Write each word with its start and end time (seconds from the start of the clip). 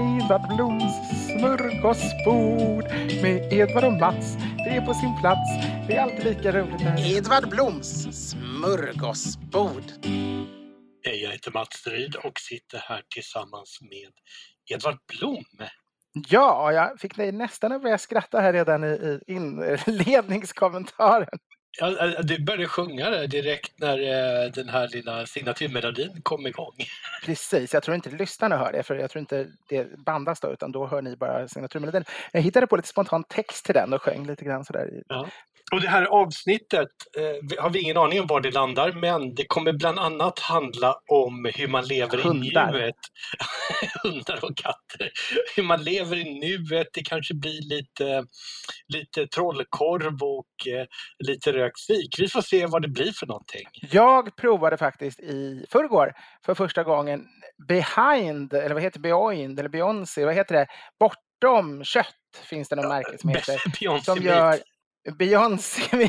Edvard 0.00 0.56
Bloms 0.56 1.26
smörgåsbord 1.26 2.84
med 3.22 3.52
Edvard 3.52 3.84
och 3.84 3.92
Mats. 3.92 4.36
Det 4.56 4.70
är 4.70 4.86
på 4.86 4.94
sin 4.94 5.20
plats. 5.20 5.50
Det 5.88 5.96
är 5.96 6.00
alltid 6.00 6.24
lika 6.24 6.52
roligt 6.52 6.80
här. 6.80 7.16
Edvard 7.16 7.48
Bloms 7.48 8.08
smörgåsbord. 8.30 9.84
Hej, 11.04 11.22
jag 11.22 11.30
heter 11.30 11.50
Mats 11.50 11.86
Ryd 11.86 12.16
och 12.16 12.40
sitter 12.40 12.78
här 12.78 13.02
tillsammans 13.14 13.78
med 13.80 14.12
Edvard 14.70 14.98
Blom. 15.18 15.44
Ja, 16.12 16.72
jag 16.72 17.00
fick 17.00 17.16
nästan 17.16 17.82
börja 17.82 17.98
skratta 17.98 18.40
här 18.40 18.52
redan 18.52 18.84
i, 18.84 19.20
i 19.26 19.32
inledningskommentaren. 19.32 21.38
Ja, 21.80 22.22
du 22.22 22.44
började 22.44 22.66
sjunga 22.66 23.10
det 23.10 23.26
direkt 23.26 23.80
när 23.80 23.98
eh, 23.98 24.50
den 24.50 24.68
här 24.68 24.88
lilla 24.88 25.26
signaturmelodin 25.26 26.22
kom 26.22 26.46
igång. 26.46 26.74
Precis, 27.24 27.74
jag 27.74 27.82
tror 27.82 27.94
inte 27.94 28.10
lyssnarna 28.10 28.56
hör 28.56 28.72
det, 28.72 28.82
för 28.82 28.96
jag 28.96 29.10
tror 29.10 29.20
inte 29.20 29.46
det 29.68 30.04
bandas 30.04 30.40
då, 30.40 30.52
utan 30.52 30.72
då 30.72 30.86
hör 30.86 31.02
ni 31.02 31.16
bara 31.16 31.48
signaturmelodin. 31.48 32.04
Jag 32.32 32.40
hittade 32.40 32.66
på 32.66 32.76
lite 32.76 32.88
spontan 32.88 33.24
text 33.24 33.64
till 33.64 33.74
den 33.74 33.92
och 33.92 34.02
sjöng 34.02 34.26
lite 34.26 34.44
grann 34.44 34.64
sådär. 34.64 35.02
Ja. 35.08 35.28
Och 35.72 35.80
det 35.80 35.88
här 35.88 36.04
avsnittet 36.04 36.88
eh, 37.16 37.62
har 37.62 37.70
vi 37.70 37.80
ingen 37.80 37.96
aning 37.96 38.20
om 38.20 38.26
var 38.26 38.40
det 38.40 38.50
landar, 38.50 38.92
men 38.92 39.34
det 39.34 39.46
kommer 39.46 39.72
bland 39.72 39.98
annat 39.98 40.38
handla 40.38 40.94
om 41.06 41.50
hur 41.54 41.68
man 41.68 41.84
lever 41.84 42.18
Hundar. 42.18 42.68
i 42.68 42.72
nuet. 42.72 42.94
Hundar 44.02 44.44
och 44.44 44.56
katter. 44.56 45.10
Hur 45.56 45.62
man 45.62 45.84
lever 45.84 46.16
i 46.16 46.40
nuet. 46.40 46.86
Det 46.92 47.02
kanske 47.02 47.34
blir 47.34 47.62
lite, 47.62 48.24
lite 48.94 49.26
trollkorv 49.26 50.22
och 50.22 50.74
eh, 50.74 50.86
lite 51.26 51.52
rökt 51.52 51.80
fik. 51.80 52.16
Vi 52.18 52.28
får 52.28 52.42
se 52.42 52.66
vad 52.66 52.82
det 52.82 52.88
blir 52.88 53.12
för 53.12 53.26
någonting. 53.26 53.64
Jag 53.90 54.36
provade 54.36 54.76
faktiskt 54.76 55.20
i 55.20 55.66
förrgår 55.70 56.12
för 56.44 56.54
första 56.54 56.84
gången 56.84 57.26
Behind, 57.68 58.52
eller 58.52 58.74
vad 58.74 58.82
heter 58.82 59.00
Behind, 59.00 59.58
eller 59.58 59.68
Beyoncé, 59.68 60.24
vad 60.24 60.34
heter 60.34 60.54
det? 60.54 60.66
Bortom 61.00 61.84
kött 61.84 62.06
finns 62.50 62.68
det 62.68 62.76
någon 62.76 62.88
märke 62.88 63.18
som 63.18 63.30
heter. 63.30 64.00
Som 64.00 64.22
gör 64.22 64.58
Beyoncé 65.18 66.08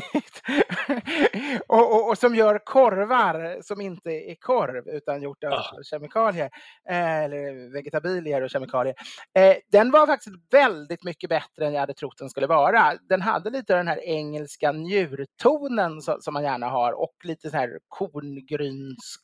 och, 1.68 1.92
och, 1.94 2.08
och 2.08 2.18
som 2.18 2.34
gör 2.34 2.58
korvar 2.64 3.58
som 3.62 3.80
inte 3.80 4.10
är 4.10 4.34
korv 4.34 4.88
utan 4.88 5.22
gjort 5.22 5.44
av 5.44 5.52
Ah. 5.52 5.82
kemikalier. 5.82 6.50
eh, 6.90 7.18
Eller 7.24 7.72
vegetabilier 7.72 8.42
och 8.42 8.50
kemikalier. 8.50 8.94
Eh, 9.38 9.56
Den 9.72 9.90
var 9.90 10.06
faktiskt 10.06 10.36
väldigt 10.52 11.04
mycket 11.04 11.30
bättre 11.30 11.66
än 11.66 11.72
jag 11.72 11.80
hade 11.80 11.94
trott 11.94 12.18
den 12.18 12.30
skulle 12.30 12.46
vara. 12.46 12.92
Den 13.08 13.22
hade 13.22 13.50
lite 13.50 13.72
av 13.72 13.76
den 13.78 13.88
här 13.88 14.00
engelska 14.04 14.72
njurtonen 14.72 16.00
som 16.02 16.34
man 16.34 16.42
gärna 16.42 16.66
har 16.68 16.92
och 16.92 17.14
lite 17.24 17.50
så 17.50 17.56
här 17.56 17.78
korngryns 17.88 19.16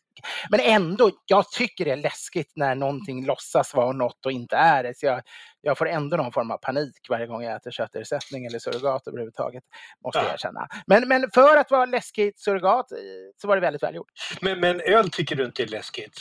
men 0.51 0.61
ändå, 0.61 1.11
jag 1.27 1.51
tycker 1.51 1.85
det 1.85 1.91
är 1.91 1.97
läskigt 1.97 2.53
när 2.57 2.75
någonting 2.75 3.27
låtsas 3.27 3.75
vara 3.75 3.93
något 3.93 4.27
och 4.27 4.33
inte 4.33 4.57
är 4.57 4.83
det. 4.83 4.99
Så 4.99 5.07
jag, 5.07 5.23
jag 5.61 5.79
får 5.79 5.89
ändå 5.89 6.17
någon 6.17 6.33
form 6.33 6.51
av 6.51 6.59
panik 6.59 7.07
varje 7.11 7.27
gång 7.27 7.43
jag 7.43 7.57
äter 7.57 7.71
köttersättning 7.71 8.47
eller 8.47 8.59
surrogat 8.59 9.07
överhuvudtaget, 9.07 9.65
måste 10.05 10.19
jag 10.19 10.27
Ja. 10.29 10.33
erkänna. 10.33 10.69
Men, 10.87 11.09
men 11.09 11.31
för 11.35 11.57
att 11.57 11.71
vara 11.71 11.85
läskigt 11.85 12.41
surrogat 12.41 12.93
eh, 12.93 12.99
så 13.41 13.49
var 13.49 13.57
det 13.57 13.61
väldigt 13.61 13.83
välgjort. 13.83 14.11
Men, 14.41 14.61
men 14.61 14.81
öl 14.81 15.11
tycker 15.11 15.37
du 15.37 15.45
inte 15.45 15.63
är 15.63 15.67
läskigt? 15.67 16.15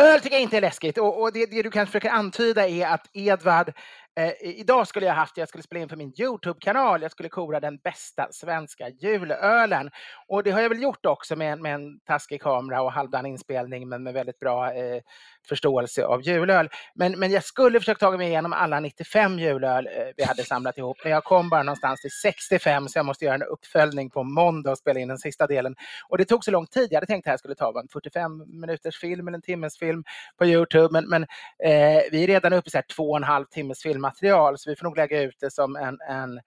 Öl 0.00 0.20
tycker 0.20 0.36
jag 0.36 0.42
inte 0.42 0.56
är 0.56 0.60
läskigt 0.60 0.98
och, 0.98 1.22
och 1.22 1.32
det, 1.32 1.46
det 1.46 1.62
du 1.62 1.70
kanske 1.70 1.92
försöker 1.92 2.10
antyda 2.10 2.68
är 2.68 2.86
att 2.86 3.06
Edvard 3.12 3.72
Eh, 4.20 4.32
idag 4.40 4.86
skulle 4.88 5.06
jag 5.06 5.14
haft, 5.14 5.36
jag 5.36 5.48
skulle 5.48 5.62
spela 5.62 5.80
in 5.82 5.88
för 5.88 5.96
min 5.96 6.12
Youtube-kanal, 6.20 7.02
jag 7.02 7.10
skulle 7.10 7.28
kora 7.28 7.60
den 7.60 7.76
bästa 7.78 8.28
svenska 8.30 8.88
julölen. 8.88 9.90
Och 10.28 10.42
det 10.42 10.50
har 10.50 10.60
jag 10.60 10.68
väl 10.68 10.82
gjort 10.82 11.06
också 11.06 11.36
med, 11.36 11.52
en- 11.52 11.62
med 11.62 11.74
en 11.74 12.00
taskig 12.00 12.42
kamera 12.42 12.82
och 12.82 12.92
halvdan 12.92 13.26
inspelning 13.26 13.88
men 13.88 14.02
med 14.02 14.14
väldigt 14.14 14.38
bra 14.38 14.72
eh, 14.72 15.00
förståelse 15.48 16.04
av 16.04 16.22
julöl. 16.22 16.68
Men, 16.94 17.18
men 17.18 17.30
jag 17.30 17.44
skulle 17.44 17.78
försökt 17.80 18.00
ta 18.00 18.10
mig 18.10 18.28
igenom 18.28 18.52
alla 18.52 18.80
95 18.80 19.38
julöl 19.38 19.86
eh, 19.86 19.92
vi 20.16 20.24
hade 20.24 20.44
samlat 20.44 20.78
ihop, 20.78 20.96
men 21.02 21.12
jag 21.12 21.24
kom 21.24 21.48
bara 21.48 21.62
någonstans 21.62 22.00
till 22.00 22.10
65 22.10 22.88
så 22.88 22.98
jag 22.98 23.06
måste 23.06 23.24
göra 23.24 23.34
en 23.34 23.42
uppföljning 23.42 24.10
på 24.10 24.22
måndag 24.22 24.70
och 24.70 24.78
spela 24.78 25.00
in 25.00 25.08
den 25.08 25.18
sista 25.18 25.46
delen. 25.46 25.74
Och 26.08 26.18
det 26.18 26.24
tog 26.24 26.44
så 26.44 26.50
lång 26.50 26.66
tid, 26.66 26.88
jag 26.90 26.96
hade 26.96 27.06
tänkt 27.06 27.22
att 27.22 27.24
det 27.24 27.30
här 27.30 27.38
skulle 27.38 27.54
ta 27.54 27.80
en 27.80 27.88
45 27.88 28.60
minuters 28.60 29.00
film 29.00 29.28
eller 29.28 29.36
en 29.38 29.42
timmes 29.42 29.78
film 29.78 30.04
på 30.38 30.46
Youtube, 30.46 30.88
men, 30.92 31.08
men 31.08 31.22
eh, 31.64 32.02
vi 32.10 32.22
är 32.22 32.26
redan 32.26 32.52
uppe 32.52 32.68
i 32.68 32.70
så 32.70 32.78
här 32.78 32.84
två 32.96 33.10
och 33.10 33.16
en 33.16 33.24
halv 33.24 33.44
timmes 33.44 33.82
filmmaterial 33.82 34.58
så 34.58 34.70
vi 34.70 34.76
får 34.76 34.84
nog 34.84 34.96
lägga 34.96 35.22
ut 35.22 35.36
det 35.40 35.50
som 35.50 35.76
en, 35.76 35.98
en 36.08 36.40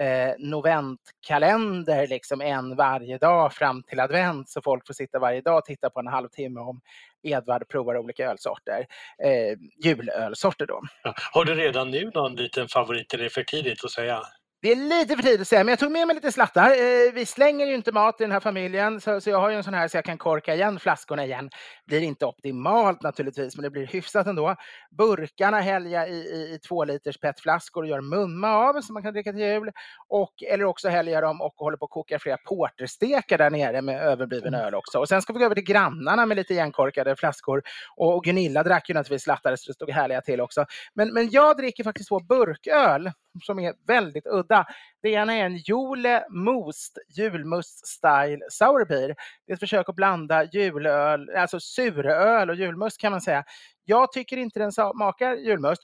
eh, 0.00 0.34
noventkalender, 0.38 2.06
liksom 2.06 2.40
en 2.40 2.76
varje 2.76 3.18
dag 3.18 3.52
fram 3.52 3.82
till 3.82 4.00
advent 4.00 4.48
så 4.48 4.62
folk 4.62 4.86
får 4.86 4.94
sitta 4.94 5.18
varje 5.18 5.40
dag 5.40 5.58
och 5.58 5.64
titta 5.64 5.90
på 5.90 6.00
en 6.00 6.06
halvtimme 6.06 6.60
om 6.60 6.80
Edvard 7.22 7.68
provar 7.68 7.96
olika 7.96 8.30
ölsorter. 8.30 8.86
Eh, 9.24 9.58
julölsorter 9.84 10.66
då. 10.66 10.80
Ja. 11.02 11.14
Har 11.32 11.44
du 11.44 11.54
redan 11.54 11.90
nu 11.90 12.10
någon 12.14 12.34
liten 12.34 12.68
favorit 12.68 13.14
eller 13.14 13.24
är 13.24 13.28
det 13.28 13.34
för 13.34 13.42
tidigt 13.42 13.84
att 13.84 13.90
säga? 13.90 14.22
Det 14.62 14.72
är 14.72 14.76
lite 14.76 15.16
för 15.16 15.22
tidigt 15.22 15.40
att 15.40 15.48
säga, 15.48 15.64
men 15.64 15.72
jag 15.72 15.78
tog 15.78 15.92
med 15.92 16.06
mig 16.06 16.14
lite 16.14 16.32
slattar. 16.32 16.70
Eh, 16.70 17.12
vi 17.14 17.26
slänger 17.26 17.66
ju 17.66 17.74
inte 17.74 17.92
mat 17.92 18.20
i 18.20 18.24
den 18.24 18.32
här 18.32 18.40
familjen, 18.40 19.00
så, 19.00 19.20
jag 19.24 19.40
har 19.40 19.50
ju 19.50 19.56
en 19.56 19.64
sån 19.64 19.74
här 19.74 19.88
så 19.88 19.96
jag 19.96 20.04
kan 20.04 20.18
korka 20.18 20.54
igen 20.54 20.78
flaskorna 20.78 21.24
igen. 21.24 21.50
Blir 21.86 22.00
inte 22.00 22.26
optimalt 22.26 23.02
naturligtvis, 23.02 23.56
men 23.56 23.62
det 23.62 23.70
blir 23.70 23.86
hyfsat 23.86 24.26
ändå. 24.26 24.56
Burkarna 24.90 25.60
häller 25.60 25.90
jag 25.90 26.10
i, 26.10 26.12
i, 26.12 26.54
i 26.54 26.58
två 26.68 26.84
liters 26.84 27.18
petflaskor 27.18 27.82
och 27.82 27.88
gör 27.88 28.00
mumma 28.00 28.54
av, 28.54 28.80
som 28.80 28.94
man 28.94 29.02
kan 29.02 29.12
dricka 29.12 29.32
till 29.32 29.40
jul. 29.40 29.70
Och, 30.08 30.42
eller 30.42 30.64
också 30.64 30.88
häller 30.88 31.12
jag 31.12 31.22
dem 31.22 31.40
och 31.40 31.54
håller 31.56 31.76
på 31.76 31.84
att 31.84 31.90
koka 31.90 32.18
flera 32.18 32.36
porterstekar 32.36 33.38
där 33.38 33.50
nere 33.50 33.82
med 33.82 34.02
överbliven 34.02 34.54
öl 34.54 34.74
också. 34.74 34.98
Och 34.98 35.08
sen 35.08 35.22
ska 35.22 35.32
vi 35.32 35.38
gå 35.38 35.44
över 35.44 35.54
till 35.54 35.64
grannarna 35.64 36.26
med 36.26 36.36
lite 36.36 36.52
igenkorkade 36.52 37.16
flaskor. 37.16 37.62
Och, 37.96 38.16
och 38.16 38.24
Gunilla 38.24 38.62
drack 38.62 38.88
ju 38.88 38.94
naturligtvis 38.94 39.22
slattare, 39.22 39.56
så 39.56 39.70
det 39.70 39.74
stod 39.74 39.90
härliga 39.90 40.20
till 40.20 40.40
också. 40.40 40.64
Men, 40.94 41.12
men 41.12 41.30
jag 41.30 41.56
dricker 41.56 41.84
faktiskt 41.84 42.08
två 42.08 42.20
burköl 42.20 43.10
som 43.42 43.58
är 43.58 43.74
väldigt 43.86 44.26
udda. 44.26 44.66
Det 45.02 45.10
ena 45.10 45.34
är 45.34 45.44
en 45.44 45.56
Jole 45.56 46.24
Most 46.30 46.98
julmust 47.08 47.86
style 47.86 48.40
sour 48.50 48.84
beer. 48.84 49.14
Det 49.46 49.52
är 49.52 49.54
ett 49.54 49.60
försök 49.60 49.88
att 49.88 49.94
blanda 49.94 50.44
julöl, 50.44 51.30
alltså 51.36 51.60
suröl 51.60 52.50
och 52.50 52.56
julmust 52.56 53.00
kan 53.00 53.12
man 53.12 53.20
säga. 53.20 53.44
Jag 53.84 54.12
tycker 54.12 54.36
inte 54.36 54.58
den 54.58 54.72
smakar 54.72 55.34
julmust. 55.34 55.82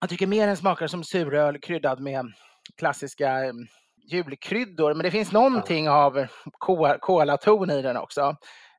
Jag 0.00 0.10
tycker 0.10 0.26
mer 0.26 0.46
den 0.46 0.56
smakar 0.56 0.86
som 0.86 1.04
suröl 1.04 1.58
kryddad 1.60 2.00
med 2.00 2.26
klassiska 2.76 3.44
eh, 3.44 3.52
julkryddor. 4.10 4.94
Men 4.94 5.04
det 5.04 5.10
finns 5.10 5.32
någonting 5.32 5.88
av 5.88 6.26
ko- 6.58 6.98
kolaton 7.00 7.70
i 7.70 7.82
den 7.82 7.96
också. 7.96 8.36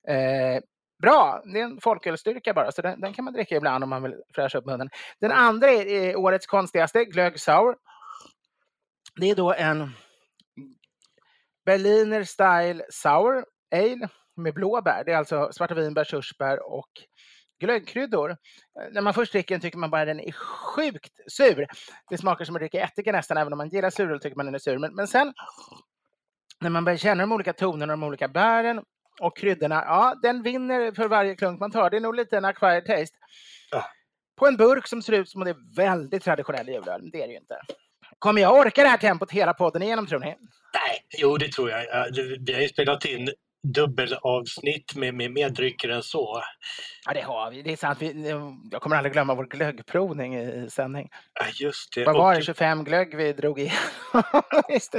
Eh, 0.07 0.61
bra, 1.01 1.41
det 1.45 1.59
är 1.59 1.63
en 1.63 1.81
folkölsstyrka 1.81 2.53
bara, 2.53 2.71
så 2.71 2.81
den, 2.81 3.01
den 3.01 3.13
kan 3.13 3.25
man 3.25 3.33
dricka 3.33 3.55
ibland 3.55 3.83
om 3.83 3.89
man 3.89 4.03
vill 4.03 4.15
fräscha 4.35 4.57
upp 4.57 4.65
munnen. 4.65 4.89
Den 5.19 5.31
andra 5.31 5.69
är, 5.69 6.15
årets 6.15 6.45
konstigaste, 6.45 7.05
Glögg 7.05 7.39
Sour. 7.39 7.75
Det 9.15 9.29
är 9.29 9.35
då 9.35 9.53
en 9.53 9.91
Berliner 11.65 12.23
Style 12.23 12.83
Sour 12.89 13.45
Ale 13.75 14.07
med 14.35 14.53
blåbär. 14.53 15.03
Det 15.05 15.11
är 15.11 15.17
alltså 15.17 15.49
svarta 15.51 15.73
vinbär, 15.73 16.03
körsbär 16.03 16.73
och 16.73 16.89
glöggkryddor. 17.59 18.29
Eh, 18.29 18.35
När 18.91 19.01
man 19.01 19.13
först 19.13 19.31
dricker 19.31 19.55
den 19.55 19.61
tycker 19.61 19.77
man 19.77 19.89
bara 19.89 20.05
den 20.05 20.19
är 20.19 20.31
sjukt 20.31 21.19
sur. 21.27 21.67
Det 22.09 22.17
smakar 22.17 22.45
som 22.45 22.55
att 22.55 22.59
dricka 22.59 22.83
ättika 22.83 23.11
nästan, 23.11 23.37
även 23.37 23.53
om 23.53 23.57
man 23.57 23.69
gillar 23.69 23.89
suröl 23.89 24.19
tycker 24.19 24.37
man 24.37 24.45
den 24.45 24.55
är 24.55 24.59
sur. 24.59 24.77
Men, 24.77 24.95
men 24.95 25.07
sen 25.07 25.33
när 26.59 26.69
man 26.69 26.85
börjar 26.85 26.97
känna 26.97 27.23
de 27.23 27.31
olika 27.31 27.53
tonerna, 27.53 27.93
de 27.93 28.03
olika 28.03 28.27
bären 28.27 28.83
och 29.19 29.37
kryddorna, 29.37 29.83
ja, 29.87 30.15
den 30.21 30.43
vinner 30.43 30.91
för 30.91 31.07
varje 31.07 31.35
klunk 31.35 31.59
man 31.59 31.71
tar. 31.71 31.89
Det 31.89 31.97
är 31.97 32.01
nog 32.01 32.15
lite 32.15 32.37
en 32.37 32.45
acquired 32.45 32.85
taste. 32.85 33.17
Ja. 33.71 33.85
På 34.39 34.47
en 34.47 34.57
burk 34.57 34.87
som 34.87 35.01
ser 35.01 35.13
ut 35.13 35.29
som 35.29 35.41
att 35.41 35.45
det 35.45 35.51
är 35.51 35.75
väldigt 35.75 36.23
traditionell 36.23 36.67
julöl, 36.67 37.01
men 37.01 37.11
det 37.11 37.23
är 37.23 37.27
det 37.27 37.33
ju 37.33 37.39
inte. 37.39 37.55
Kommer 38.19 38.41
jag 38.41 38.59
orka 38.59 38.83
det 38.83 38.89
här 38.89 38.97
tempot 38.97 39.31
hela 39.31 39.53
podden 39.53 39.81
igenom 39.81 40.07
tror 40.07 40.19
ni? 40.19 40.25
Nej, 40.25 41.05
jo 41.17 41.37
det 41.37 41.51
tror 41.51 41.69
jag. 41.69 41.85
Vi 42.45 42.53
har 42.53 42.61
ju 42.61 42.67
spelat 42.67 43.05
in 43.05 43.29
dubbelavsnitt 43.63 44.95
med, 44.95 45.13
med 45.13 45.31
mer 45.31 45.49
drycker 45.49 45.89
än 45.89 46.03
så. 46.03 46.41
Ja, 47.05 47.13
det 47.13 47.21
har 47.21 47.51
vi. 47.51 47.61
Det 47.61 47.71
är 47.73 47.77
sant. 47.77 47.97
Vi, 48.01 48.29
jag 48.71 48.81
kommer 48.81 48.95
aldrig 48.95 49.13
glömma 49.13 49.35
vår 49.35 49.45
glöggprovning 49.45 50.35
i 50.35 50.41
i 50.41 50.69
sändning. 50.69 51.09
Ja, 51.39 51.45
just 51.53 51.93
det. 51.95 52.03
Vad 52.05 52.15
var 52.17 52.31
Och- 52.33 52.39
det? 52.39 52.45
25 52.45 52.83
glögg 52.83 53.15
vi 53.15 53.33
drog 53.33 53.57
det. 53.57 53.71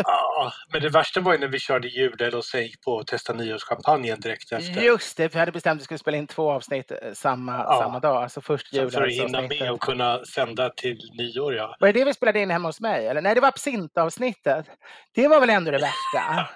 Ja, 0.04 0.52
men 0.72 0.82
det 0.82 0.88
värsta 0.88 1.20
var 1.20 1.32
ju 1.32 1.38
när 1.38 1.48
vi 1.48 1.58
körde 1.58 1.88
jul 1.88 2.34
och 2.34 2.44
sen 2.44 2.62
gick 2.62 2.80
på 2.84 2.98
att 2.98 3.06
testa 3.06 3.32
nyårschampagnen 3.32 4.20
direkt 4.20 4.52
efter. 4.52 4.82
Just 4.82 5.16
det, 5.16 5.28
för 5.28 5.32
vi 5.34 5.38
hade 5.38 5.52
bestämt 5.52 5.76
att 5.78 5.80
vi 5.80 5.84
skulle 5.84 5.98
spela 5.98 6.16
in 6.16 6.26
två 6.26 6.50
avsnitt 6.52 6.90
eh, 6.90 6.96
samma, 7.14 7.52
Ja. 7.58 7.78
samma 7.82 8.00
dag. 8.00 8.22
Alltså 8.22 8.40
först 8.40 8.66
Så 8.68 8.90
för 8.90 9.02
att 9.02 9.10
hinna 9.12 9.26
julavsnittet. 9.26 9.60
med 9.60 9.72
och 9.72 9.80
kunna 9.80 10.24
sända 10.24 10.70
till 10.70 10.98
nyår, 11.18 11.54
ja. 11.54 11.76
Var 11.80 11.88
det 11.92 11.98
det 11.98 12.04
vi 12.04 12.14
spelade 12.14 12.40
in 12.40 12.50
hemma 12.50 12.68
hos 12.68 12.80
mig? 12.80 13.06
Eller? 13.06 13.20
Nej, 13.20 13.34
det 13.34 13.40
var 13.40 13.48
absintavsnittet. 13.48 14.66
Det 15.14 15.28
var 15.28 15.40
väl 15.40 15.50
ändå 15.50 15.70
det 15.70 15.78
värsta? 15.78 16.48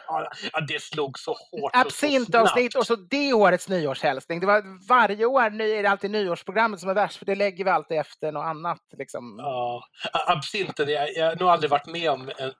Ja, 0.53 0.61
det 0.69 0.83
slog 0.83 1.19
så 1.19 1.31
hårt 1.31 1.73
och 1.87 1.93
snabbt. 1.97 2.77
och 2.77 2.87
så 2.87 2.97
det 2.97 3.33
årets 3.33 3.69
nyårshälsning. 3.69 4.41
Det 4.41 4.47
var, 4.47 4.89
varje 4.89 5.27
år 5.27 5.43
är 5.43 5.83
det 5.83 5.91
alltid 5.91 6.11
nyårsprogrammet 6.11 6.81
som 6.81 6.89
är 6.91 6.95
värst, 6.95 7.17
för 7.17 7.27
det 7.27 7.35
lägger 7.35 7.65
vi 7.65 7.71
alltid 7.71 7.99
efter 7.99 8.33
något 8.33 8.45
annat. 8.45 8.81
Liksom. 8.99 9.37
Ja, 9.39 9.83
absinten, 10.27 10.89
jag, 10.89 11.15
jag 11.15 11.27
har 11.27 11.37
nog 11.37 11.49
aldrig 11.49 11.71
varit 11.71 11.87
med 11.87 12.11
om 12.11 12.31
en 12.39 12.53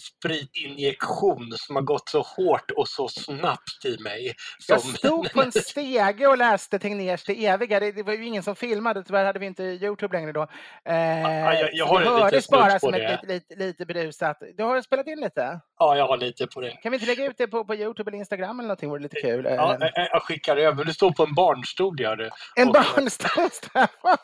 spritinjektion 0.00 1.52
som 1.56 1.76
har 1.76 1.82
gått 1.82 2.08
så 2.08 2.20
hårt 2.22 2.70
och 2.70 2.88
så 2.88 3.08
snabbt 3.08 3.84
i 3.84 3.98
mig. 4.02 4.34
Som... 4.58 4.74
Jag 4.74 4.80
stod 4.98 5.32
på 5.32 5.42
en 5.42 5.52
stege 5.52 6.26
och 6.26 6.38
läste 6.38 6.78
Tegnérs 6.78 7.24
Det 7.24 7.46
eviga. 7.46 7.80
Det, 7.80 7.92
det 7.92 8.02
var 8.02 8.12
ju 8.12 8.26
ingen 8.26 8.42
som 8.42 8.56
filmade, 8.56 9.02
tyvärr 9.04 9.24
hade 9.24 9.38
vi 9.38 9.46
inte 9.46 9.62
Youtube 9.62 10.16
längre 10.16 10.32
då. 10.32 10.42
Eh, 10.84 10.96
Ja, 11.22 11.54
jag- 11.54 11.70
jag 11.74 11.88
så 11.88 11.94
har 11.94 12.00
det 12.00 12.10
hördes 12.10 12.48
bara 12.48 12.78
som 12.78 12.92
det. 12.92 13.04
ett 13.04 13.28
lite, 13.28 13.54
lite, 13.56 13.86
berusat. 13.86 14.42
Du 14.56 14.62
har 14.64 14.82
spelat 14.82 15.06
in 15.06 15.20
lite? 15.20 15.60
Ja, 15.78 15.96
jag 15.96 16.06
har 16.06 16.16
lite 16.16 16.46
på 16.46 16.60
det. 16.60 16.70
Kan 16.70 16.92
vi 16.92 16.96
inte 16.96 17.06
lägga 17.06 17.24
ut 17.24 17.38
det 17.38 17.46
på, 17.46 17.64
på 17.64 17.74
Youtube 17.74 18.10
eller 18.10 18.18
Instagram 18.18 18.58
eller 18.60 18.68
någonting? 18.68 18.88
Vore 18.88 19.02
lite 19.02 19.20
kul. 19.20 19.46
Eh, 19.46 19.52
Ja, 19.54 19.76
jag, 19.80 20.08
jag 20.12 20.22
skickar 20.22 20.56
över. 20.56 20.84
Du 20.84 20.94
står 20.94 21.10
på 21.10 21.22
en 21.22 21.34
barnstol, 21.34 22.00
gör 22.00 22.16
du. 22.16 22.30
en 22.56 22.68
och- 22.68 22.74
barnstolsdag. 22.74 23.88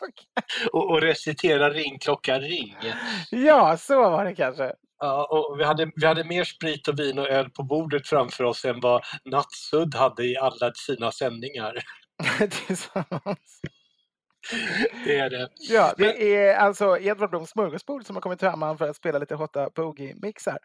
Och, 0.73 0.91
och 0.91 1.01
reciterar 1.01 1.71
ring, 1.71 1.99
klocka, 1.99 2.39
ring. 2.39 2.75
ja, 3.31 3.77
så 3.77 4.09
var 4.09 4.25
det 4.25 4.35
kanske. 4.35 4.73
Ja, 4.99 5.27
och 5.31 5.59
vi, 5.59 5.63
hade, 5.63 5.91
vi 5.95 6.05
hade 6.05 6.23
mer 6.23 6.43
sprit 6.43 6.87
och 6.87 6.99
vin 6.99 7.19
och 7.19 7.27
öl 7.27 7.49
på 7.49 7.63
bordet 7.63 8.07
framför 8.07 8.43
oss 8.43 8.65
än 8.65 8.79
vad 8.79 9.01
Nattsudd 9.25 9.95
hade 9.95 10.23
i 10.23 10.37
alla 10.37 10.73
sina 10.73 11.11
sändningar. 11.11 11.73
Tillsammans. 12.67 13.61
Det 15.05 15.19
är 15.19 15.29
det. 15.29 15.49
Ja, 15.69 15.93
det 15.97 16.35
är 16.35 16.55
alltså 16.55 16.97
Edvard 16.99 17.29
Bloms 17.29 17.49
smörgåsbord 17.49 18.05
som 18.05 18.15
har 18.15 18.21
kommit 18.21 18.39
samman 18.39 18.77
för 18.77 18.89
att 18.89 18.95
spela 18.95 19.19
lite 19.19 19.35
Hotta 19.35 19.69
Boogie-mixar. 19.69 20.57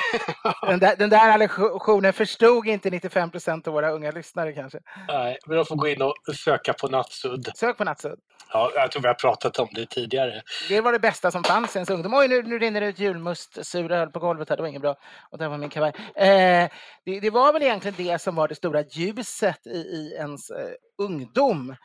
Den 0.66 0.78
där, 0.78 0.96
den 0.96 1.10
där 1.10 1.38
lektionen 1.38 2.12
förstod 2.12 2.66
inte 2.66 2.90
95 2.90 3.30
procent 3.30 3.68
av 3.68 3.74
våra 3.74 3.90
unga 3.90 4.10
lyssnare 4.10 4.52
kanske. 4.52 4.78
Nej, 5.08 5.38
men 5.46 5.56
de 5.56 5.66
får 5.66 5.76
gå 5.76 5.88
in 5.88 6.02
och 6.02 6.14
söka 6.44 6.72
på 6.72 6.88
Nattsudd. 6.88 7.48
Sök 7.54 7.78
på 7.78 7.84
Nattsudd. 7.84 8.18
Ja, 8.52 8.72
jag 8.74 8.90
tror 8.90 9.02
vi 9.02 9.08
har 9.08 9.14
pratat 9.14 9.58
om 9.58 9.68
det 9.72 9.86
tidigare. 9.86 10.42
Det 10.68 10.80
var 10.80 10.92
det 10.92 10.98
bästa 10.98 11.30
som 11.30 11.44
fanns 11.44 11.76
i 11.76 11.78
ens 11.78 11.90
ungdom. 11.90 12.14
Oj, 12.14 12.28
nu, 12.28 12.42
nu 12.42 12.58
rinner 12.58 12.80
det 12.80 12.86
ut 12.86 12.98
julmust, 12.98 13.66
sur 13.66 13.92
öl 13.92 14.08
på 14.10 14.18
golvet 14.18 14.48
här. 14.48 14.56
Det 14.56 14.62
var 14.62 14.68
inget 14.68 14.82
bra. 14.82 14.96
Och 15.30 15.38
där 15.38 15.48
var 15.48 15.58
min 15.58 15.70
kavaj. 15.70 15.92
Eh, 16.14 16.68
det, 17.04 17.20
det 17.20 17.30
var 17.30 17.52
väl 17.52 17.62
egentligen 17.62 17.94
det 17.98 18.18
som 18.18 18.34
var 18.34 18.48
det 18.48 18.54
stora 18.54 18.82
ljuset 18.82 19.66
i, 19.66 19.70
i 19.70 20.14
ens 20.18 20.50
eh, 20.50 20.70
ungdom. 20.98 21.76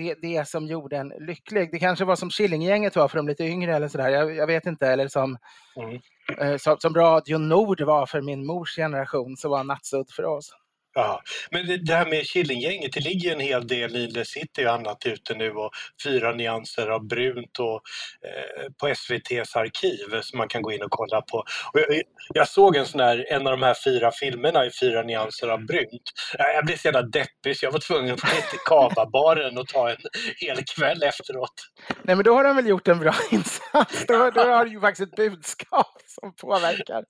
Det, 0.00 0.14
det 0.22 0.48
som 0.48 0.66
gjorde 0.66 0.96
en 0.96 1.08
lycklig. 1.08 1.68
Det 1.72 1.78
kanske 1.78 2.04
var 2.04 2.16
som 2.16 2.30
Killinggänget 2.30 2.96
var 2.96 3.08
för 3.08 3.16
de 3.16 3.28
lite 3.28 3.44
yngre 3.44 3.76
eller 3.76 3.88
sådär. 3.88 4.08
Jag, 4.08 4.34
jag 4.36 4.46
vet 4.46 4.66
inte. 4.66 4.86
Eller 4.88 5.08
som, 5.08 5.38
Mm. 5.76 6.00
eh, 6.40 6.56
som, 6.56 6.76
som 6.78 6.94
Radio 6.94 7.38
Nord 7.38 7.80
var 7.80 8.06
för 8.06 8.20
min 8.20 8.46
mors 8.46 8.76
generation 8.76 9.36
så 9.36 9.48
var 9.48 9.64
Nattsudd 9.64 10.10
för 10.10 10.24
oss. 10.24 10.50
Ja, 10.94 11.22
men 11.50 11.66
det, 11.66 11.76
det 11.76 11.94
här 11.94 12.06
med 12.06 12.26
Killinggänget, 12.26 12.92
det 12.92 13.00
ligger 13.00 13.32
en 13.32 13.40
hel 13.40 13.66
del 13.66 13.96
i 13.96 14.06
det 14.06 14.24
sitter 14.24 14.62
ju 14.62 14.68
annat 14.68 15.06
ute 15.06 15.34
nu 15.34 15.50
och 15.50 15.70
fyra 16.04 16.32
nyanser 16.32 16.86
av 16.86 17.06
brunt 17.06 17.58
och 17.58 17.80
eh, 18.26 18.72
på 18.80 18.88
SVTs 18.88 19.56
arkiv 19.56 20.20
som 20.22 20.38
man 20.38 20.48
kan 20.48 20.62
gå 20.62 20.72
in 20.72 20.82
och 20.82 20.90
kolla 20.90 21.22
på. 21.22 21.38
Och 21.72 21.80
jag, 21.80 22.02
jag 22.34 22.48
såg 22.48 22.76
en 22.76 22.86
sån 22.86 23.00
här, 23.00 23.26
en 23.32 23.46
av 23.46 23.58
de 23.58 23.66
här 23.66 23.76
fyra 23.84 24.10
filmerna 24.12 24.66
i 24.66 24.70
fyra 24.80 25.02
nyanser 25.02 25.48
av 25.48 25.66
brunt. 25.66 26.10
Jag 26.38 26.54
jag 26.54 26.66
blev 26.66 26.76
så 26.76 26.88
jävla 26.88 27.02
deppig 27.02 27.56
så 27.56 27.66
jag 27.66 27.72
var 27.72 27.78
tvungen 27.78 28.14
att 28.14 28.20
gå 28.20 28.28
till 28.50 28.58
Kavabaren 28.64 29.58
och 29.58 29.68
ta 29.68 29.90
en 29.90 29.96
hel 30.36 30.64
kväll 30.64 31.02
efteråt. 31.02 31.54
Nej, 32.02 32.16
men 32.16 32.24
då 32.24 32.34
har 32.34 32.44
de 32.44 32.56
väl 32.56 32.66
gjort 32.66 32.88
en 32.88 32.98
bra 32.98 33.14
insats. 33.30 34.06
Då, 34.08 34.30
då 34.30 34.40
har 34.40 34.64
du 34.64 34.70
ju 34.70 34.80
faktiskt 34.80 35.12
ett 35.12 35.16
budskap 35.16 36.02
som 36.06 36.34
påverkar 36.34 37.04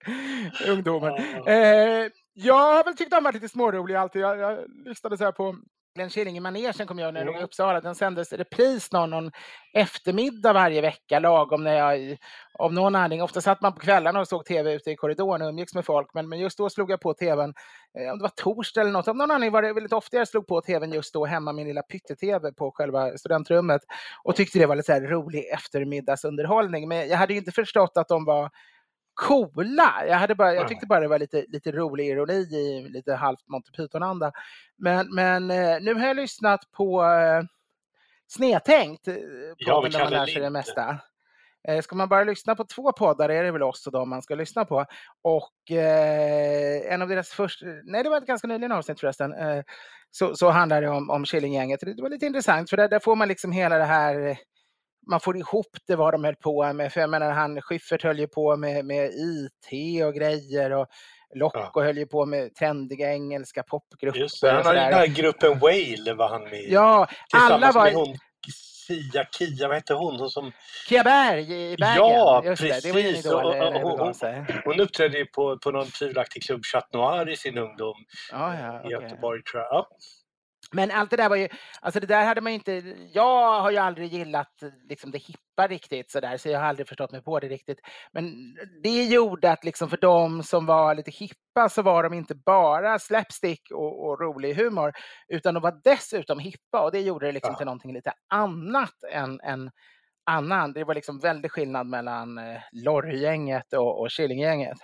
ungdomen. 0.66 1.14
Eh, 1.46 2.06
jag 2.44 2.76
har 2.76 2.84
väl 2.84 2.96
tyckt 2.96 3.10
de 3.10 3.24
varit 3.24 3.34
lite 3.34 3.48
småroliga 3.48 4.00
alltid. 4.00 4.22
Jag, 4.22 4.38
jag 4.38 4.58
lyssnade 4.84 5.18
så 5.18 5.24
här 5.24 5.32
på 5.32 5.56
Glenn 5.94 6.10
Killing 6.10 6.36
i 6.36 6.40
manegen 6.40 6.86
kommer 6.86 7.02
jag 7.02 7.14
när 7.14 7.24
de 7.24 7.34
var 7.34 7.40
i 7.40 7.44
Uppsala. 7.44 7.80
Den 7.80 7.94
sändes 7.94 8.32
i 8.32 8.36
repris 8.36 8.92
någon, 8.92 9.10
någon 9.10 9.30
eftermiddag 9.72 10.52
varje 10.52 10.80
vecka 10.80 11.18
lagom 11.18 11.64
när 11.64 11.74
jag 11.74 12.18
av 12.58 12.72
någon 12.72 12.94
anledning, 12.94 13.22
ofta 13.22 13.40
satt 13.40 13.60
man 13.60 13.74
på 13.74 13.80
kvällarna 13.80 14.20
och 14.20 14.28
såg 14.28 14.44
tv 14.44 14.72
ute 14.74 14.90
i 14.90 14.96
korridoren 14.96 15.42
och 15.42 15.48
umgicks 15.48 15.74
med 15.74 15.84
folk, 15.84 16.14
men, 16.14 16.28
men 16.28 16.38
just 16.38 16.58
då 16.58 16.70
slog 16.70 16.90
jag 16.90 17.00
på 17.00 17.14
tvn, 17.14 17.54
eh, 17.98 18.12
om 18.12 18.18
det 18.18 18.22
var 18.22 18.28
torsdag 18.28 18.80
eller 18.80 18.90
något, 18.90 19.08
av 19.08 19.16
någon 19.16 19.30
anledning 19.30 19.52
var 19.52 19.62
det 19.62 19.72
väldigt 19.72 19.92
ofta 19.92 20.16
jag 20.16 20.28
slog 20.28 20.46
på 20.46 20.60
tvn 20.60 20.92
just 20.92 21.14
då 21.14 21.24
hemma, 21.24 21.52
min 21.52 21.66
lilla 21.66 21.82
pytte-tv 21.82 22.52
på 22.52 22.70
själva 22.70 23.18
studentrummet 23.18 23.82
och 24.24 24.36
tyckte 24.36 24.58
det 24.58 24.66
var 24.66 24.76
lite 24.76 25.00
så 25.00 25.06
rolig 25.06 25.50
eftermiddagsunderhållning. 25.54 26.88
Men 26.88 27.08
jag 27.08 27.16
hade 27.16 27.32
ju 27.32 27.38
inte 27.38 27.52
förstått 27.52 27.92
att 27.96 28.08
de 28.08 28.24
var 28.24 28.50
coola. 29.20 30.04
Jag, 30.08 30.16
hade 30.16 30.34
bara, 30.34 30.54
jag 30.54 30.68
tyckte 30.68 30.86
bara 30.86 31.00
det 31.00 31.08
var 31.08 31.18
lite, 31.18 31.44
lite 31.48 31.72
rolig 31.72 32.06
ironi 32.06 32.32
i 32.32 32.88
lite 32.88 33.14
halvt 33.14 33.48
Monty 33.48 33.72
Python-anda. 33.72 34.32
Men, 34.78 35.14
men 35.14 35.50
eh, 35.50 35.80
nu 35.80 35.94
har 35.94 36.06
jag 36.06 36.16
lyssnat 36.16 36.60
på 36.70 37.04
eh, 37.04 37.42
Snedtänkt, 38.26 39.08
eh, 39.08 39.14
podden 39.66 39.90
där 39.90 40.04
man 40.04 40.12
lär 40.12 40.26
sig 40.26 40.42
det 40.42 40.50
mesta. 40.50 40.98
Eh, 41.68 41.80
Ska 41.82 41.96
man 41.96 42.08
bara 42.08 42.24
lyssna 42.24 42.56
på 42.56 42.64
två 42.64 42.92
poddar 42.92 43.28
är 43.28 43.44
det 43.44 43.50
väl 43.50 43.62
oss 43.62 43.86
och 43.86 43.92
dem 43.92 44.08
man 44.10 44.22
ska 44.22 44.34
lyssna 44.34 44.64
på. 44.64 44.84
Och 45.22 45.76
eh, 45.76 46.92
en 46.92 47.02
av 47.02 47.08
deras 47.08 47.28
första, 47.28 47.66
nej 47.84 48.02
det 48.02 48.10
var 48.10 48.18
ett 48.18 48.26
ganska 48.26 48.48
nyligen 48.48 48.72
avsnitt 48.72 49.00
förresten, 49.00 49.32
eh, 49.32 49.62
så, 50.10 50.36
så 50.36 50.50
handlar 50.50 50.82
det 50.82 50.88
om, 50.88 51.10
om 51.10 51.24
Killinggänget. 51.24 51.80
Det 51.80 52.02
var 52.02 52.10
lite 52.10 52.26
intressant 52.26 52.70
för 52.70 52.76
där, 52.76 52.88
där 52.88 52.98
får 52.98 53.16
man 53.16 53.28
liksom 53.28 53.52
hela 53.52 53.78
det 53.78 53.84
här 53.84 54.36
man 55.06 55.20
får 55.20 55.36
ihop 55.36 55.76
det 55.86 55.96
vad 55.96 56.14
de 56.14 56.24
höll 56.24 56.36
på 56.36 56.72
med. 56.72 56.92
För 56.92 57.00
jag 57.00 57.10
menar, 57.10 57.30
han 57.30 57.62
Schyffert 57.62 58.02
höll 58.02 58.18
ju 58.18 58.28
på 58.28 58.56
med, 58.56 58.84
med 58.84 59.10
IT 59.10 60.04
och 60.04 60.14
grejer 60.14 60.70
och 60.70 60.86
Locko 61.34 61.80
höll 61.80 61.98
ju 61.98 62.06
på 62.06 62.26
med 62.26 62.54
trendiga 62.54 63.12
engelska 63.12 63.62
popgrupper. 63.62 64.20
Just 64.20 64.40
det, 64.40 64.50
han 64.52 64.64
sådär. 64.64 64.90
den 64.90 64.94
här 64.94 65.06
gruppen 65.06 65.58
Whale 65.58 66.14
var 66.14 66.28
han 66.28 66.42
med. 66.42 66.64
Ja, 66.68 67.08
alla 67.34 67.72
var... 67.72 67.84
med 67.84 67.94
hon 67.94 68.16
Sia, 68.90 69.24
Kia, 69.24 69.68
vad 69.68 69.76
hette 69.76 69.94
hon? 69.94 70.20
hon 70.20 70.30
som, 70.30 70.52
Kia 70.88 71.04
Berg 71.04 71.72
i 71.72 71.76
Bergen. 71.76 71.96
Ja, 71.96 72.42
Just 72.44 72.62
det, 72.62 72.82
det 72.82 72.92
var 72.92 73.00
ju 73.00 73.06
en 73.06 73.12
precis. 73.14 73.26
idol 73.26 74.14
sig. 74.14 74.62
hon 74.64 74.80
uppträdde 74.80 75.18
ju 75.18 75.26
på, 75.26 75.58
på 75.58 75.70
någon 75.70 75.86
tvivelaktig 75.86 76.42
klubb, 76.42 76.64
Chat 76.64 76.92
Noir, 76.92 77.28
i 77.28 77.36
sin 77.36 77.58
ungdom 77.58 77.94
Ja, 78.32 78.54
ja, 78.54 78.76
i 78.76 78.78
okej. 78.78 78.90
Göteborg 78.90 79.42
tror 79.42 79.62
jag. 79.62 79.72
Ja. 79.72 79.88
Men 80.72 80.90
allt 80.90 81.10
det 81.10 81.16
där 81.16 81.28
var 81.28 81.36
ju, 81.36 81.48
alltså 81.80 82.00
det 82.00 82.06
där 82.06 82.24
hade 82.24 82.40
man 82.40 82.52
ju 82.52 82.54
inte, 82.58 82.72
jag 83.12 83.60
har 83.60 83.70
ju 83.70 83.76
aldrig 83.76 84.12
gillat 84.12 84.62
liksom 84.88 85.10
det 85.10 85.18
hippa 85.18 85.66
riktigt 85.68 86.10
sådär, 86.10 86.36
så 86.36 86.48
jag 86.48 86.58
har 86.60 86.66
aldrig 86.66 86.88
förstått 86.88 87.12
mig 87.12 87.22
på 87.22 87.40
det 87.40 87.48
riktigt. 87.48 87.78
Men 88.12 88.54
det 88.82 89.04
gjorde 89.04 89.52
att 89.52 89.64
liksom 89.64 89.90
för 89.90 89.96
de 89.96 90.42
som 90.42 90.66
var 90.66 90.94
lite 90.94 91.10
hippa 91.10 91.68
så 91.68 91.82
var 91.82 92.02
de 92.02 92.12
inte 92.12 92.34
bara 92.34 92.98
slapstick 92.98 93.70
och, 93.70 94.06
och 94.08 94.20
rolig 94.20 94.54
humor, 94.54 94.92
utan 95.28 95.54
de 95.54 95.62
var 95.62 95.80
dessutom 95.84 96.38
hippa 96.38 96.80
och 96.84 96.92
det 96.92 97.00
gjorde 97.00 97.26
det 97.26 97.32
liksom 97.32 97.52
Ja. 97.52 97.56
till 97.56 97.66
någonting 97.66 97.92
lite 97.92 98.12
annat 98.28 99.02
än, 99.12 99.40
än 99.40 99.70
annan. 100.26 100.72
Det 100.72 100.84
var 100.84 100.94
liksom 100.94 101.18
väldig 101.20 101.50
skillnad 101.50 101.86
mellan 101.86 102.38
eh, 102.38 102.60
Lorry-gänget 102.72 103.72
och, 103.72 104.00
och 104.00 104.10
Killinggänget. 104.10 104.78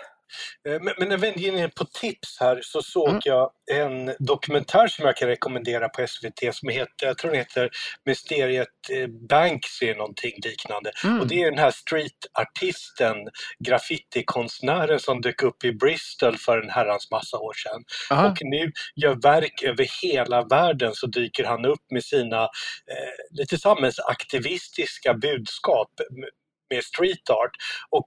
Eh, 0.68 0.80
Men, 0.80 0.95
men 0.99 1.09
när 1.09 1.16
vi 1.16 1.28
är 1.28 1.49
inne 1.49 1.68
på 1.68 1.85
tips 1.85 2.37
här 2.40 2.61
så 2.62 2.83
såg 2.83 3.09
Mm. 3.09 3.21
jag 3.25 3.50
en 3.73 4.14
dokumentär 4.18 4.88
som 4.88 5.04
jag 5.06 5.16
kan 5.16 5.28
rekommendera 5.28 5.88
på 5.88 6.06
SVT 6.06 6.54
som 6.54 6.68
heter, 6.68 7.06
jag 7.06 7.18
tror 7.18 7.30
den 7.30 7.40
heter 7.40 7.71
Mysteriet 8.04 8.68
eh, 8.90 9.06
Banksy, 9.06 9.95
någonting 9.95 10.33
liknande. 10.45 10.92
Mm. 11.04 11.21
Och 11.21 11.26
det 11.28 11.42
är 11.42 11.50
den 11.50 11.59
här 11.59 11.71
streetartisten, 11.71 13.16
graffitikonstnären 13.64 15.00
som 15.00 15.21
dök 15.21 15.42
upp 15.42 15.64
i 15.64 15.73
Bristol 15.73 16.38
för 16.38 16.59
en 16.62 16.71
herrans 16.71 17.11
massa 17.11 17.38
år 17.38 17.52
sedan. 17.54 17.85
Aha. 18.11 18.28
Och 18.30 18.38
nu 18.40 18.73
gör 18.97 19.14
verk 19.23 19.62
över 19.62 19.87
hela 20.02 20.42
världen 20.45 20.95
så 20.95 21.06
dyker 21.06 21.45
han 21.45 21.64
upp 21.64 21.90
med 21.90 22.04
sina 22.04 22.42
eh, 22.42 23.38
lite 23.38 23.59
samhällsaktivistiska 23.59 25.14
budskap 25.14 25.90
med 26.71 26.85
street 26.85 27.30
art. 27.30 27.50
Och 27.90 28.06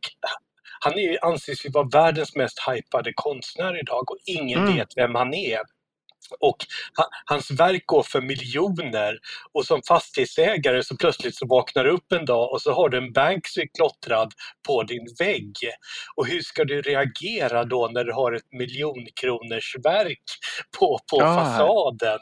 han 0.79 0.93
är, 0.93 0.97
ju- 1.11 1.17
anses 1.21 1.65
ju 1.65 1.69
vara 1.69 1.87
världens 1.93 2.35
mest 2.35 2.57
hypade 2.69 3.11
konstnär 3.15 3.79
idag 3.79 4.11
och 4.11 4.17
ingen 4.25 4.59
Mm. 4.59 4.75
vet 4.75 4.87
vem 4.97 5.15
han 5.15 5.33
är. 5.33 5.59
Och 6.39 6.57
ha, 6.97 7.05
hans 7.25 7.51
verk 7.51 7.83
går 7.85 8.03
för 8.03 8.21
miljoner 8.21 9.17
och 9.53 9.65
som 9.65 9.81
fastighetsägare 9.87 10.83
så 10.83 10.97
plötsligt 10.97 11.35
så 11.35 11.47
vaknar 11.47 11.83
du 11.83 11.89
upp 11.89 12.11
en 12.11 12.25
dag 12.25 12.51
och 12.53 12.61
så 12.61 12.73
har 12.73 12.89
du 12.89 12.97
en 12.97 13.13
Banksy 13.13 13.67
klottrad 13.77 14.33
på 14.67 14.83
din 14.83 15.07
vägg. 15.19 15.53
Och 16.15 16.27
hur 16.27 16.41
ska 16.41 16.63
du 16.65 16.81
reagera 16.81 17.63
då 17.63 17.89
när 17.93 18.03
du 18.03 18.13
har 18.13 18.31
ett 18.33 18.51
miljonkronors 18.51 19.75
verk 19.83 20.23
på, 20.79 20.99
på 21.11 21.17
Ja. 21.19 21.35
fasaden? 21.35 22.19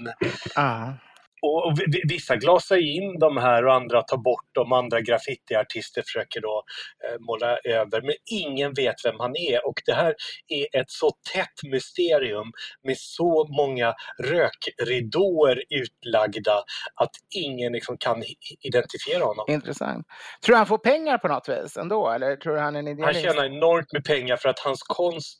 Ja. 0.55 0.93
Och, 1.41 1.65
och 1.65 1.79
vi- 1.79 1.86
vi- 1.88 2.13
vissa 2.13 2.36
glasar 2.36 2.77
in 2.98 3.20
de 3.20 3.38
här 3.38 3.65
och 3.65 3.74
andra 3.74 4.01
tar 4.01 4.17
bort 4.17 4.46
dem. 4.56 4.74
Andra 4.74 5.01
graffitiartister 5.01 6.01
försöker 6.01 6.41
då 6.41 6.63
eh, 7.08 7.20
måla 7.20 7.58
över. 7.63 8.01
Men 8.01 8.15
ingen 8.32 8.74
vet 8.74 8.96
vem 9.06 9.15
han 9.20 9.36
är. 9.36 9.67
Och 9.67 9.82
det 9.86 9.94
här 9.94 10.15
är 10.48 10.79
ett 10.82 10.91
så 10.91 11.12
tätt 11.34 11.72
mysterium 11.72 12.51
med 12.84 12.98
så 12.98 13.48
många 13.58 13.94
rökridåer 14.24 15.63
utlagda 15.70 16.63
att 16.96 17.12
ingen 17.36 17.74
liksom 17.74 17.98
kan 17.98 18.24
identifiera 18.62 19.24
honom. 19.24 19.46
Intressant. 19.48 20.08
Tror 20.46 20.53
du 20.53 20.58
han 20.58 20.67
får 20.67 20.77
pengar 20.77 21.17
på 21.17 21.27
något 21.27 21.50
vis 21.50 21.77
ändå? 21.77 22.10
Eller 22.10 22.36
tror 22.36 22.53
du 22.53 22.60
han 22.60 22.75
är 22.75 22.79
en 22.79 22.86
Han 22.88 22.94
idealist? 22.98 23.22
tjänar 23.22 23.46
enormt 23.46 23.94
med 23.94 24.03
pengar 24.06 24.38
för 24.38 24.50
att 24.50 24.60
hans 24.60 24.82
konst 24.84 25.38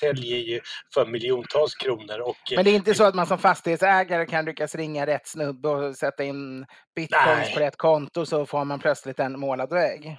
säljer 0.00 0.38
ju 0.38 0.60
för 0.94 1.06
miljontals 1.06 1.74
kronor. 1.74 2.20
Och, 2.20 2.52
eh, 2.52 2.56
Men 2.56 2.64
det 2.64 2.70
är 2.70 2.74
inte 2.74 2.94
så 2.94 3.04
att 3.04 3.14
man 3.14 3.26
som 3.26 3.38
fastighetsägare 3.38 4.26
kan 4.26 4.44
lyckas 4.44 4.74
ringa 4.74 5.06
rätt 5.06 5.28
snubbe 5.28 5.68
och 5.68 5.96
sätta 5.96 6.24
in 6.24 6.66
bitcoins 6.96 7.38
Nej. 7.38 7.54
på 7.54 7.60
rätt 7.60 7.76
konto 7.76 8.26
så 8.26 8.46
får 8.46 8.64
man 8.64 8.80
plötsligt 8.80 9.18
en 9.20 9.40
målad 9.40 9.70
vägg. 9.72 10.16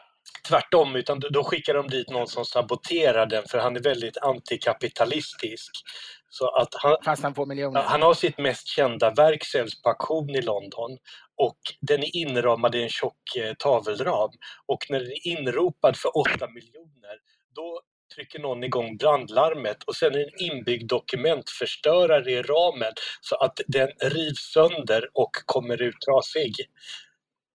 Tvärtom, 0.47 0.95
utan 0.95 1.19
då- 1.19 1.43
skickar 1.43 1.73
de 1.73 1.87
dit 1.87 2.09
någon 2.09 2.27
som 2.27 2.45
saboterar 2.45 3.25
den 3.25 3.43
för 3.49 3.57
han 3.57 3.75
är 3.75 3.79
väldigt 3.79 4.17
antikapitalistisk. 4.17 5.71
Så 6.29 6.49
att 6.49 6.67
han, 6.73 6.97
Fast 7.05 7.23
han 7.23 7.35
får 7.35 7.45
miljoner. 7.45 7.81
Han 7.81 8.01
har 8.01 8.13
sitt 8.13 8.37
mest 8.37 8.67
kända 8.67 9.09
verk 9.09 9.45
säljs 9.45 9.81
på 9.81 9.89
auktion 9.89 10.29
i 10.29 10.41
London 10.41 10.97
och 11.37 11.57
den 11.81 11.99
är 12.03 12.15
inramad 12.15 12.75
i 12.75 12.83
en 12.83 12.89
tjock 12.89 13.35
eh, 13.37 13.53
tavelram. 13.53 14.29
Och 14.67 14.79
när 14.89 14.99
den 14.99 15.11
är 15.11 15.27
inropad 15.27 15.97
för 15.97 16.17
8 16.17 16.47
miljoner 16.47 17.15
då 17.55 17.81
trycker 18.15 18.39
någon 18.39 18.63
igång 18.63 18.97
brandlarmet 18.97 19.83
och 19.83 19.95
sen 19.95 20.13
är 20.13 20.17
det 20.17 20.23
en 20.23 20.51
inbyggd 20.51 20.89
dokumentförstörare 20.89 22.31
i 22.31 22.41
ramen 22.41 22.93
så 23.21 23.35
att 23.35 23.59
den 23.67 23.89
rivs 24.01 24.51
sönder 24.53 25.09
och 25.13 25.31
kommer 25.45 25.81
ut 25.81 25.95
trasig. 26.05 26.55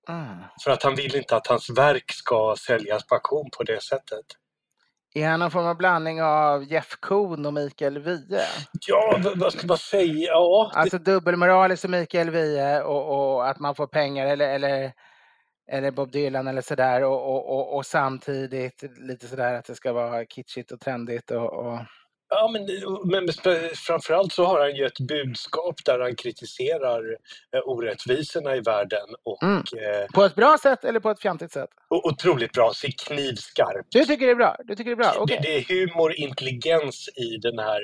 Mm. 0.08 0.38
För 0.64 0.70
att 0.70 0.82
han 0.82 0.94
vill 0.94 1.16
inte 1.16 1.36
att 1.36 1.46
hans 1.46 1.70
verk 1.70 2.12
ska 2.12 2.54
säljas 2.58 3.06
på 3.06 3.14
auktion 3.14 3.50
på 3.56 3.62
det 3.62 3.82
sättet. 3.82 4.26
Är 5.14 5.28
han 5.28 5.40
någon 5.40 5.50
form 5.50 5.66
av 5.66 5.76
blandning 5.76 6.22
av 6.22 6.64
Jeff 6.64 6.96
Koon 7.00 7.46
och 7.46 7.54
Mikael 7.54 7.98
Wiehe? 7.98 8.46
Ja, 8.86 9.20
vad 9.36 9.52
ska 9.52 9.66
man 9.66 9.78
säga? 9.78 10.28
Ja, 10.28 10.70
det- 10.74 10.80
Alltså 10.80 10.98
dubbelmoraliskt 10.98 11.82
som 11.82 11.90
Mikael 11.90 12.30
Wiehe 12.30 12.82
och, 12.82 13.34
och 13.34 13.48
att 13.48 13.58
man 13.58 13.74
får 13.74 13.86
pengar 13.86 14.26
eller, 14.26 14.48
eller, 14.48 14.92
eller 15.68 15.90
Bob 15.90 16.10
Dylan 16.10 16.46
eller 16.46 16.62
sådär 16.62 17.04
och, 17.04 17.34
och, 17.34 17.58
och, 17.58 17.76
och 17.76 17.86
samtidigt 17.86 18.82
lite 18.98 19.26
sådär 19.26 19.54
att 19.54 19.64
det 19.64 19.74
ska 19.74 19.92
vara 19.92 20.24
kitschigt 20.24 20.72
och 20.72 20.80
trendigt 20.80 21.30
och, 21.30 21.52
och 21.52 21.78
Ja, 22.28 22.50
men, 22.52 22.66
men 23.10 23.28
framförallt 23.86 24.32
så 24.32 24.44
har 24.44 24.60
han 24.60 24.76
ju 24.76 24.86
ett 24.86 25.00
budskap 25.00 25.74
där 25.84 26.00
han 26.00 26.16
kritiserar 26.16 27.02
eh, 27.56 27.60
orättvisorna 27.68 28.56
i 28.56 28.60
världen 28.60 29.06
och 29.24 29.42
Mm. 29.42 29.56
eh, 29.56 30.06
på 30.14 30.24
ett 30.24 30.34
bra 30.34 30.58
sätt 30.62 30.84
eller 30.84 31.00
på 31.00 31.10
ett 31.10 31.20
fjantigt 31.20 31.52
sätt? 31.52 31.70
otroligt 31.88 32.52
bra, 32.52 32.72
så 32.74 32.88
knivskarpt. 33.06 33.88
Du 33.90 34.04
tycker 34.04 34.26
det 34.26 34.32
är 34.32 34.36
bra? 34.36 34.56
Du 34.64 34.74
tycker 34.76 34.90
det 34.90 34.94
är 34.94 35.12
bra? 35.12 35.14
Okej. 35.18 35.38
Det, 35.42 35.48
det 35.48 35.56
är 35.56 35.86
humor, 35.86 36.14
intelligens 36.16 37.08
i 37.16 37.36
den 37.36 37.58
här 37.58 37.80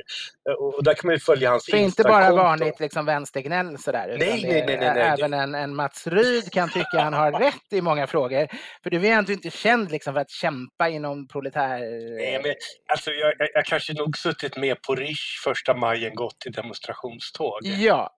eh, 0.49 0.55
och 0.55 0.85
där 0.85 0.95
kan 0.95 1.07
man 1.09 1.15
ju 1.15 1.21
följa 1.21 1.51
hans 1.51 1.65
Så 1.65 1.77
inte 1.77 2.03
bara 2.03 2.33
vanligt 2.33 2.81
liksom 2.81 3.07
vänstergnäll 3.07 3.79
sådär. 3.79 4.09
Utan 4.09 4.19
Nej, 4.29 4.43
nej, 4.43 4.67
nej, 4.67 4.77
nej, 4.77 4.95
nej. 4.95 5.15
Även 5.19 5.35
en, 5.35 5.55
en 5.55 5.77
Mats 5.77 6.07
Ryd 6.07 6.53
kan 6.53 6.69
tycka 6.69 7.01
han 7.01 7.13
har 7.13 7.33
rätt 7.33 7.73
i 7.73 7.81
många 7.81 8.07
frågor. 8.07 8.49
För 8.83 8.91
du 8.91 9.07
är 9.07 9.13
ändå 9.13 9.33
inte 9.33 9.51
känd 9.51 9.91
liksom 9.91 10.15
för 10.15 10.21
att 10.21 10.31
kämpa 10.31 10.89
inom 10.89 11.29
proletär... 11.29 11.79
Nej, 12.17 12.41
men, 12.43 12.55
alltså, 12.93 13.11
jag, 13.11 13.35
jag, 13.39 13.49
jag 13.55 13.65
kanske 13.65 13.93
nog 13.93 14.17
suttit 14.33 14.57
med 14.57 14.83
på 14.83 14.95
Rish 14.95 15.43
första 15.45 15.75
maj 15.75 16.07
en 16.07 16.15
gått 16.15 16.47
i 16.47 16.51
demonstrationståg. 16.51 17.59
Ja, 17.63 18.17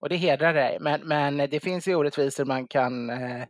och 0.00 0.08
det 0.08 0.16
hedrar 0.16 0.54
dig. 0.54 0.78
Men, 0.80 1.00
men 1.00 1.36
det 1.36 1.60
finns 1.60 1.88
ju 1.88 1.94
orättvisor 1.94 2.44
man 2.44 2.66
kan 2.66 3.10
eh, 3.10 3.44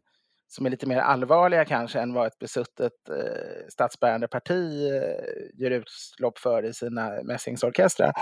som 0.52 0.66
är 0.66 0.70
lite 0.70 0.86
mer 0.86 0.98
allvarliga 0.98 1.64
kanske 1.64 2.00
än 2.00 2.14
vad 2.14 2.26
ett 2.26 2.38
besuttet 2.38 2.92
eh, 3.08 3.68
statsbärande 3.68 4.28
parti 4.28 4.90
eh, 4.92 5.62
gör 5.62 5.70
utlopp 5.70 6.38
för 6.38 6.64
i 6.64 6.72
sina 6.72 7.22
mässingsorkestrar. 7.22 8.12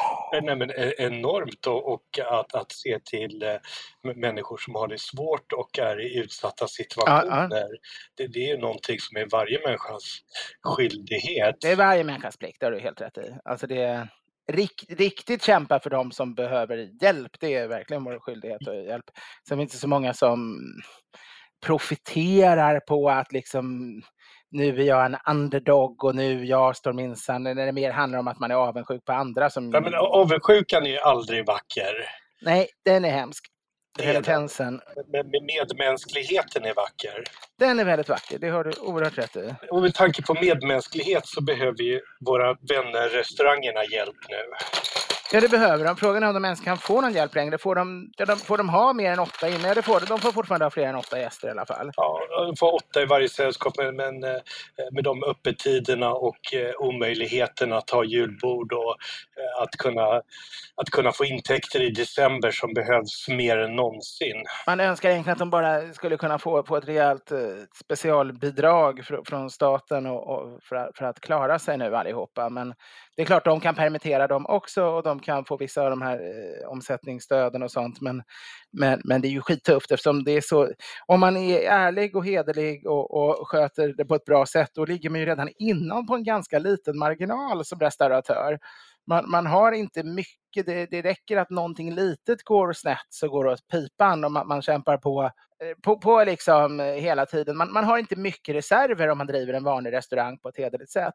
Nej, 0.42 0.56
men 0.56 0.70
e- 0.70 0.94
enormt 0.98 1.66
och, 1.66 1.92
och 1.92 2.18
att, 2.30 2.54
att 2.54 2.72
se 2.72 2.98
till 3.04 3.42
eh, 3.42 4.14
människor 4.14 4.56
som 4.56 4.74
har 4.74 4.88
det 4.88 5.00
svårt 5.00 5.52
och 5.52 5.78
är 5.78 6.00
i 6.00 6.18
utsatta 6.18 6.68
situationer. 6.68 7.68
Det, 8.16 8.26
det 8.26 8.38
är 8.38 8.54
ju 8.54 8.58
någonting 8.58 9.00
som 9.00 9.16
är 9.16 9.26
varje 9.32 9.60
människas 9.66 10.18
skyldighet. 10.62 11.56
Det 11.60 11.68
är 11.68 11.76
varje 11.76 12.04
människas 12.04 12.36
plikt, 12.36 12.60
det 12.60 12.66
har 12.66 12.72
du 12.72 12.80
helt 12.80 13.00
rätt 13.00 13.18
i. 13.18 13.36
Alltså 13.44 13.66
det 13.66 13.82
är 13.82 14.08
rikt, 14.52 14.84
riktigt 14.98 15.42
kämpa 15.42 15.80
för 15.80 15.90
de 15.90 16.12
som 16.12 16.34
behöver 16.34 17.02
hjälp, 17.02 17.32
det 17.40 17.54
är 17.54 17.68
verkligen 17.68 18.04
vår 18.04 18.18
skyldighet 18.18 18.68
att 18.68 18.84
hjälp. 18.84 19.04
Sen 19.48 19.58
finns 19.58 19.72
det 19.72 19.78
så 19.78 19.88
många 19.88 20.14
som 20.14 20.58
profiterar 21.66 22.80
på 22.80 23.10
att 23.10 23.32
liksom 23.32 23.92
nu 24.50 24.80
är 24.80 24.84
jag 24.84 25.04
en 25.06 25.16
underdog 25.26 26.04
och 26.04 26.14
nu 26.14 26.44
jag 26.44 26.76
står 26.76 26.92
minsann, 26.92 27.42
när 27.42 27.54
det 27.54 27.72
mer 27.72 27.90
handlar 27.90 28.18
om 28.18 28.28
att 28.28 28.38
man 28.38 28.50
är 28.50 28.54
avundsjuk 28.54 29.04
på 29.04 29.12
andra 29.12 29.50
som... 29.50 29.70
Ja, 29.70 29.80
men 29.80 29.94
avundsjukan 29.94 30.86
är 30.86 30.90
ju 30.90 30.98
aldrig 30.98 31.46
vacker. 31.46 31.94
Nej, 32.42 32.68
den 32.84 33.04
är 33.04 33.10
hemsk. 33.10 33.44
Men 33.98 34.22
men 35.12 35.46
medmänskligheten 35.46 36.64
är 36.64 36.74
vacker. 36.74 37.24
Den 37.58 37.78
är 37.78 37.84
väldigt 37.84 38.08
vacker, 38.08 38.38
det 38.38 38.48
har 38.48 38.64
du 38.64 38.70
oerhört 38.80 39.18
rätt 39.18 39.36
i. 39.36 39.54
Och 39.70 39.82
med 39.82 39.94
tanke 39.94 40.22
på 40.22 40.34
medmänsklighet 40.34 41.26
så 41.26 41.42
behöver 41.42 41.82
ju 41.82 42.00
våra 42.26 42.54
vänner 42.54 43.08
restaurangerna 43.08 43.84
hjälp 43.84 44.16
nu. 44.28 44.54
Ja, 45.32 45.40
det 45.40 45.48
behöver 45.48 45.84
de. 45.84 45.96
Frågan 45.96 46.22
är 46.22 46.28
om 46.28 46.34
de 46.34 46.44
ens 46.44 46.60
kan 46.60 46.78
få 46.78 47.00
någon 47.00 47.12
hjälp 47.12 47.34
längre. 47.34 47.58
Får 47.58 47.74
de, 47.74 48.10
de, 48.16 48.36
får 48.36 48.58
de 48.58 48.68
ha 48.68 48.92
mer 48.92 49.12
än 49.12 49.18
åtta 49.18 49.48
inne? 49.48 49.68
Ja, 49.68 49.74
det 49.74 49.82
får 49.82 50.00
de. 50.00 50.06
De 50.06 50.18
får 50.18 50.32
fortfarande 50.32 50.64
ha 50.64 50.70
fler 50.70 50.86
än 50.86 50.96
åtta 50.96 51.18
gäster 51.20 51.48
i 51.48 51.50
alla 51.50 51.66
fall. 51.66 51.90
Ja, 51.96 52.20
de 52.46 52.56
får 52.56 52.74
åtta 52.74 53.02
i 53.02 53.06
varje 53.06 53.28
sällskap 53.28 53.74
men, 53.78 53.96
men 53.96 54.24
eh, 54.24 54.40
med 54.92 55.04
de 55.04 55.24
öppettiderna 55.24 56.12
och 56.12 56.54
eh, 56.54 56.70
omöjligheten 56.78 57.72
att 57.72 57.90
ha 57.90 58.04
julbord 58.04 58.72
och 58.72 58.96
eh, 59.38 59.62
att 59.62 59.70
kunna, 59.70 60.06
att 60.76 60.90
kunna 60.92 61.12
få 61.12 61.24
intäkter 61.24 61.82
i 61.82 61.90
december 61.90 62.50
som 62.50 62.74
behövs 62.74 63.28
mer 63.28 63.58
än 63.58 63.76
någonsin. 63.76 64.44
Man 64.66 64.80
önskar 64.80 65.10
egentligen 65.10 65.32
att 65.32 65.38
de 65.38 65.50
bara 65.50 65.92
skulle 65.92 66.16
kunna 66.16 66.38
få, 66.38 66.62
få 66.62 66.76
ett 66.76 66.88
rejält 66.88 67.30
eh, 67.30 67.38
specialbidrag 67.84 69.04
fr, 69.04 69.14
från 69.26 69.50
staten 69.50 70.06
och, 70.06 70.28
och 70.28 70.62
för, 70.62 70.90
för 70.94 71.04
att 71.04 71.20
klara 71.20 71.58
sig 71.58 71.78
nu 71.78 71.96
allihopa. 71.96 72.48
Men 72.50 72.74
det 73.18 73.22
är 73.22 73.26
klart, 73.26 73.44
de 73.44 73.60
kan 73.60 73.74
permittera 73.74 74.26
dem 74.26 74.46
också 74.46 74.84
och 74.84 75.02
de 75.02 75.20
kan 75.20 75.44
få 75.44 75.56
vissa 75.56 75.82
av 75.82 75.90
de 75.90 76.02
här 76.02 76.18
eh, 76.18 76.68
omsättningsstöden 76.68 77.62
och 77.62 77.70
sånt. 77.70 78.00
Men, 78.00 78.22
men, 78.72 79.00
men 79.04 79.20
det 79.20 79.28
är 79.28 79.30
ju 79.30 79.40
skittufft 79.40 79.90
eftersom 79.90 80.24
det 80.24 80.32
är 80.32 80.40
så. 80.40 80.72
Om 81.06 81.20
man 81.20 81.36
är 81.36 81.60
ärlig 81.60 82.16
och 82.16 82.26
hederlig 82.26 82.86
och, 82.86 83.14
och 83.14 83.48
sköter 83.48 83.94
det 83.96 84.04
på 84.04 84.14
ett 84.14 84.24
bra 84.24 84.46
sätt, 84.46 84.70
då 84.74 84.84
ligger 84.84 85.10
man 85.10 85.20
ju 85.20 85.26
redan 85.26 85.48
innan 85.58 86.06
på 86.06 86.14
en 86.14 86.24
ganska 86.24 86.58
liten 86.58 86.98
marginal 86.98 87.64
som 87.64 87.80
restauratör. 87.80 88.58
Man, 89.06 89.30
man 89.30 89.46
har 89.46 89.72
inte 89.72 90.02
mycket, 90.02 90.66
det, 90.66 90.86
det 90.90 91.02
räcker 91.02 91.36
att 91.36 91.50
någonting 91.50 91.94
litet 91.94 92.42
går 92.44 92.72
snett 92.72 93.06
så 93.08 93.28
går 93.28 93.44
det 93.44 93.52
åt 93.52 93.68
pipan 93.68 94.24
och 94.24 94.32
man, 94.32 94.48
man 94.48 94.62
kämpar 94.62 94.96
på 94.96 95.30
på, 95.82 95.98
på 95.98 96.24
liksom 96.24 96.80
hela 96.80 97.26
tiden. 97.26 97.56
Man, 97.56 97.72
man 97.72 97.84
har 97.84 97.98
inte 97.98 98.16
mycket 98.16 98.54
reserver 98.54 99.08
om 99.08 99.18
man 99.18 99.26
driver 99.26 99.54
en 99.54 99.64
vanlig 99.64 99.92
restaurang 99.92 100.38
på 100.38 100.48
ett 100.48 100.56
hederligt 100.56 100.90
sätt. 100.90 101.14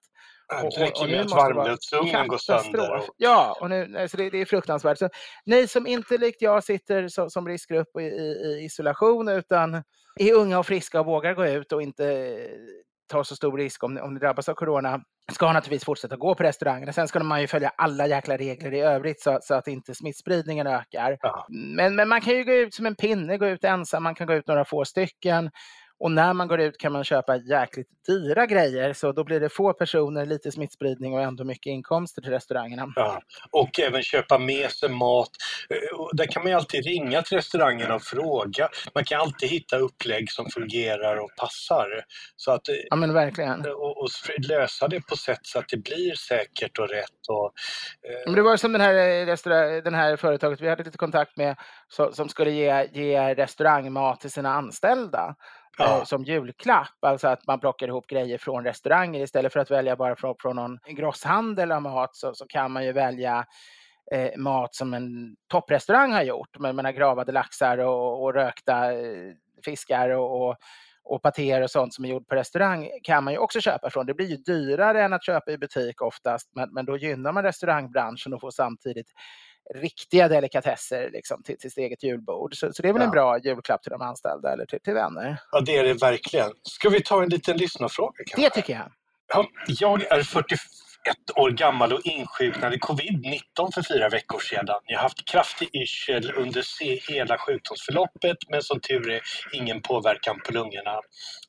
Det 0.61 0.83
räcker 0.83 1.07
med 1.07 1.21
att 1.21 1.31
varmblödsugnen 1.31 2.27
går 2.27 2.37
sönder. 2.37 2.95
Och... 2.95 3.03
Ja, 3.17 3.57
och 3.61 3.69
nu, 3.69 3.97
alltså 3.97 4.17
det, 4.17 4.29
det, 4.29 4.41
är 4.41 4.45
fruktansvärt. 4.45 4.97
Så 4.97 5.09
ni 5.45 5.67
som 5.67 5.87
inte 5.87 6.17
likt 6.17 6.41
jag 6.41 6.63
sitter 6.63 7.07
som, 7.07 7.29
som 7.29 7.47
riskgrupp 7.47 7.99
i, 7.99 8.03
i, 8.03 8.59
i 8.61 8.65
isolation 8.65 9.27
utan 9.27 9.83
är 10.19 10.33
unga 10.33 10.59
och 10.59 10.65
friska 10.65 10.99
och 10.99 11.05
vågar 11.05 11.33
gå 11.33 11.45
ut 11.45 11.71
och 11.71 11.81
inte 11.81 12.37
tar 13.07 13.23
så 13.23 13.35
stor 13.35 13.57
risk 13.57 13.83
om, 13.83 13.97
om 13.97 14.13
ni 14.13 14.19
drabbas 14.19 14.49
av 14.49 14.53
corona 14.53 15.01
ska 15.31 15.53
naturligtvis 15.53 15.85
fortsätta 15.85 16.15
gå 16.15 16.35
på 16.35 16.43
restaurangerna. 16.43 16.93
Sen 16.93 17.07
ska 17.07 17.23
man 17.23 17.41
ju 17.41 17.47
följa 17.47 17.71
alla 17.77 18.07
jäkla 18.07 18.37
regler 18.37 18.73
i 18.73 18.79
övrigt 18.79 19.21
så, 19.21 19.39
så 19.41 19.53
att 19.53 19.67
inte 19.67 19.95
smittspridningen 19.95 20.67
ökar. 20.67 21.17
Ja. 21.21 21.45
Men, 21.49 21.95
men 21.95 22.09
man 22.09 22.21
kan 22.21 22.33
ju 22.33 22.43
gå 22.43 22.53
ut 22.53 22.73
som 22.73 22.85
en 22.85 22.95
pinne, 22.95 23.37
gå 23.37 23.47
ut 23.47 23.63
ensam, 23.63 24.03
man 24.03 24.15
kan 24.15 24.27
gå 24.27 24.33
ut 24.33 24.47
några 24.47 24.65
få 24.65 24.85
stycken. 24.85 25.51
Och 26.03 26.11
när 26.11 26.33
man 26.33 26.47
går 26.47 26.59
ut 26.59 26.77
kan 26.77 26.91
man 26.91 27.03
köpa 27.03 27.35
jäkligt 27.35 27.87
dyra 28.07 28.45
grejer, 28.45 28.93
så 28.93 29.11
då 29.11 29.23
blir 29.23 29.39
det 29.39 29.49
få 29.49 29.73
personer, 29.73 30.25
lite 30.25 30.51
smittspridning 30.51 31.13
och 31.13 31.21
ändå 31.21 31.43
mycket 31.43 31.65
inkomster 31.65 32.21
till 32.21 32.31
restaurangerna. 32.31 32.93
Ja, 32.95 33.21
och 33.51 33.79
även 33.79 34.03
köpa 34.03 34.37
med 34.37 34.71
sig 34.71 34.89
mat. 34.89 35.29
Eh, 35.69 35.77
där 36.13 36.25
kan 36.25 36.43
man 36.43 36.51
ju 36.51 36.55
alltid 36.57 36.85
ringa 36.85 37.21
till 37.21 37.37
restaurangerna 37.37 37.95
och 37.95 38.01
fråga. 38.01 38.69
Man 38.95 39.03
kan 39.03 39.21
alltid 39.21 39.49
hitta 39.49 39.77
upplägg 39.77 40.31
som 40.31 40.45
fungerar 40.53 41.17
och 41.17 41.29
passar. 41.37 41.87
Så 42.35 42.51
att, 42.51 42.69
eh, 42.69 42.75
ja, 42.89 42.95
men 42.95 43.13
verkligen. 43.13 43.59
Och, 43.59 43.97
och 43.97 44.09
lösa 44.49 44.87
det 44.87 45.01
på 45.07 45.17
sätt 45.17 45.39
så 45.41 45.59
att 45.59 45.69
det 45.69 45.77
blir 45.77 46.15
säkert 46.15 46.79
och 46.79 46.89
rätt. 46.89 47.27
Och, 47.29 47.53
eh... 48.09 48.21
men 48.25 48.35
det 48.35 48.41
var 48.41 48.57
som 48.57 48.71
den 48.71 48.81
här, 48.81 49.25
restaurang, 49.25 49.83
den 49.83 49.93
här 49.93 50.17
företaget 50.17 50.61
vi 50.61 50.69
hade 50.69 50.83
lite 50.83 50.97
kontakt 50.97 51.37
med 51.37 51.55
som 52.11 52.29
skulle 52.29 52.51
ge, 52.51 52.89
ge 52.93 53.35
restaurangmat 53.35 54.19
till 54.19 54.31
sina 54.31 54.53
anställda 54.53 55.35
ja. 55.77 55.97
eh, 55.97 56.03
som 56.03 56.23
julklapp. 56.23 56.97
Alltså 57.01 57.27
att 57.27 57.47
man 57.47 57.59
plockar 57.59 57.87
ihop 57.87 58.07
grejer 58.07 58.37
från 58.37 58.63
restauranger 58.63 59.23
istället 59.23 59.53
för 59.53 59.59
att 59.59 59.71
välja 59.71 59.95
bara 59.95 60.15
från, 60.15 60.35
från 60.39 60.55
någon 60.55 60.79
grosshandel 60.87 61.71
av 61.71 61.81
mat 61.81 62.15
så, 62.15 62.35
så 62.35 62.45
kan 62.47 62.71
man 62.71 62.85
ju 62.85 62.91
välja 62.91 63.45
eh, 64.11 64.37
mat 64.37 64.75
som 64.75 64.93
en 64.93 65.35
topprestaurang 65.47 66.11
har 66.11 66.23
gjort. 66.23 66.59
Med, 66.59 66.75
med 66.75 66.95
gravade 66.95 67.31
laxar 67.31 67.77
och, 67.77 68.23
och 68.23 68.33
rökta 68.33 68.93
eh, 68.93 69.33
fiskar 69.65 70.09
och, 70.09 70.49
och 70.49 70.57
och 71.05 71.21
patéer 71.21 71.61
och 71.61 71.71
sånt 71.71 71.93
som 71.93 72.05
är 72.05 72.09
gjort 72.09 72.27
på 72.27 72.35
restaurang 72.35 72.89
kan 73.03 73.23
man 73.23 73.33
ju 73.33 73.39
också 73.39 73.61
köpa 73.61 73.89
från. 73.89 74.05
Det 74.05 74.13
blir 74.13 74.27
ju 74.27 74.37
dyrare 74.37 75.03
än 75.03 75.13
att 75.13 75.25
köpa 75.25 75.51
i 75.51 75.57
butik 75.57 76.01
oftast, 76.01 76.49
men, 76.55 76.73
men 76.73 76.85
då 76.85 76.97
gynnar 76.97 77.31
man 77.31 77.43
restaurangbranschen 77.43 78.33
och 78.33 78.41
får 78.41 78.51
samtidigt 78.51 79.11
riktiga 79.75 80.27
delikatesser 80.27 81.09
liksom, 81.13 81.43
till, 81.43 81.57
till 81.57 81.71
sitt 81.71 81.77
eget 81.77 82.03
julbord. 82.03 82.55
Så, 82.55 82.73
så 82.73 82.81
det 82.81 82.89
är 82.89 82.93
väl 82.93 83.01
ja. 83.01 83.05
en 83.05 83.11
bra 83.11 83.39
julklapp 83.39 83.83
till 83.83 83.91
de 83.91 84.01
anställda 84.01 84.53
eller 84.53 84.65
till, 84.65 84.79
till 84.79 84.93
vänner. 84.93 85.37
Ja, 85.51 85.61
det 85.61 85.77
är 85.77 85.83
det 85.83 85.93
verkligen. 85.93 86.51
Ska 86.63 86.89
vi 86.89 87.03
ta 87.03 87.23
en 87.23 87.29
liten 87.29 87.57
lyssnarfråga? 87.57 88.23
Kanske? 88.25 88.41
Det 88.41 88.49
tycker 88.49 88.73
jag. 88.73 88.91
Ja, 89.33 89.47
jag 89.67 90.11
är 90.11 90.23
41 90.23 90.65
år 91.35 91.51
gammal 91.51 91.93
och 91.93 92.01
insjuknade 92.03 92.75
i 92.75 92.79
covid-19 92.79 93.73
för 93.73 93.93
fyra 93.93 94.09
veckor 94.09 94.39
sedan. 94.39 94.79
Jag 94.85 94.97
har 94.97 95.03
haft 95.03 95.25
kraftig 95.25 95.69
yrsel 95.73 96.31
under 96.31 96.63
hela 97.11 97.37
sjukdomsförloppet 97.37 98.37
men 98.49 98.61
som 98.61 98.79
tur 98.79 99.11
är 99.11 99.21
ingen 99.53 99.81
påverkan 99.81 100.39
på 100.45 100.53
lungorna. 100.53 100.99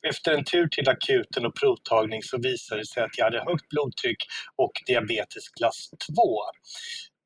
Efter 0.09 0.31
en 0.31 0.43
tur 0.43 0.67
till 0.67 0.89
akuten 0.89 1.45
och 1.45 1.55
provtagning 1.55 2.23
så 2.23 2.37
visade 2.37 2.81
det 2.81 2.87
sig 2.87 3.03
att 3.03 3.17
jag 3.17 3.25
hade 3.25 3.39
högt 3.39 3.69
blodtryck 3.69 4.17
och 4.55 4.71
diabetes 4.87 5.49
klass 5.49 5.89
2. 6.15 6.41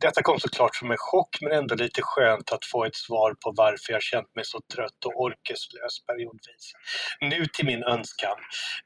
Detta 0.02 0.22
kom 0.24 0.40
såklart 0.40 0.76
som 0.76 0.92
en 0.92 0.98
chock 0.98 1.38
men 1.42 1.52
ändå 1.52 1.76
lite 1.76 2.02
skönt 2.02 2.52
att 2.52 2.66
få 2.66 2.86
ett 2.86 2.96
svar 2.96 3.34
på 3.44 3.54
varför 3.58 3.94
jag 3.94 4.02
känt 4.02 4.36
mig 4.36 4.46
så 4.46 4.60
trött 4.76 5.06
och 5.06 5.22
orkeslös 5.22 6.06
periodvis. 6.08 6.74
Nu 7.22 7.46
till 7.46 7.66
min 7.66 7.84
önskan. 7.84 8.38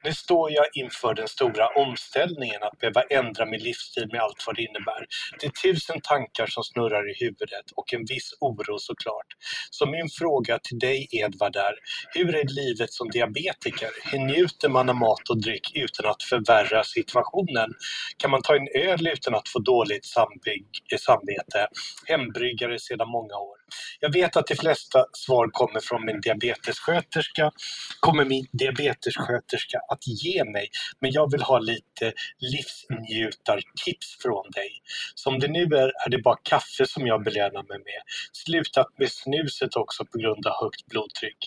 Nu 0.04 0.14
står 0.14 0.52
jag 0.52 0.66
inför 0.74 1.14
den 1.14 1.28
stora 1.28 1.68
omställningen 1.68 2.64
att 2.64 2.80
behöva 2.80 3.02
ändra 3.02 3.46
min 3.46 3.60
livsstil 3.60 4.08
med 4.12 4.22
allt 4.22 4.44
vad 4.48 4.56
det 4.56 4.62
innebär. 4.62 5.06
Det 5.40 5.46
är 5.46 5.52
tusen 5.52 6.02
tankar 6.02 6.48
som 6.48 6.64
snurrar 6.64 7.12
i 7.12 7.14
huvudet 7.26 7.72
och 7.76 7.94
en 7.94 8.06
viss 8.06 8.34
oro 8.40 8.80
såklart. 8.80 9.28
Så 9.70 9.86
min 9.86 10.10
fråga 10.10 10.60
till 10.60 10.80
dig 10.80 11.08
Edvard 11.12 11.56
är, 11.56 11.76
hur 12.14 12.36
är 12.36 12.48
livet 12.48 12.94
som 12.94 13.10
diabetiker? 13.10 13.90
Hur 14.12 14.20
njuter 14.20 14.70
man 14.70 14.90
av 14.90 14.96
mat 14.96 15.30
och 15.30 15.42
dryck 15.42 15.72
utan 15.76 16.06
att 16.12 16.24
förvärra 16.24 16.84
situationen? 16.84 17.74
Kan 18.18 18.32
man 18.32 18.42
ta 18.42 18.56
en 18.56 18.68
öl 18.76 19.08
utan 19.08 19.36
att 19.36 19.50
få 19.50 19.60
dåligt 19.60 20.06
samvete? 20.06 21.03
Samvete, 21.06 21.68
hembryggare 22.08 22.80
sedan 22.80 23.10
många 23.10 23.36
år. 23.36 23.58
Jag 24.00 24.14
vet 24.14 24.38
att 24.38 24.48
de 24.48 24.56
flesta 24.56 25.06
svar 25.14 25.48
kommer 25.52 25.80
från 25.80 26.06
min 26.06 26.22
diabetessköterska, 26.22 27.52
kommer 28.00 28.26
min 28.26 28.48
diabetessköterska 28.52 29.78
att 29.90 30.08
ge 30.08 30.44
mig, 30.44 30.70
men 31.00 31.12
jag 31.12 31.32
vill 31.32 31.42
ha 31.42 31.60
lite 31.60 32.14
livsnjutartips 32.40 34.18
från 34.22 34.52
dig. 34.52 34.72
Som 35.16 35.40
det 35.40 35.48
nu 35.48 35.64
är, 35.64 35.88
är 36.06 36.10
det 36.10 36.22
bara 36.22 36.38
kaffe 36.44 36.86
som 36.86 37.08
jag 37.08 37.24
belönar 37.24 37.64
mig 37.64 37.78
med. 37.78 38.02
Slutat 38.34 38.88
med 38.98 39.12
snuset 39.12 39.76
också 39.76 40.06
på 40.06 40.18
grund 40.18 40.48
av 40.48 40.54
högt 40.64 40.86
blodtryck. 40.86 41.38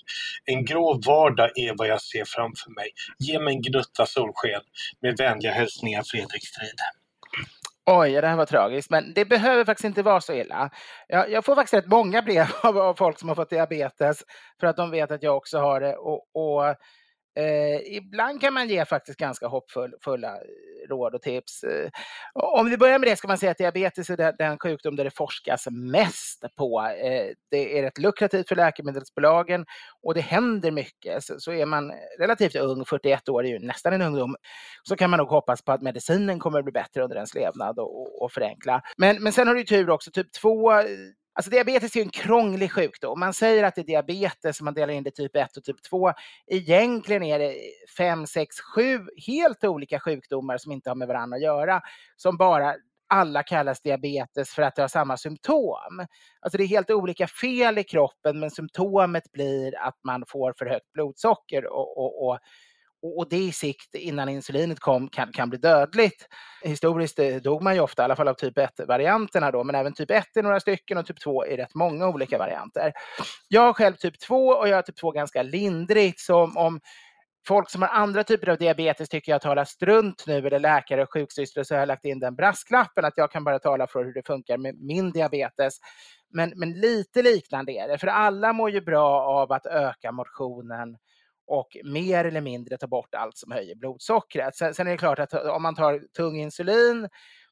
En 0.44 0.64
grå 0.64 1.00
vardag 1.06 1.50
är 1.58 1.74
vad 1.78 1.88
jag 1.88 2.02
ser 2.02 2.24
framför 2.26 2.70
mig. 2.70 2.88
Ge 3.18 3.38
mig 3.38 3.54
en 3.54 3.62
gnutta 3.62 4.06
solsken. 4.06 4.62
Med 5.00 5.16
vänliga 5.16 5.52
hälsningar 5.52 6.02
Fredrik 6.02 6.46
Strid. 6.46 6.80
Oj, 7.90 8.12
det 8.12 8.26
här 8.26 8.36
var 8.36 8.46
tragiskt, 8.46 8.90
men 8.90 9.12
det 9.14 9.24
behöver 9.24 9.64
faktiskt 9.64 9.84
inte 9.84 10.02
vara 10.02 10.20
så 10.20 10.32
illa. 10.32 10.70
Jag, 11.08 11.30
jag 11.30 11.44
får 11.44 11.54
faktiskt 11.54 11.74
rätt 11.74 11.90
många 11.90 12.22
brev 12.22 12.46
av, 12.62 12.78
av, 12.78 12.94
folk 12.94 13.18
som 13.18 13.28
har 13.28 13.36
fått 13.36 13.50
diabetes 13.50 14.22
för 14.60 14.66
att 14.66 14.76
de 14.76 14.90
vet 14.90 15.10
att 15.10 15.22
jag 15.22 15.36
också 15.36 15.58
har 15.58 15.80
det. 15.80 15.96
Och, 15.96 16.20
och 16.34 16.74
Eh, 17.36 17.96
ibland 17.96 18.40
kan 18.40 18.54
man 18.54 18.68
ge 18.68 18.84
faktiskt 18.84 19.18
ganska 19.18 19.46
hoppfulla 19.46 20.36
eh, 20.36 20.88
råd 20.88 21.14
och 21.14 21.22
tips. 21.22 21.64
Eh, 21.64 21.90
om 22.34 22.70
vi 22.70 22.76
börjar 22.76 22.98
med 22.98 23.08
det 23.08 23.16
ska 23.16 23.28
man 23.28 23.38
säga 23.38 23.52
att 23.52 23.58
diabetes 23.58 24.10
är 24.10 24.34
den 24.38 24.58
sjukdom 24.58 24.96
där 24.96 25.04
det 25.04 25.16
forskas 25.16 25.66
mest 25.70 26.44
på. 26.56 26.80
Eh, 26.80 27.26
det 27.50 27.78
är 27.78 27.82
rätt 27.82 27.98
lukrativt 27.98 28.48
för 28.48 28.56
läkemedelsbolagen 28.56 29.66
och 30.02 30.14
det 30.14 30.20
händer 30.20 30.70
mycket. 30.70 31.24
Så, 31.24 31.34
så, 31.40 31.52
är 31.52 31.66
man 31.66 31.92
relativt 32.18 32.56
ung, 32.56 32.84
41 32.84 33.28
år 33.28 33.44
är 33.44 33.48
ju 33.48 33.58
nästan 33.58 33.92
en 33.92 34.02
ungdom, 34.02 34.36
så 34.82 34.96
kan 34.96 35.10
man 35.10 35.18
nog 35.18 35.28
hoppas 35.28 35.62
på 35.62 35.72
att 35.72 35.82
medicinen 35.82 36.38
kommer 36.38 36.58
att 36.58 36.64
bli 36.64 36.72
bättre 36.72 37.02
under 37.02 37.16
ens 37.16 37.34
levnad 37.34 37.78
och, 37.78 38.22
och 38.22 38.32
förenkla. 38.32 38.82
Men, 38.96 39.22
men 39.22 39.32
sen 39.32 39.48
har 39.48 39.54
du 39.54 39.64
tur 39.64 39.90
också, 39.90 40.10
typ 40.10 40.32
2 40.32 40.70
Alltså 41.36 41.50
diabetes 41.50 41.96
är 41.96 42.00
en 42.00 42.10
krånglig 42.10 42.72
sjukdom. 42.72 43.20
Man 43.20 43.34
säger 43.34 43.64
att 43.64 43.74
det 43.74 43.80
är 43.80 43.86
diabetes, 43.86 44.60
man 44.60 44.74
delar 44.74 44.92
in 44.92 45.02
det 45.02 45.08
i 45.08 45.12
typ 45.12 45.36
1 45.36 45.56
och 45.56 45.64
typ 45.64 45.82
2. 45.82 46.12
Egentligen 46.46 47.22
är 47.22 47.38
det 47.38 47.54
5, 47.96 48.26
6, 48.26 48.56
7 48.60 49.06
helt 49.26 49.64
olika 49.64 50.00
sjukdomar 50.00 50.58
som 50.58 50.72
inte 50.72 50.90
har 50.90 50.94
med 50.94 51.08
varandra 51.08 51.36
att 51.36 51.42
göra, 51.42 51.80
som 52.16 52.36
bara 52.36 52.74
alla 53.08 53.42
kallas 53.42 53.80
diabetes 53.80 54.50
för 54.50 54.62
att 54.62 54.76
det 54.76 54.82
har 54.82 54.88
samma 54.88 55.16
symptom. 55.16 56.06
Alltså 56.40 56.58
det 56.58 56.64
är 56.64 56.68
helt 56.68 56.90
olika 56.90 57.26
fel 57.26 57.78
i 57.78 57.84
kroppen, 57.84 58.40
men 58.40 58.50
symptomet 58.50 59.32
blir 59.32 59.78
att 59.78 59.98
man 60.04 60.24
får 60.28 60.54
för 60.58 60.66
högt 60.66 60.92
blodsocker 60.92 61.66
och, 61.66 61.98
och, 61.98 62.28
och 62.28 62.38
och 63.18 63.28
det 63.28 63.38
i 63.38 63.52
sikt 63.52 63.94
innan 63.94 64.28
insulinet 64.28 64.80
kom 64.80 65.08
kan, 65.08 65.32
kan 65.32 65.50
bli 65.50 65.58
dödligt. 65.58 66.26
Historiskt 66.62 67.18
eh, 67.18 67.36
dog 67.36 67.62
man 67.62 67.74
ju 67.74 67.80
ofta, 67.80 68.02
i 68.02 68.04
alla 68.04 68.16
fall 68.16 68.28
av 68.28 68.34
typ 68.34 68.58
1-varianterna 68.58 69.50
då, 69.50 69.64
men 69.64 69.74
även 69.74 69.94
typ 69.94 70.10
1 70.10 70.24
i 70.36 70.42
några 70.42 70.60
stycken 70.60 70.98
och 70.98 71.06
typ 71.06 71.20
2 71.20 71.46
i 71.46 71.56
rätt 71.56 71.74
många 71.74 72.08
olika 72.08 72.38
varianter. 72.38 72.92
Jag 73.48 73.60
har 73.60 73.72
själv 73.72 73.94
typ 73.94 74.20
2 74.20 74.48
och 74.48 74.68
jag 74.68 74.76
har 74.76 74.82
typ 74.82 74.96
2 74.96 75.10
ganska 75.10 75.42
lindrigt, 75.42 76.20
så 76.20 76.52
om, 76.54 76.80
folk 77.46 77.70
som 77.70 77.82
har 77.82 77.88
andra 77.88 78.24
typer 78.24 78.48
av 78.48 78.58
diabetes 78.58 79.08
tycker 79.08 79.32
jag 79.32 79.40
talar 79.40 79.64
strunt 79.64 80.24
nu, 80.26 80.46
eller 80.46 80.60
läkare 80.60 81.02
och 81.02 81.12
sjuksystrar, 81.12 81.64
så 81.64 81.74
har 81.74 81.78
jag 81.78 81.86
lagt 81.86 82.04
in 82.04 82.18
den 82.18 82.36
brasklappen 82.36 83.04
att 83.04 83.16
jag 83.16 83.30
kan 83.30 83.44
bara 83.44 83.58
tala 83.58 83.86
för 83.86 84.04
hur 84.04 84.14
det 84.14 84.26
funkar 84.26 84.58
med 84.58 84.74
min 84.80 85.12
diabetes. 85.12 85.74
Men, 86.34 86.52
men 86.56 86.72
lite 86.72 87.22
liknande 87.22 87.72
är 87.72 87.88
det, 87.88 87.98
för 87.98 88.06
alla 88.06 88.52
mår 88.52 88.70
ju 88.70 88.80
bra 88.80 89.20
av 89.20 89.52
att 89.52 89.66
öka 89.66 90.12
motionen 90.12 90.96
och 91.46 91.76
mer 91.84 92.24
eller 92.24 92.40
mindre 92.40 92.76
ta 92.76 92.86
bort 92.86 93.14
allt 93.14 93.36
som 93.36 93.52
höjer 93.52 93.74
blodsockret. 93.74 94.56
Sen, 94.56 94.74
sen 94.74 94.86
är 94.86 94.90
det 94.90 94.96
klart 94.96 95.18
att 95.18 95.32
eh, 95.32 95.40
om 95.40 95.62
man 95.62 95.74
tar 95.74 96.02
tung 96.16 96.36
insulin 96.36 97.08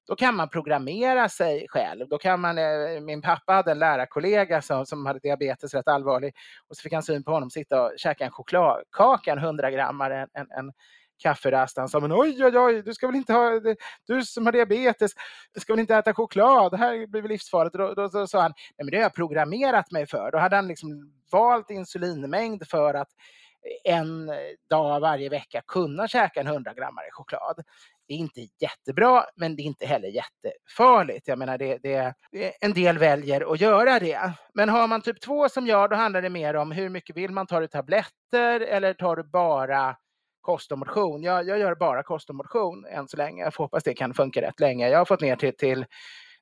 då 0.07 0.17
kan 0.17 0.37
man 0.37 0.49
programmera 0.49 1.29
sig 1.29 1.67
själv. 1.69 2.09
Då 2.09 2.19
kan 2.19 2.41
man, 2.41 2.59
eh, 2.59 3.01
min 3.01 3.23
pappa 3.23 3.53
hade 3.53 3.71
en 3.71 3.79
lärarkollega 3.79 4.63
som, 4.63 4.87
som 4.87 5.07
hade 5.07 5.19
diabetes 5.19 5.75
rätt 5.75 5.89
allvarlig 5.89 6.35
och 6.69 6.77
så 6.77 6.83
fick 6.83 6.93
han 6.93 7.03
syn 7.03 7.25
på 7.25 7.33
honom 7.33 7.51
sitta 7.51 7.83
och 7.83 7.93
käka 7.97 8.25
en 8.25 8.31
chokladkaka, 8.31 9.33
en 9.33 9.39
100 9.39 9.69
en, 9.69 10.29
en, 10.33 10.51
en 10.59 10.73
kafferast. 11.19 11.77
Han 11.77 11.89
sa, 11.89 12.01
men 12.01 12.13
oj, 12.13 12.45
oj, 12.45 12.59
oj, 12.59 12.83
du 12.83 12.95
ska 12.95 13.07
väl 13.07 13.17
inte 13.17 13.33
ha, 13.33 13.61
du 14.07 14.23
som 14.23 14.47
har 14.47 14.53
diabetes, 14.53 15.13
du 15.55 15.61
ska 15.61 15.73
väl 15.73 15.81
inte 15.81 15.95
äta 15.97 16.15
choklad, 16.15 16.73
det 16.73 16.77
här 16.77 17.07
blir 17.07 17.23
väl 17.23 17.31
livsfarligt. 17.31 17.77
Då, 17.77 17.95
då, 17.95 18.09
då 18.09 18.27
sa 18.27 18.43
han, 18.43 18.53
nej 18.57 18.85
men 18.85 18.87
det 18.87 18.97
har 18.97 19.03
jag 19.03 19.15
programmerat 19.15 19.91
mig 19.91 20.07
för. 20.07 20.31
Då 20.31 20.39
hade 20.39 20.57
han 20.57 20.69
liksom 20.69 21.13
valt 21.33 21.71
insulinmängd 21.71 22.69
för 22.69 22.95
att 22.95 23.09
en 23.85 24.31
dag 24.71 25.01
varje 25.01 25.29
vecka 25.29 25.63
kunna 25.67 26.09
käka 26.09 26.41
en 26.41 26.47
100 26.47 26.75
grammare 26.75 27.07
choklad. 27.11 27.65
Det 28.09 28.15
är 28.15 28.19
inte 28.19 28.41
jättebra, 28.61 29.25
men 29.37 29.57
det 29.57 29.63
är 29.63 29.65
inte 29.65 29.87
heller 29.87 30.09
jättefarligt. 30.09 31.29
Jag 31.29 31.39
menar, 31.39 31.59
det, 31.59 31.79
det, 31.83 32.15
en 32.61 32.73
del 32.73 32.99
väljer 32.99 33.53
att 33.53 33.61
göra 33.61 33.99
det. 33.99 34.33
Men 34.55 34.69
har 34.69 34.89
man 34.89 35.03
typ 35.03 35.21
2 35.21 35.49
som 35.49 35.67
jag, 35.67 35.91
då 35.91 35.97
handlar 35.97 36.23
det 36.23 36.31
mer 36.31 36.55
om 36.55 36.73
hur 36.73 36.89
mycket 36.89 37.17
vill 37.17 37.31
man? 37.31 37.47
Tar 37.47 37.61
du 37.61 37.67
tabletter 37.67 38.61
eller 38.61 38.95
tar 38.95 39.17
du 39.17 39.23
bara 39.23 39.97
kost 40.41 40.73
och 40.73 40.79
motion? 40.79 41.23
Jag, 41.23 41.49
jag 41.49 41.59
gör 41.59 41.75
bara 41.75 42.03
kost 42.03 42.31
och 42.31 42.37
motion 42.37 42.87
än 42.87 43.09
så 43.09 43.17
länge. 43.17 43.43
Jag 43.43 43.55
får 43.55 43.65
hoppas 43.65 43.83
det 43.83 43.95
kan 43.95 44.15
funka 44.15 44.43
rätt 44.43 44.61
länge. 44.61 44.89
Jag 44.89 44.99
har 44.99 45.05
fått 45.05 45.21
ner 45.21 45.37
till, 45.37 45.57
till 45.57 45.87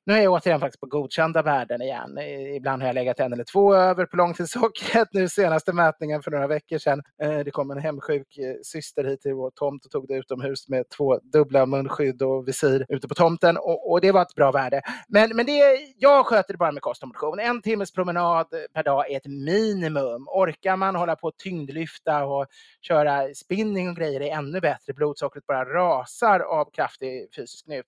nu 0.05 0.13
är 0.13 0.21
jag 0.21 0.33
återigen 0.33 0.59
faktiskt 0.59 0.79
på 0.79 0.87
godkända 0.87 1.41
värden 1.41 1.81
igen. 1.81 2.17
Ibland 2.55 2.81
har 2.81 2.89
jag 2.89 2.95
legat 2.95 3.19
en 3.19 3.33
eller 3.33 3.43
två 3.43 3.75
över 3.75 4.05
på 4.05 4.17
långtidssockret. 4.17 5.07
Nu 5.11 5.29
senaste 5.29 5.73
mätningen 5.73 6.21
för 6.21 6.31
några 6.31 6.47
veckor 6.47 6.77
sedan. 6.77 7.01
Eh, 7.23 7.39
det 7.39 7.51
kom 7.51 7.71
en 7.71 7.77
hemsjuk 7.77 8.37
eh, 8.37 8.55
syster 8.63 9.03
hit 9.03 9.21
till 9.21 9.33
vår 9.33 9.51
tomt 9.55 9.85
och 9.85 9.91
tog 9.91 10.07
det 10.07 10.13
utomhus 10.13 10.69
med 10.69 10.89
två 10.89 11.19
dubbla 11.19 11.65
munskydd 11.65 12.21
och 12.21 12.47
visir 12.47 12.85
ute 12.89 13.07
på 13.07 13.15
tomten 13.15 13.57
och, 13.57 13.91
och 13.91 14.01
det 14.01 14.11
var 14.11 14.21
ett 14.21 14.35
bra 14.35 14.51
värde. 14.51 14.81
Men, 15.07 15.35
men 15.35 15.45
det, 15.45 15.79
jag 15.97 16.25
sköter 16.25 16.53
det 16.53 16.57
bara 16.57 16.71
med 16.71 16.81
kost 16.81 17.03
och 17.03 17.07
motion. 17.07 17.39
En 17.39 17.61
timmes 17.61 17.91
promenad 17.91 18.47
per 18.73 18.83
dag 18.83 19.11
är 19.11 19.17
ett 19.17 19.25
minimum. 19.25 20.27
Orkar 20.27 20.75
man 20.75 20.95
hålla 20.95 21.15
på 21.15 21.27
och 21.27 21.37
tyngdlyfta 21.37 22.25
och 22.25 22.45
köra 22.81 23.33
spinning 23.35 23.89
och 23.89 23.95
grejer 23.95 24.21
är 24.21 24.37
ännu 24.37 24.59
bättre. 24.59 24.93
Blodsockret 24.93 25.45
bara 25.45 25.65
rasar 25.65 26.39
av 26.39 26.71
kraftig 26.73 27.27
fysisk 27.35 27.67
njut 27.67 27.85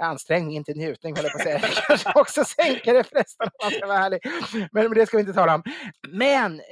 ansträngning, 0.00 0.56
inte 0.56 0.72
njutning 0.74 1.16
håller 1.16 1.28
jag 1.28 1.32
på 1.32 1.38
att 1.38 1.44
säga 1.44 1.53
kanske 1.86 2.12
också 2.14 2.44
sänka 2.44 2.92
det 2.92 3.04
förresten 3.04 3.46
om 3.46 3.50
man 3.62 3.72
ska 3.72 3.86
vara 3.86 3.98
ärlig. 3.98 4.20
Men, 4.72 4.84
men 4.84 4.94
det 4.94 5.06
ska 5.06 5.16
vi 5.16 5.20
inte 5.20 5.32
tala 5.32 5.54
om. 5.54 5.62
Men 6.08 6.60
eh, 6.60 6.64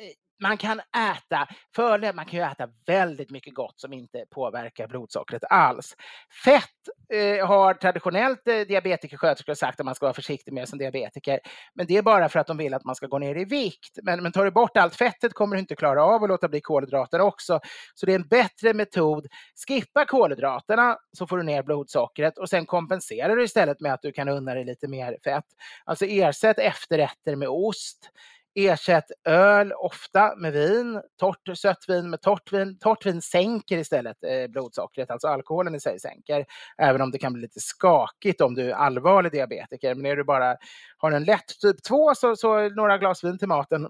man 0.43 0.57
kan 0.57 0.81
äta, 0.81 1.49
fördel, 1.77 2.15
man 2.15 2.25
kan 2.25 2.41
ju 2.41 2.47
äta 2.47 2.69
väldigt 2.87 3.31
mycket 3.31 3.55
gott 3.55 3.81
som 3.81 3.93
inte 3.93 4.25
påverkar 4.31 4.89
blodsockret 4.89 5.45
alls. 5.51 5.97
Fett 6.45 6.65
eh, 7.13 7.47
har 7.47 7.75
traditionellt 7.75 8.49
eh, 8.49 8.61
diabetikersköterskor 8.61 9.55
sagt 9.55 9.81
att 9.81 9.87
man 9.87 9.95
ska 9.95 10.07
vara 10.07 10.15
försiktig 10.15 10.53
med 10.53 10.69
som 10.69 10.79
diabetiker. 10.79 11.41
Men 11.75 11.87
det 11.87 11.97
är 11.97 12.03
bara 12.03 12.29
för 12.29 12.39
att 12.39 12.47
de 12.47 12.57
vill 12.57 12.75
att 12.75 12.85
man 12.85 12.95
ska 12.95 13.07
gå 13.07 13.19
ner 13.19 13.39
i 13.39 13.45
vikt. 13.45 13.99
Men, 14.03 14.23
men 14.23 14.33
tar 14.33 14.45
du 14.45 14.51
bort 14.51 14.77
allt 14.77 14.97
fettet 14.97 15.35
kommer 15.35 15.57
du 15.57 15.61
inte 15.61 15.77
klara 15.77 16.05
av 16.05 16.23
att 16.23 16.29
låta 16.29 16.49
bli 16.49 16.61
kolhydrater 16.61 17.21
också. 17.21 17.61
Så 17.95 18.07
det 18.07 18.13
är 18.13 18.19
en 18.19 18.29
bättre 18.29 18.75
metod. 18.75 19.27
Skippa 19.69 20.05
kolhydraterna 20.05 20.97
så 21.19 21.27
får 21.27 21.37
du 21.37 21.43
ner 21.43 21.63
blodsockret 21.63 22.39
och 22.39 22.49
sen 22.49 22.67
kompenserar 22.67 23.37
du 23.37 23.45
istället 23.45 23.81
med 23.81 23.95
att 23.95 24.03
du 24.03 24.13
kan 24.13 24.29
unna 24.29 24.55
dig 24.55 24.65
lite 24.65 24.89
mer 24.89 25.17
fett. 25.25 25.45
Alltså 25.85 26.05
ersätt 26.05 26.59
efterrätter 26.59 27.37
med 27.37 27.49
ost 27.49 28.11
Ersätt 28.55 29.05
öl 29.29 29.73
ofta 29.73 30.37
med 30.37 30.53
vin, 30.53 31.03
torrt 31.19 31.59
sött 31.59 31.85
vin 31.89 32.11
med 32.11 32.21
torrt 32.21 32.53
vin. 32.53 32.79
Torrt 32.79 33.07
vin 33.07 33.23
sänker 33.23 33.79
istället 33.79 34.17
eh, 34.25 34.51
blodsockret, 34.51 35.11
alltså 35.11 35.29
alkoholen 35.29 35.75
i 35.75 35.81
sig 35.81 36.01
sänker. 36.01 36.45
Även 36.79 37.01
om 37.01 37.11
det 37.11 37.19
kan 37.19 37.33
bli 37.33 37.43
lite 37.43 37.61
skakigt 37.61 38.41
om 38.41 38.55
du 38.55 38.71
är 38.71 38.75
allvarlig 38.75 39.33
diabetiker. 39.33 39.95
Men 39.95 40.07
är 40.07 40.17
du 40.17 40.25
bara 40.25 40.57
har 40.97 41.13
en 41.13 41.25
lätt 41.25 41.61
typ 41.61 41.83
2 41.83 42.15
så, 42.15 42.37
så 42.37 42.69
några 42.69 42.99
glas 42.99 43.25
vin 43.25 43.39
till 43.39 43.49
maten 43.49 43.89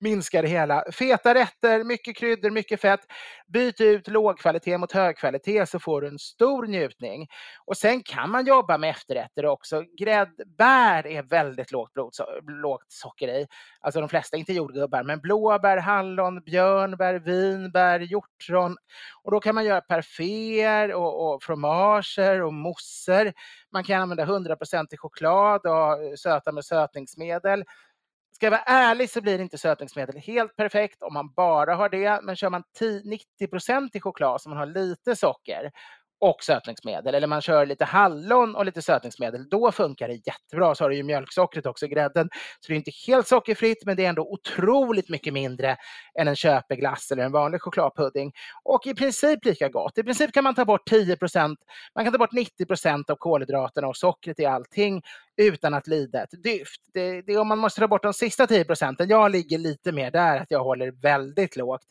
minskar 0.00 0.42
det 0.42 0.48
hela. 0.48 0.84
Feta 0.92 1.34
rätter, 1.34 1.84
mycket 1.84 2.16
kryddor, 2.16 2.50
mycket 2.50 2.80
fett. 2.80 3.00
Byt 3.46 3.80
ut 3.80 4.08
lågkvalitet 4.08 4.80
mot 4.80 4.92
högkvalitet 4.92 5.68
så 5.68 5.78
får 5.78 6.00
du 6.00 6.08
en 6.08 6.18
stor 6.18 6.66
njutning. 6.66 7.28
Och 7.64 7.76
sen 7.76 8.02
kan 8.02 8.30
man 8.30 8.46
jobba 8.46 8.78
med 8.78 8.90
efterrätter 8.90 9.46
också. 9.46 9.84
Gräddbär 9.98 11.06
är 11.06 11.22
väldigt 11.22 11.72
lågt, 11.72 11.90
lågt 12.62 12.84
socker 12.88 13.28
i. 13.28 13.46
Alltså 13.80 14.00
de 14.00 14.08
flesta, 14.08 14.36
inte 14.36 14.52
jordgubbar, 14.52 15.02
men 15.02 15.20
blåbär, 15.20 15.76
hallon, 15.76 16.40
björnbär, 16.40 17.14
vinbär, 17.14 18.00
hjortron. 18.00 18.76
Och 19.22 19.30
då 19.30 19.40
kan 19.40 19.54
man 19.54 19.64
göra 19.64 19.80
parféer 19.80 20.94
och, 20.94 21.34
och 21.34 21.42
fromager 21.42 22.42
och 22.42 22.54
mousser. 22.54 23.32
Man 23.72 23.84
kan 23.84 24.02
använda 24.02 24.24
100% 24.24 24.96
choklad 24.96 25.60
och 25.66 26.18
söta 26.18 26.52
med 26.52 26.64
sötningsmedel. 26.64 27.64
Ska 28.40 28.46
jag 28.46 28.50
vara 28.50 28.62
ärlig 28.62 29.10
så 29.10 29.20
blir 29.20 29.40
inte 29.40 29.58
sötningsmedel 29.58 30.16
helt 30.16 30.56
perfekt 30.56 31.02
om 31.02 31.14
man 31.14 31.32
bara 31.36 31.74
har 31.74 31.88
det. 31.88 32.20
Men 32.22 32.36
kör 32.36 32.50
man 32.50 32.62
90% 32.80 33.88
i 33.92 34.00
choklad 34.00 34.40
så 34.40 34.48
man 34.48 34.58
har 34.58 34.66
lite 34.66 35.16
socker 35.16 35.70
och 36.20 36.44
sötningsmedel 36.44 37.14
eller 37.14 37.26
man 37.26 37.40
kör 37.40 37.66
lite 37.66 37.84
hallon 37.84 38.56
och 38.56 38.64
lite 38.64 38.82
sötningsmedel, 38.82 39.48
då 39.48 39.72
funkar 39.72 40.08
det 40.08 40.14
jättebra. 40.26 40.74
Så 40.74 40.84
har 40.84 40.90
du 40.90 40.96
ju 40.96 41.02
mjölksockret 41.02 41.66
också, 41.66 41.86
grädden. 41.86 42.28
Så 42.60 42.68
det 42.68 42.74
är 42.74 42.76
inte 42.76 42.92
helt 43.06 43.28
sockerfritt, 43.28 43.82
men 43.86 43.96
det 43.96 44.04
är 44.04 44.08
ändå 44.08 44.22
otroligt 44.22 45.08
mycket 45.08 45.32
mindre 45.32 45.76
än 46.20 46.28
en 46.28 46.36
köpeglass 46.36 47.10
eller 47.10 47.22
en 47.22 47.32
vanlig 47.32 47.62
chokladpudding. 47.62 48.32
Och 48.64 48.86
i 48.86 48.94
princip 48.94 49.44
lika 49.44 49.68
gott. 49.68 49.98
I 49.98 50.02
princip 50.02 50.32
kan 50.32 50.44
man 50.44 50.54
ta 50.54 50.64
bort 50.64 50.90
10% 50.90 51.56
man 51.94 52.04
kan 52.04 52.12
ta 52.12 52.18
bort 52.18 52.32
90% 52.32 53.10
av 53.10 53.16
kolhydraterna 53.16 53.88
och 53.88 53.96
sockret 53.96 54.40
i 54.40 54.44
allting 54.44 55.02
utan 55.36 55.74
att 55.74 55.86
lida 55.86 56.22
ett 56.22 56.42
dyft. 56.42 56.80
Det, 56.94 57.22
det, 57.22 57.36
om 57.36 57.48
man 57.48 57.58
måste 57.58 57.80
ta 57.80 57.88
bort 57.88 58.02
de 58.02 58.14
sista 58.14 58.46
10 58.46 58.64
procenten, 58.64 59.08
jag 59.08 59.30
ligger 59.30 59.58
lite 59.58 59.92
mer 59.92 60.10
där, 60.10 60.40
att 60.40 60.50
jag 60.50 60.64
håller 60.64 60.90
väldigt 60.90 61.56
lågt. 61.56 61.82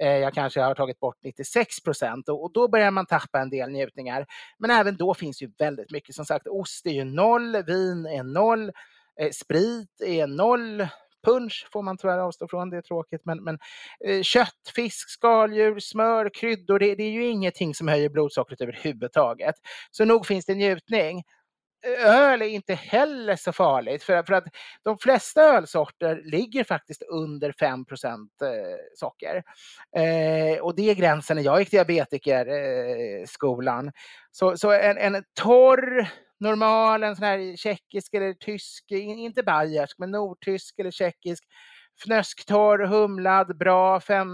Eh, 0.00 0.16
jag 0.18 0.34
kanske 0.34 0.60
har 0.60 0.74
tagit 0.74 1.00
bort 1.00 1.16
96 1.22 1.80
procent 1.80 2.28
och, 2.28 2.52
då 2.52 2.68
börjar 2.68 2.90
man 2.90 3.06
tappa 3.06 3.40
en 3.40 3.50
del 3.50 3.70
njutningar. 3.70 4.26
Men 4.58 4.70
även 4.70 4.96
då 4.96 5.14
finns 5.14 5.42
ju 5.42 5.50
väldigt 5.58 5.90
mycket. 5.90 6.14
Som 6.14 6.24
sagt, 6.24 6.46
ost 6.46 6.86
är 6.86 6.90
ju 6.90 7.04
noll, 7.04 7.62
vin 7.62 8.06
är 8.06 8.22
noll, 8.22 8.72
eh, 9.20 9.30
sprit 9.30 10.00
är 10.06 10.26
noll, 10.26 10.86
punch 11.24 11.68
får 11.72 11.82
man 11.82 11.96
tyvärr 11.96 12.18
avstå 12.18 12.48
från, 12.48 12.70
det 12.70 12.76
är 12.76 12.82
tråkigt. 12.82 13.20
Men, 13.24 13.44
men 13.44 13.58
eh, 14.06 14.22
kött, 14.22 14.72
fisk, 14.74 15.10
skaldjur, 15.10 15.78
smör, 15.78 16.30
kryddor, 16.34 16.78
det, 16.78 16.94
det, 16.94 17.02
är 17.02 17.10
ju 17.10 17.26
ingenting 17.26 17.74
som 17.74 17.88
höjer 17.88 18.08
blodsockret 18.08 18.60
överhuvudtaget. 18.60 19.54
Så 19.90 20.04
nog 20.04 20.26
finns 20.26 20.46
det 20.46 20.54
njutning 20.54 21.22
öl 22.04 22.42
är 22.42 22.46
inte 22.46 22.74
heller 22.74 23.36
så 23.36 23.52
farligt 23.52 24.02
för, 24.02 24.22
för 24.22 24.32
att 24.32 24.44
de 24.82 24.98
flesta 24.98 25.42
ölsorter 25.42 26.22
ligger 26.24 26.64
faktiskt 26.64 27.02
under 27.02 27.52
5 27.52 27.80
eh, 27.80 27.86
socker. 28.94 29.42
Eh, 29.96 30.58
och 30.60 30.76
det 30.76 30.90
är 30.90 30.94
gränsen 30.94 31.36
när 31.36 31.44
jag 31.44 31.60
gick 31.60 31.70
diabetikerskolan. 31.70 33.86
Eh, 33.86 33.92
så, 34.30 34.56
så 34.56 34.72
en, 34.72 34.98
en 34.98 35.24
torr 35.40 36.08
normal, 36.40 37.02
en 37.02 37.16
sån 37.16 37.24
här 37.24 37.56
tjeckisk 37.56 38.14
eller 38.14 38.32
tysk, 38.32 38.90
inte 38.90 39.42
bayersk, 39.42 39.98
men 39.98 40.10
nordtysk 40.10 40.78
eller 40.78 40.90
tjeckisk 40.90 41.44
fnösktorr, 42.04 42.86
humlad, 42.86 43.58
bra, 43.58 44.00
fem 44.00 44.28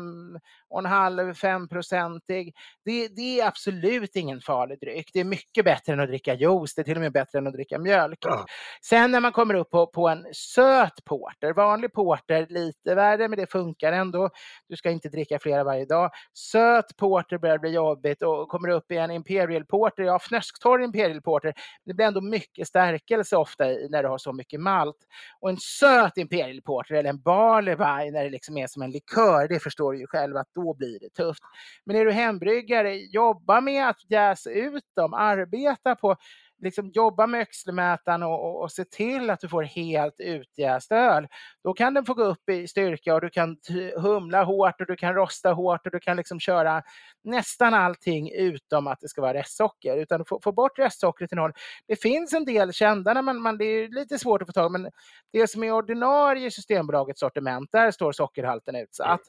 och 0.71 0.79
en 0.79 0.87
halv, 0.87 1.35
femprocentig. 1.35 2.55
Det, 2.85 3.09
det 3.09 3.41
är 3.41 3.47
absolut 3.47 4.17
ingen 4.17 4.41
farlig 4.41 4.81
dryck. 4.81 5.11
Det 5.13 5.21
är 5.21 5.25
mycket 5.25 5.65
bättre 5.65 5.93
än 5.93 6.01
att 6.01 6.09
dricka 6.09 6.35
juice. 6.35 6.75
Det 6.75 6.83
är 6.83 6.85
till 6.85 6.97
och 6.97 7.03
med 7.03 7.13
bättre 7.13 7.39
än 7.39 7.47
att 7.47 7.53
dricka 7.53 7.79
mjölk. 7.79 8.19
Ja. 8.21 8.47
Sen 8.83 9.11
när 9.11 9.21
man 9.21 9.33
kommer 9.33 9.55
upp 9.55 9.71
på, 9.71 9.87
på 9.87 10.09
en 10.09 10.27
söt 10.33 11.05
porter, 11.05 11.53
vanlig 11.53 11.93
porter 11.93 12.47
lite 12.51 12.95
värre, 12.95 13.29
men 13.29 13.39
det 13.39 13.51
funkar 13.53 13.93
ändå. 13.93 14.31
Du 14.69 14.77
ska 14.77 14.91
inte 14.91 15.09
dricka 15.09 15.39
flera 15.39 15.65
varje 15.65 15.85
dag. 15.85 16.11
Söt 16.33 16.97
porter 16.97 17.39
börjar 17.39 17.59
bli 17.59 17.71
jobbigt 17.71 18.23
och 18.23 18.49
kommer 18.49 18.69
upp 18.69 18.93
i 18.93 18.97
en 18.97 19.11
imperial 19.11 19.65
porter, 19.65 20.03
ja 20.03 20.19
fnösktorr 20.19 20.83
imperial 20.83 21.23
porter, 21.23 21.55
det 21.85 21.95
blir 21.95 22.07
ändå 22.07 22.21
mycket 22.21 22.69
stärkelse 22.69 23.37
ofta 23.37 23.71
i 23.71 23.89
när 23.91 24.03
du 24.03 24.09
har 24.09 24.19
så 24.19 24.33
mycket 24.33 24.61
malt. 24.61 24.97
Och 25.41 25.51
en 25.51 25.57
söt 25.57 26.17
imperial 26.17 26.63
porter 26.63 26.95
eller 26.95 27.11
en 27.11 27.21
barley 27.21 27.75
wine 27.75 28.11
när 28.11 28.25
det 28.25 28.31
liksom 28.31 28.57
är 28.57 28.67
som 28.67 28.83
en 28.83 28.91
likör, 28.91 29.49
det 29.49 29.61
förstår 29.61 29.93
du 29.93 29.99
ju 29.99 30.07
själv 30.07 30.37
att 30.37 30.53
då 30.57 30.75
blir 30.75 31.01
det 31.01 31.11
tufft. 31.11 31.42
Men 31.85 31.97
är 31.97 32.05
du 32.05 32.12
hembryggare, 32.12 32.97
jobba 32.97 33.61
med 33.61 33.88
att 33.88 34.11
jäsa 34.11 34.51
ut 34.51 34.85
dem, 34.97 35.14
arbeta 35.14 35.95
på 35.95 36.16
liksom 36.62 36.90
jobba 36.95 37.27
med 37.27 37.40
öxlemätaren 37.40 38.23
och, 38.23 38.45
och, 38.45 38.62
och, 38.62 38.73
se 38.73 38.85
till 38.85 39.31
att 39.31 39.40
du 39.40 39.49
får 39.49 39.62
helt 39.62 40.14
utjäst 40.19 40.92
öl. 40.92 41.27
Då 41.64 41.73
kan 41.73 41.95
den 41.95 42.05
få 42.05 42.14
gå 42.14 42.25
upp 42.25 42.49
i 42.49 42.69
styrka 42.69 43.14
och 43.14 43.21
du 43.21 43.31
kan 43.31 43.57
humla 43.97 44.45
hårt 44.45 44.81
och 44.81 44.87
du 44.87 44.97
kan 44.97 45.14
rosta 45.14 45.53
hårt 45.53 45.87
och 45.87 45.92
du 45.92 46.01
kan 46.01 46.16
liksom 46.16 46.40
köra 46.40 46.83
nästan 47.25 47.75
allting 47.75 48.33
utom 48.33 48.87
att 48.87 49.01
det 49.01 49.09
ska 49.09 49.21
vara 49.21 49.35
restsocker. 49.35 49.97
Utan 49.97 50.25
få, 50.25 50.40
få 50.42 50.53
bort 50.53 50.79
restsockret 50.79 51.31
till 51.31 51.38
noll. 51.38 51.53
Det 51.88 51.97
finns 51.97 52.33
en 52.33 52.45
del 52.45 52.73
kända, 52.73 53.14
när 53.14 53.23
man, 53.23 53.42
man, 53.42 53.59
det 53.59 53.64
är 53.64 53.88
lite 53.88 54.19
svårt 54.19 54.42
att 54.42 54.49
få 54.49 54.53
tag 54.53 54.73
men 54.73 54.90
det 55.33 55.51
som 55.51 55.64
är 55.64 55.73
ordinarie 55.73 56.51
Systembolagets 56.51 57.21
sortiment, 57.21 57.73
där 57.73 57.90
står 57.90 58.12
sockerhalten 58.12 58.77
utsatt. 58.77 59.21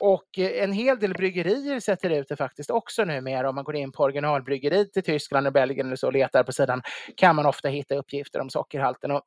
Och 0.00 0.38
eh, 0.38 0.62
en 0.64 0.72
hel 0.72 0.98
del 0.98 1.12
bryggerier 1.12 1.80
sätter 1.80 2.10
ut 2.10 2.28
det 2.28 2.36
faktiskt 2.36 2.70
också 2.70 3.04
numera. 3.04 3.48
Om 3.48 3.54
man 3.54 3.64
går 3.64 3.76
in 3.76 3.92
på 3.92 4.02
originalbryggeriet 4.02 4.96
i 4.96 5.02
Tyskland 5.02 5.46
och 5.46 5.52
Belgien 5.52 5.86
eller 5.86 5.96
så 5.96 6.06
och 6.06 6.12
letar 6.12 6.42
på 6.42 6.52
sidan 6.52 6.82
kan 7.16 7.36
man 7.36 7.46
ofta 7.46 7.68
hitta 7.68 7.94
uppgifter 7.94 8.40
om 8.40 8.50
sockerhalten. 8.50 9.10
Och 9.10 9.22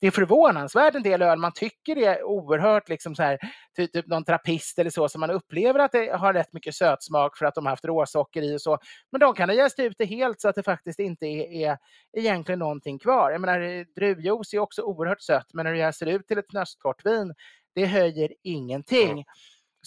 det 0.00 0.06
är 0.06 0.10
förvånansvärt 0.10 0.94
en 0.94 1.02
del 1.02 1.22
öl 1.22 1.38
man 1.38 1.52
tycker 1.54 1.96
är 1.96 2.22
oerhört 2.22 2.88
liksom 2.88 3.14
så 3.14 3.22
här, 3.22 3.38
typ, 3.76 3.92
typ 3.92 4.06
någon 4.06 4.24
trappist 4.24 4.78
eller 4.78 4.90
så, 4.90 5.08
som 5.08 5.20
man 5.20 5.30
upplever 5.30 5.80
att 5.80 5.92
det 5.92 6.16
har 6.16 6.32
rätt 6.32 6.52
mycket 6.52 6.74
sötsmak 6.74 7.36
för 7.36 7.46
att 7.46 7.54
de 7.54 7.66
har 7.66 7.70
haft 7.70 7.84
råsocker 7.84 8.42
i 8.42 8.56
och 8.56 8.60
så. 8.60 8.78
Men 9.12 9.20
de 9.20 9.34
kan 9.34 9.48
ha 9.48 9.56
jäst 9.56 9.78
ut 9.78 9.94
det 9.98 10.04
helt 10.04 10.40
så 10.40 10.48
att 10.48 10.54
det 10.54 10.62
faktiskt 10.62 11.00
inte 11.00 11.26
är, 11.26 11.68
är 11.70 11.78
egentligen 12.16 12.58
någonting 12.58 12.98
kvar. 12.98 13.30
Jag 13.30 13.40
menar, 13.40 13.60
eh, 13.60 13.84
druvjuice 13.96 14.54
är 14.54 14.58
också 14.58 14.82
oerhört 14.82 15.22
sött, 15.22 15.46
men 15.54 15.64
när 15.64 15.72
du 15.72 15.78
jäser 15.78 16.06
ut 16.06 16.26
till 16.26 16.38
ett 16.38 16.52
nöstkortvin, 16.52 17.34
det 17.74 17.86
höjer 17.86 18.32
ingenting. 18.42 19.24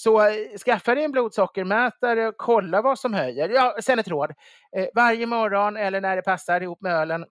Så 0.04 0.22
eh, 0.22 0.58
skaffa 0.66 0.96
dig 0.96 1.04
en 1.04 1.12
blodsockermätare 1.12 2.28
och 2.28 2.38
kolla 2.38 2.82
vad 2.82 3.00
som 3.00 3.14
höjer. 3.14 3.50
Ja, 3.50 3.76
sen 3.82 4.00
ett 4.00 4.08
råd. 4.08 4.32
Eh, 4.78 4.86
varje 4.96 5.26
morgon 5.26 5.78
eller 5.78 6.02
när 6.02 6.16
det 6.16 6.22
passar 6.22 6.62
ihop 6.62 6.82
med 6.82 6.94
ölen 6.96 7.26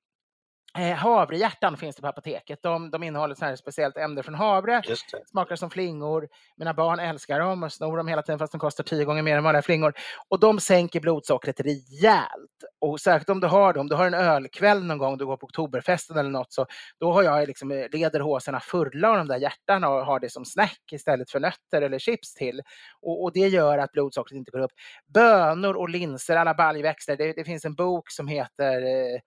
havrehjärtan 0.74 1.76
finns 1.76 1.96
det 1.96 2.02
på 2.02 2.08
apoteket. 2.08 2.62
De, 2.62 2.90
de 2.90 3.02
innehåller 3.02 3.34
så 3.34 3.44
här 3.44 3.56
speciellt 3.56 3.96
ämne 3.96 4.22
från 4.22 4.34
havre. 4.34 4.82
Smakar 5.30 5.56
som 5.56 5.70
flingor. 5.70 6.28
Mina 6.56 6.74
barn 6.74 6.98
älskar 6.98 7.40
dem 7.40 7.62
och 7.62 7.72
snor 7.72 7.96
dem 7.96 8.08
hela 8.08 8.22
tiden 8.22 8.38
fast 8.38 8.52
de 8.52 8.58
kostar 8.58 8.84
tio 8.84 9.04
gånger 9.04 9.22
mer 9.22 9.36
än 9.36 9.44
vanliga 9.44 9.62
flingor. 9.62 9.94
Och 10.28 10.40
de 10.40 10.60
sänker 10.60 11.00
blodsockret 11.00 11.60
rejält. 11.60 12.64
Och 12.80 13.00
särskilt 13.00 13.30
om 13.30 13.40
du 13.40 13.46
har 13.46 13.72
dem, 13.72 13.88
du 13.88 13.94
har 13.94 14.06
en 14.06 14.14
ölkväll 14.14 14.84
någon 14.84 14.98
gång, 14.98 15.18
du 15.18 15.26
går 15.26 15.36
på 15.36 15.46
Oktoberfesten 15.46 16.18
eller 16.18 16.30
något, 16.30 16.52
så 16.52 16.66
då 17.00 17.12
har 17.12 17.22
jag 17.22 17.48
liksom 17.48 17.70
eh, 17.70 17.86
lederhosorna 17.92 18.60
fulla 18.60 19.10
av 19.10 19.16
de 19.16 19.28
där 19.28 19.36
hjärtan 19.36 19.84
och 19.84 20.06
har 20.06 20.20
det 20.20 20.30
som 20.30 20.44
snack 20.44 20.80
istället 20.92 21.30
för 21.30 21.40
nötter 21.40 21.82
eller 21.82 21.98
chips 21.98 22.34
till. 22.34 22.60
Och, 23.02 23.22
och 23.22 23.32
det 23.32 23.48
gör 23.48 23.78
att 23.78 23.92
blodsockret 23.92 24.36
inte 24.36 24.50
går 24.50 24.60
upp. 24.60 24.72
Bönor 25.14 25.76
och 25.76 25.88
linser, 25.88 26.36
alla 26.36 26.54
baljväxter. 26.54 27.16
Det, 27.16 27.32
det 27.32 27.44
finns 27.44 27.64
en 27.64 27.74
bok 27.74 28.10
som 28.10 28.28
heter 28.28 28.82
eh, 28.82 29.20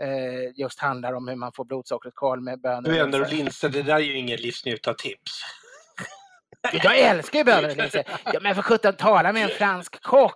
eh, 0.00 0.52
just 0.54 0.78
handlar 0.78 1.12
om 1.12 1.28
hur 1.28 1.36
man 1.36 1.52
får 1.52 1.64
blodsockret 1.64 2.14
kval 2.14 2.40
med 2.40 2.60
bönor. 2.60 2.90
Bönor 2.90 3.20
och 3.20 3.32
linser, 3.32 3.68
det 3.68 3.82
där 3.82 3.94
är 3.94 4.00
ju 4.00 4.18
inget 4.18 4.40
livsnjutartips. 4.40 5.42
Jag 6.72 6.98
älskar 6.98 7.38
ju 7.38 7.44
bönor 7.44 7.68
linser. 7.68 8.04
Ja, 8.24 8.40
men 8.40 8.54
för 8.54 8.62
sjutton, 8.62 8.92
tala 8.92 9.32
med 9.32 9.42
en 9.42 9.48
fransk 9.48 10.02
kock. 10.02 10.34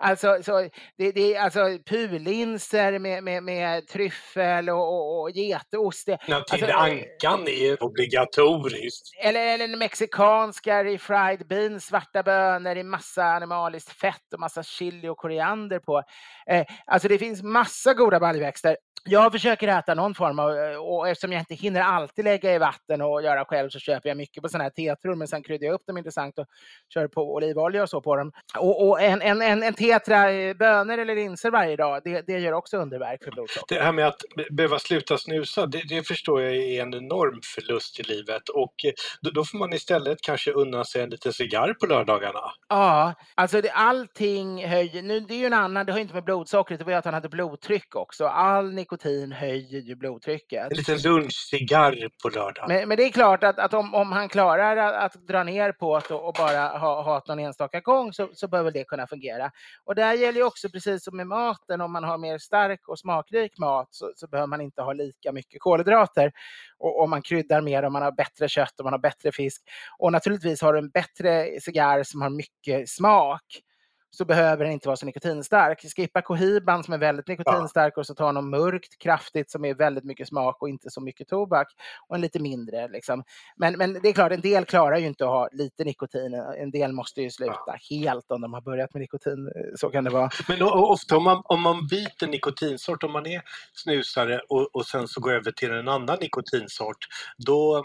Alltså, 0.00 0.38
så, 0.42 0.68
det, 0.98 1.12
det 1.12 1.34
är 1.34 1.40
alltså 1.40 1.60
pulinser 1.86 2.98
med, 2.98 3.24
med, 3.24 3.42
med 3.42 3.88
tryffel 3.88 4.70
och, 4.70 4.94
och, 4.94 5.22
och 5.22 5.30
getost. 5.30 6.08
Ja, 6.08 6.16
till 6.40 6.64
alltså, 6.64 6.78
ankan 6.78 7.48
är 7.48 7.82
obligatoriskt. 7.82 9.10
Eller, 9.22 9.54
eller 9.54 9.76
mexikanska 9.76 10.82
i 10.82 10.98
fried 10.98 11.46
beans, 11.48 11.86
svarta 11.86 12.22
bönor 12.22 12.76
i 12.76 12.82
massa 12.82 13.24
animaliskt 13.24 13.92
fett 13.92 14.32
och 14.34 14.40
massa 14.40 14.62
chili 14.62 15.08
och 15.08 15.16
koriander 15.16 15.78
på. 15.78 16.02
Eh, 16.46 16.66
alltså 16.86 17.08
det 17.08 17.18
finns 17.18 17.42
massa 17.42 17.94
goda 17.94 18.20
baljväxter. 18.20 18.76
Jag 19.04 19.32
försöker 19.32 19.68
äta 19.68 19.94
någon 19.94 20.14
form 20.14 20.38
av, 20.38 20.50
och 20.82 21.08
eftersom 21.08 21.32
jag 21.32 21.40
inte 21.40 21.54
hinner 21.54 21.80
alltid 21.80 22.24
lägga 22.24 22.54
i 22.54 22.58
vatten 22.58 23.02
och 23.02 23.22
göra 23.22 23.44
själv 23.44 23.68
så 23.68 23.78
köper 23.78 24.08
jag 24.08 24.16
mycket 24.16 24.42
på 24.42 24.48
sådana 24.48 24.64
här 24.64 24.70
tetror 24.70 25.14
men 25.14 25.28
sen 25.28 25.42
jag 25.66 25.74
upp 25.74 25.86
dem 25.86 25.98
intressant 25.98 26.38
och 26.38 26.46
kör 26.94 27.08
på 27.08 27.34
olivolja 27.34 27.82
och 27.82 27.88
så 27.88 28.00
på 28.00 28.16
dem. 28.16 28.32
Och, 28.58 28.88
och 28.88 29.00
en, 29.00 29.22
en, 29.22 29.42
en, 29.42 29.62
en 29.62 29.74
tetra 29.74 30.30
eh, 30.30 30.54
bönor 30.56 30.98
eller 30.98 31.14
linser 31.14 31.50
varje 31.50 31.76
dag, 31.76 32.00
det, 32.04 32.26
det 32.26 32.38
gör 32.38 32.52
också 32.52 32.76
underverk 32.76 33.24
för 33.24 33.30
blodsocker. 33.30 33.76
Det 33.76 33.84
här 33.84 33.92
med 33.92 34.06
att 34.06 34.22
behöva 34.50 34.78
sluta 34.78 35.18
snusa, 35.18 35.66
det, 35.66 35.82
det 35.88 36.02
förstår 36.02 36.42
jag 36.42 36.56
är 36.56 36.82
en 36.82 36.94
enorm 36.94 37.40
förlust 37.54 38.00
i 38.00 38.02
livet 38.02 38.48
och 38.48 38.74
eh, 38.84 38.92
då, 39.20 39.30
då, 39.30 39.44
får 39.44 39.58
man 39.58 39.72
istället 39.72 40.18
kanske 40.20 40.52
unna 40.52 40.84
sig 40.84 41.02
en 41.02 41.10
liten 41.10 41.32
cigarr 41.32 41.74
på 41.74 41.86
lördagarna. 41.86 42.40
Ja, 42.68 43.14
alltså 43.34 43.60
det, 43.60 43.70
allting 43.70 44.66
höjer, 44.66 45.02
nu 45.02 45.20
det 45.20 45.34
är 45.34 45.38
ju 45.38 45.46
en 45.46 45.52
annan, 45.52 45.86
det 45.86 45.92
har 45.92 45.98
inte 45.98 46.14
med 46.14 46.24
blodsockret, 46.24 46.78
det 46.78 46.84
var 46.84 46.92
ju 46.92 46.98
att 46.98 47.04
han 47.04 47.14
hade 47.14 47.28
blodtryck 47.28 47.96
också. 47.96 48.24
All 48.24 48.72
nikotin 48.72 49.32
höjer 49.32 49.80
ju 49.80 49.94
blodtrycket. 49.94 50.70
En 50.70 50.76
liten 50.76 50.98
lunchcigarr 50.98 52.08
på 52.22 52.28
lördag. 52.28 52.64
Men, 52.68 52.88
men, 52.88 52.96
det 52.96 53.04
är 53.04 53.10
klart 53.10 53.44
att, 53.44 53.58
att 53.58 53.74
om, 53.74 53.94
om 53.94 54.12
han 54.12 54.28
klarar 54.28 54.76
att, 54.76 54.94
att 54.94 55.26
dra 55.26 55.44
ner 55.44 55.49
på 55.72 55.90
och, 55.90 56.28
och 56.28 56.34
bara 56.34 56.68
ha, 56.68 57.02
ha 57.02 57.22
någon 57.28 57.38
enstaka 57.38 57.80
gång 57.80 58.12
så, 58.12 58.28
så 58.34 58.48
bör 58.48 58.62
väl 58.62 58.72
det 58.72 58.84
kunna 58.84 59.06
fungera. 59.06 59.50
Och 59.84 59.94
där 59.94 60.14
gäller 60.14 60.38
ju 60.38 60.44
också 60.44 60.68
precis 60.68 61.04
som 61.04 61.16
med 61.16 61.26
maten, 61.26 61.80
om 61.80 61.92
man 61.92 62.04
har 62.04 62.18
mer 62.18 62.38
stark 62.38 62.88
och 62.88 62.98
smakrik 62.98 63.58
mat 63.58 63.88
så, 63.90 64.12
så 64.16 64.26
behöver 64.26 64.46
man 64.46 64.60
inte 64.60 64.82
ha 64.82 64.92
lika 64.92 65.32
mycket 65.32 65.60
kolhydrater. 65.60 66.32
Och 66.78 67.02
om 67.02 67.10
man 67.10 67.22
kryddar 67.22 67.60
mer, 67.60 67.82
om 67.82 67.92
man 67.92 68.02
har 68.02 68.12
bättre 68.12 68.48
kött 68.48 68.78
och 68.78 68.84
man 68.84 68.92
har 68.92 68.98
bättre 68.98 69.32
fisk. 69.32 69.62
Och 69.98 70.12
naturligtvis 70.12 70.62
har 70.62 70.72
du 70.72 70.78
en 70.78 70.90
bättre 70.90 71.60
cigarr 71.60 72.02
som 72.02 72.22
har 72.22 72.30
mycket 72.30 72.88
smak 72.88 73.62
så 74.10 74.24
behöver 74.24 74.64
den 74.64 74.72
inte 74.72 74.88
vara 74.88 74.96
så 74.96 75.06
nikotinstark. 75.06 75.80
Skippa 75.96 76.22
Cohiban 76.22 76.84
som 76.84 76.94
är 76.94 76.98
väldigt 76.98 77.28
nikotinstark 77.28 77.96
och 77.96 78.06
så 78.06 78.14
ta 78.14 78.32
något 78.32 78.44
mörkt, 78.44 78.98
kraftigt 78.98 79.50
som 79.50 79.64
är 79.64 79.74
väldigt 79.74 80.04
mycket 80.04 80.28
smak 80.28 80.62
och 80.62 80.68
inte 80.68 80.90
så 80.90 81.00
mycket 81.00 81.28
tobak. 81.28 81.66
Och 82.08 82.14
en 82.14 82.20
lite 82.20 82.38
mindre. 82.38 82.88
Liksom. 82.88 83.24
Men, 83.56 83.78
men 83.78 83.92
det 83.92 84.08
är 84.08 84.12
klart, 84.12 84.32
en 84.32 84.40
del 84.40 84.64
klarar 84.64 84.98
ju 84.98 85.06
inte 85.06 85.24
att 85.24 85.30
ha 85.30 85.48
lite 85.52 85.84
nikotin. 85.84 86.34
En 86.34 86.70
del 86.70 86.92
måste 86.92 87.22
ju 87.22 87.30
sluta 87.30 87.54
ja. 87.66 87.76
helt 87.90 88.30
om 88.30 88.40
de 88.40 88.52
har 88.52 88.60
börjat 88.60 88.94
med 88.94 89.00
nikotin. 89.00 89.50
Så 89.76 89.90
kan 89.90 90.04
det 90.04 90.10
vara. 90.10 90.30
Men 90.48 90.62
ofta 90.62 91.16
om 91.16 91.24
man, 91.24 91.42
om 91.44 91.62
man 91.62 91.86
byter 91.86 92.26
nikotinsort, 92.26 93.02
om 93.02 93.12
man 93.12 93.26
är 93.26 93.42
snusare 93.72 94.40
och, 94.48 94.74
och 94.74 94.86
sen 94.86 95.08
så 95.08 95.20
går 95.20 95.32
över 95.32 95.52
till 95.52 95.70
en 95.70 95.88
annan 95.88 96.18
nikotinsort, 96.20 97.06
då 97.46 97.84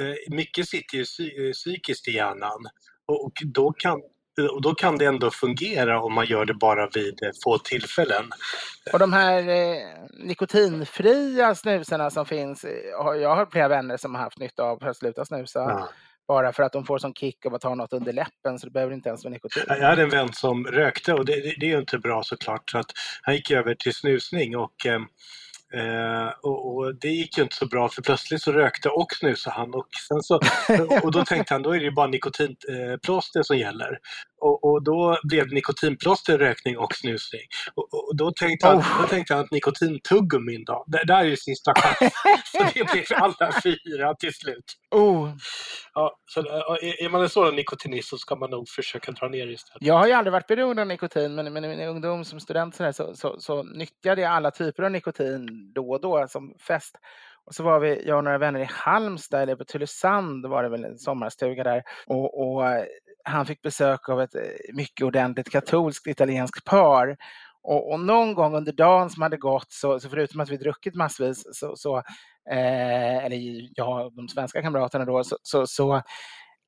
eh, 0.00 0.34
mycket 0.36 0.68
sitter 0.68 0.96
ju 0.96 1.04
psykiskt 1.52 2.08
i 2.08 2.10
hjärnan 2.12 2.66
och 3.06 3.32
då 3.44 3.72
kan, 3.72 4.02
och 4.42 4.62
då 4.62 4.74
kan 4.74 4.98
det 4.98 5.04
ändå 5.04 5.30
fungera 5.30 6.00
om 6.00 6.12
man 6.12 6.26
gör 6.26 6.44
det 6.44 6.54
bara 6.54 6.88
vid 6.94 7.22
eh, 7.22 7.30
få 7.44 7.58
tillfällen. 7.58 8.30
Och 8.92 8.98
de 8.98 9.12
här 9.12 9.48
eh, 9.48 9.76
nikotinfria 10.12 11.54
snusarna 11.54 12.10
som 12.10 12.26
finns, 12.26 12.64
eh, 12.64 12.72
jag 13.20 13.36
har 13.36 13.46
flera 13.46 13.68
vänner 13.68 13.96
som 13.96 14.14
har 14.14 14.22
haft 14.22 14.38
nytta 14.38 14.62
av 14.62 14.78
för 14.78 14.86
att 14.86 14.96
sluta 14.96 15.24
snusa. 15.24 15.60
Ja. 15.60 15.88
Bara 16.28 16.52
för 16.52 16.62
att 16.62 16.72
de 16.72 16.84
får 16.84 16.98
sån 16.98 17.14
kick 17.14 17.46
av 17.46 17.54
att 17.54 17.60
ta 17.60 17.74
något 17.74 17.92
under 17.92 18.12
läppen 18.12 18.58
så 18.58 18.66
det 18.66 18.72
behöver 18.72 18.94
inte 18.94 19.08
ens 19.08 19.24
vara 19.24 19.32
nikotin. 19.32 19.62
Jag 19.68 19.88
hade 19.88 20.02
en 20.02 20.10
vän 20.10 20.32
som 20.32 20.66
rökte 20.66 21.14
och 21.14 21.24
det, 21.24 21.32
det, 21.32 21.54
det 21.60 21.66
är 21.66 21.70
ju 21.70 21.78
inte 21.78 21.98
bra 21.98 22.22
såklart. 22.22 22.70
Så 22.70 22.78
att 22.78 22.90
han 23.22 23.34
gick 23.34 23.50
över 23.50 23.74
till 23.74 23.94
snusning 23.94 24.56
och 24.56 24.86
eh, 24.86 25.00
Eh, 25.76 26.28
och, 26.42 26.76
och, 26.76 26.94
det 26.94 27.08
gick 27.08 27.36
ju 27.36 27.42
inte 27.42 27.56
så 27.56 27.66
bra 27.66 27.88
för 27.88 28.02
plötsligt 28.02 28.42
så 28.42 28.52
rökte 28.52 28.88
och 28.88 29.12
snusade 29.12 29.56
han 29.56 29.74
och, 29.74 29.86
sen 30.08 30.22
så, 30.22 30.40
och 31.02 31.12
då 31.12 31.24
tänkte 31.24 31.54
han 31.54 31.62
då 31.62 31.70
är 31.70 31.78
det 31.78 31.84
ju 31.84 31.90
bara 31.90 32.06
nikotinplåster 32.06 33.40
eh, 33.40 33.42
som 33.42 33.58
gäller. 33.58 33.98
Och, 34.46 34.64
och, 34.64 34.84
då 34.84 35.18
blev 35.22 35.52
nikotinplåster, 35.52 36.38
rökning 36.38 36.78
och 36.78 36.94
snusning. 36.94 37.40
Och, 37.74 37.94
och 37.94 38.16
då, 38.16 38.32
tänkte 38.32 38.66
han, 38.66 38.76
oh. 38.76 39.02
då 39.02 39.08
tänkte 39.08 39.34
han 39.34 39.44
att 39.44 39.50
nikotintuggummin 39.50 40.64
då, 40.64 40.84
det 40.86 41.04
där 41.04 41.20
är 41.20 41.24
ju 41.24 41.36
sista 41.36 41.72
chansen. 41.74 42.10
så 42.52 42.64
det 42.74 42.92
blev 42.92 43.04
alla 43.10 43.52
fyra 43.62 44.14
till 44.14 44.34
slut. 44.34 44.64
Oh. 44.90 45.30
Ja, 45.94 46.16
så 46.26 46.40
är 46.40 47.08
man 47.08 47.22
en 47.22 47.28
sådan 47.28 47.56
nikotinist 47.56 48.08
så 48.08 48.18
ska 48.18 48.36
man 48.36 48.50
nog 48.50 48.68
försöka 48.68 49.12
dra 49.12 49.28
ner 49.28 49.46
istället. 49.46 49.82
Jag 49.82 49.94
har 49.94 50.06
ju 50.06 50.12
aldrig 50.12 50.32
varit 50.32 50.46
beroende 50.46 50.82
av 50.82 50.88
nikotin 50.88 51.34
men, 51.34 51.52
men 51.52 51.64
i 51.64 51.68
min 51.68 51.88
ungdom 51.88 52.24
som 52.24 52.40
student 52.40 52.74
så, 52.74 52.92
så, 52.92 53.14
så, 53.14 53.36
så 53.38 53.62
nyttjade 53.62 54.22
jag 54.22 54.32
alla 54.32 54.50
typer 54.50 54.82
av 54.82 54.90
nikotin 54.90 55.72
då 55.74 55.90
och 55.90 56.00
då 56.00 56.26
som 56.28 56.54
fest. 56.68 56.96
Och 57.46 57.54
så 57.54 57.62
var 57.62 57.80
vi, 57.80 58.06
jag 58.06 58.18
och 58.18 58.24
några 58.24 58.38
vänner 58.38 58.60
i 58.60 58.68
Halmstad, 58.70 59.42
eller 59.42 59.56
på 59.56 59.64
Tylösand 59.64 60.46
var 60.46 60.62
det 60.62 60.68
väl 60.68 60.84
en 60.84 60.98
sommarstuga 60.98 61.64
där. 61.64 61.82
Och, 62.06 62.40
och 62.40 62.68
eh, 62.68 62.84
han 63.26 63.46
fick 63.46 63.62
besök 63.62 64.08
av 64.08 64.20
ett 64.20 64.34
eh, 64.34 64.74
mycket 64.74 65.06
ordentligt 65.06 65.50
katolskt 65.50 66.06
italienskt 66.06 66.64
par. 66.64 67.16
Och, 67.62 67.92
och, 67.92 68.00
någon 68.00 68.34
gång 68.34 68.54
under 68.54 68.72
dagen 68.72 69.10
som 69.10 69.22
hade 69.22 69.36
gått, 69.36 69.72
så, 69.72 70.00
så 70.00 70.08
förutom 70.08 70.40
att 70.40 70.48
vi 70.48 70.56
druckit 70.56 70.94
massvis, 70.94 71.44
så, 71.52 71.76
så 71.76 71.96
eh, 72.50 73.24
eller 73.24 73.68
jag 73.74 74.14
de 74.16 74.28
svenska 74.28 74.62
kamraterna 74.62 75.04
då, 75.04 75.24
så, 75.24 75.36
så, 75.42 75.66
så, 75.66 76.02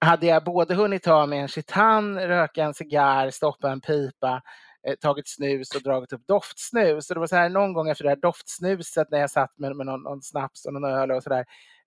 hade 0.01 0.27
jag 0.27 0.45
både 0.45 0.75
hunnit 0.75 1.03
ta 1.03 1.27
mig 1.27 1.39
en 1.39 1.49
chitan, 1.49 2.19
röka 2.19 2.65
en 2.65 2.75
cigarr, 2.75 3.31
stoppa 3.31 3.71
en 3.71 3.81
pipa, 3.81 4.43
eh, 4.89 4.95
tagit 4.95 5.29
snus 5.29 5.75
och 5.75 5.83
dragit 5.83 6.13
upp 6.13 6.27
doftsnus. 6.27 7.07
Så 7.07 7.15
det 7.15 7.21
var 7.21 7.27
så 7.27 7.37
här 7.37 7.49
någon 7.49 7.73
gång 7.73 7.89
efter 7.89 8.05
det 8.05 8.11
här 8.11 8.17
doftsnuset 8.17 9.11
när 9.11 9.19
jag 9.19 9.31
satt 9.31 9.59
med, 9.59 9.77
med 9.77 9.87
någon, 9.87 10.03
någon 10.03 10.23
snaps 10.23 10.67
och 10.67 10.73
någon 10.73 10.85
öl 10.85 11.11
och 11.11 11.23
sådär. 11.23 11.45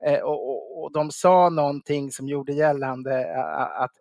Eh, 0.08 0.20
och, 0.20 0.50
och, 0.50 0.84
och, 0.84 0.92
de 0.92 1.12
sa 1.12 1.50
någonting 1.50 2.12
som 2.12 2.28
gjorde 2.28 2.54
gällande 2.54 3.24
eh, 3.36 3.82
att 3.82 3.92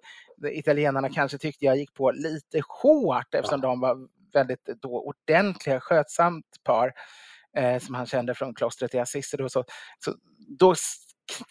italienarna 0.45 1.09
kanske 1.09 1.39
tyckte 1.39 1.65
jag 1.65 1.77
gick 1.77 1.95
på 1.95 2.11
lite 2.11 2.63
hårt 2.69 3.35
eftersom 3.35 3.61
ja. 3.63 3.69
de 3.69 3.81
var 3.81 3.97
väldigt 4.33 4.69
då 4.83 5.05
ordentliga, 5.05 5.81
skötsamt 5.81 6.47
par 6.65 6.93
eh, 7.57 7.79
som 7.79 7.95
han 7.95 8.07
kände 8.07 8.35
från 8.35 8.55
klostret 8.55 8.95
i 8.95 8.99
Assisi. 8.99 9.37
Då, 9.37 9.49
så, 9.49 9.65
så, 10.05 10.15
då 10.59 10.75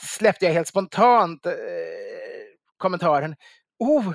släppte 0.02 0.46
jag 0.46 0.54
helt 0.54 0.68
spontant 0.68 1.46
eh, 1.46 1.54
kommentaren 2.78 3.36
Oh, 3.80 4.14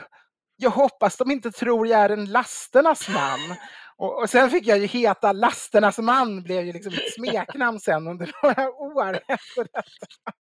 jag 0.57 0.71
hoppas 0.71 1.17
de 1.17 1.31
inte 1.31 1.51
tror 1.51 1.87
jag 1.87 2.01
är 2.01 2.11
en 2.11 2.25
lasternas 2.25 3.09
man. 3.09 3.57
Och, 3.97 4.23
och 4.23 4.31
sen 4.31 4.51
fick 4.51 4.67
jag 4.67 4.79
ju 4.79 4.87
heta 4.87 5.33
Lasternas 5.33 5.99
man, 5.99 6.43
blev 6.43 6.65
ju 6.65 6.73
liksom 6.73 6.93
ett 6.93 7.15
smeknamn 7.15 7.81
sen 7.81 8.09
under 8.09 8.33
några 8.43 8.71
år 8.71 9.15
efter 9.29 9.63
detta. 9.73 10.33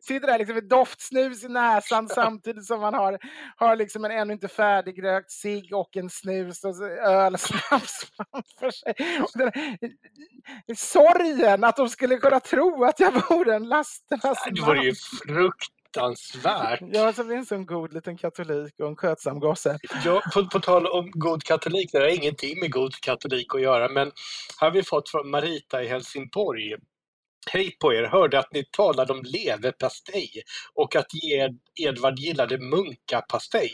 Sitter 0.00 0.26
där 0.26 0.38
liksom 0.38 0.54
med 0.54 0.64
doftsnus 0.64 1.44
i 1.44 1.48
näsan 1.48 2.08
samtidigt 2.08 2.66
som 2.66 2.80
man 2.80 2.94
har, 2.94 3.18
har 3.56 3.76
liksom 3.76 4.04
en 4.04 4.10
ännu 4.10 4.32
inte 4.32 4.48
färdigrökt 4.48 5.30
cigg 5.30 5.74
och 5.74 5.96
en 5.96 6.10
snus 6.10 6.64
och 6.64 6.82
ölsnaps 7.06 8.10
framför 8.16 8.70
sig. 8.70 8.94
Den, 9.34 9.52
sorgen 10.76 11.64
att 11.64 11.76
de 11.76 11.88
skulle 11.88 12.16
kunna 12.16 12.40
tro 12.40 12.84
att 12.84 13.00
jag 13.00 13.28
vore 13.30 13.54
en 13.54 13.68
lasternas 13.68 14.46
man. 14.46 14.54
Det 14.54 14.60
vore 14.60 14.84
ju 14.84 14.94
fruktansvärt. 15.26 16.80
Jag 16.92 17.14
som 17.14 17.30
är 17.30 17.52
en 17.52 17.66
god 17.66 17.92
liten 17.92 18.16
katolik 18.16 18.74
och 18.78 18.88
en 18.88 18.96
skötsam 18.96 19.40
gosse. 19.40 19.78
Ja, 20.04 20.22
på, 20.34 20.46
på 20.46 20.60
tal 20.60 20.86
om 20.86 21.10
god 21.10 21.44
katolik, 21.44 21.92
det 21.92 21.98
har 21.98 22.06
ingenting 22.06 22.60
med 22.60 22.72
god 22.72 22.94
katolik 23.00 23.54
att 23.54 23.62
göra, 23.62 23.88
men 23.88 24.12
här 24.60 24.66
har 24.66 24.70
vi 24.70 24.82
fått 24.82 25.08
från 25.10 25.30
Marita 25.30 25.82
i 25.82 25.88
Helsingborg 25.88 26.74
Hej 27.50 27.76
på 27.80 27.94
er! 27.94 28.04
Hörde 28.04 28.38
att 28.38 28.52
ni 28.52 28.64
talade 28.64 29.12
om 29.12 29.22
leverpastej 29.24 30.30
och 30.74 30.96
att 30.96 31.06
Ed 31.32 31.58
Edvard 31.80 32.18
gillade 32.18 32.58
munkapastej. 32.58 33.70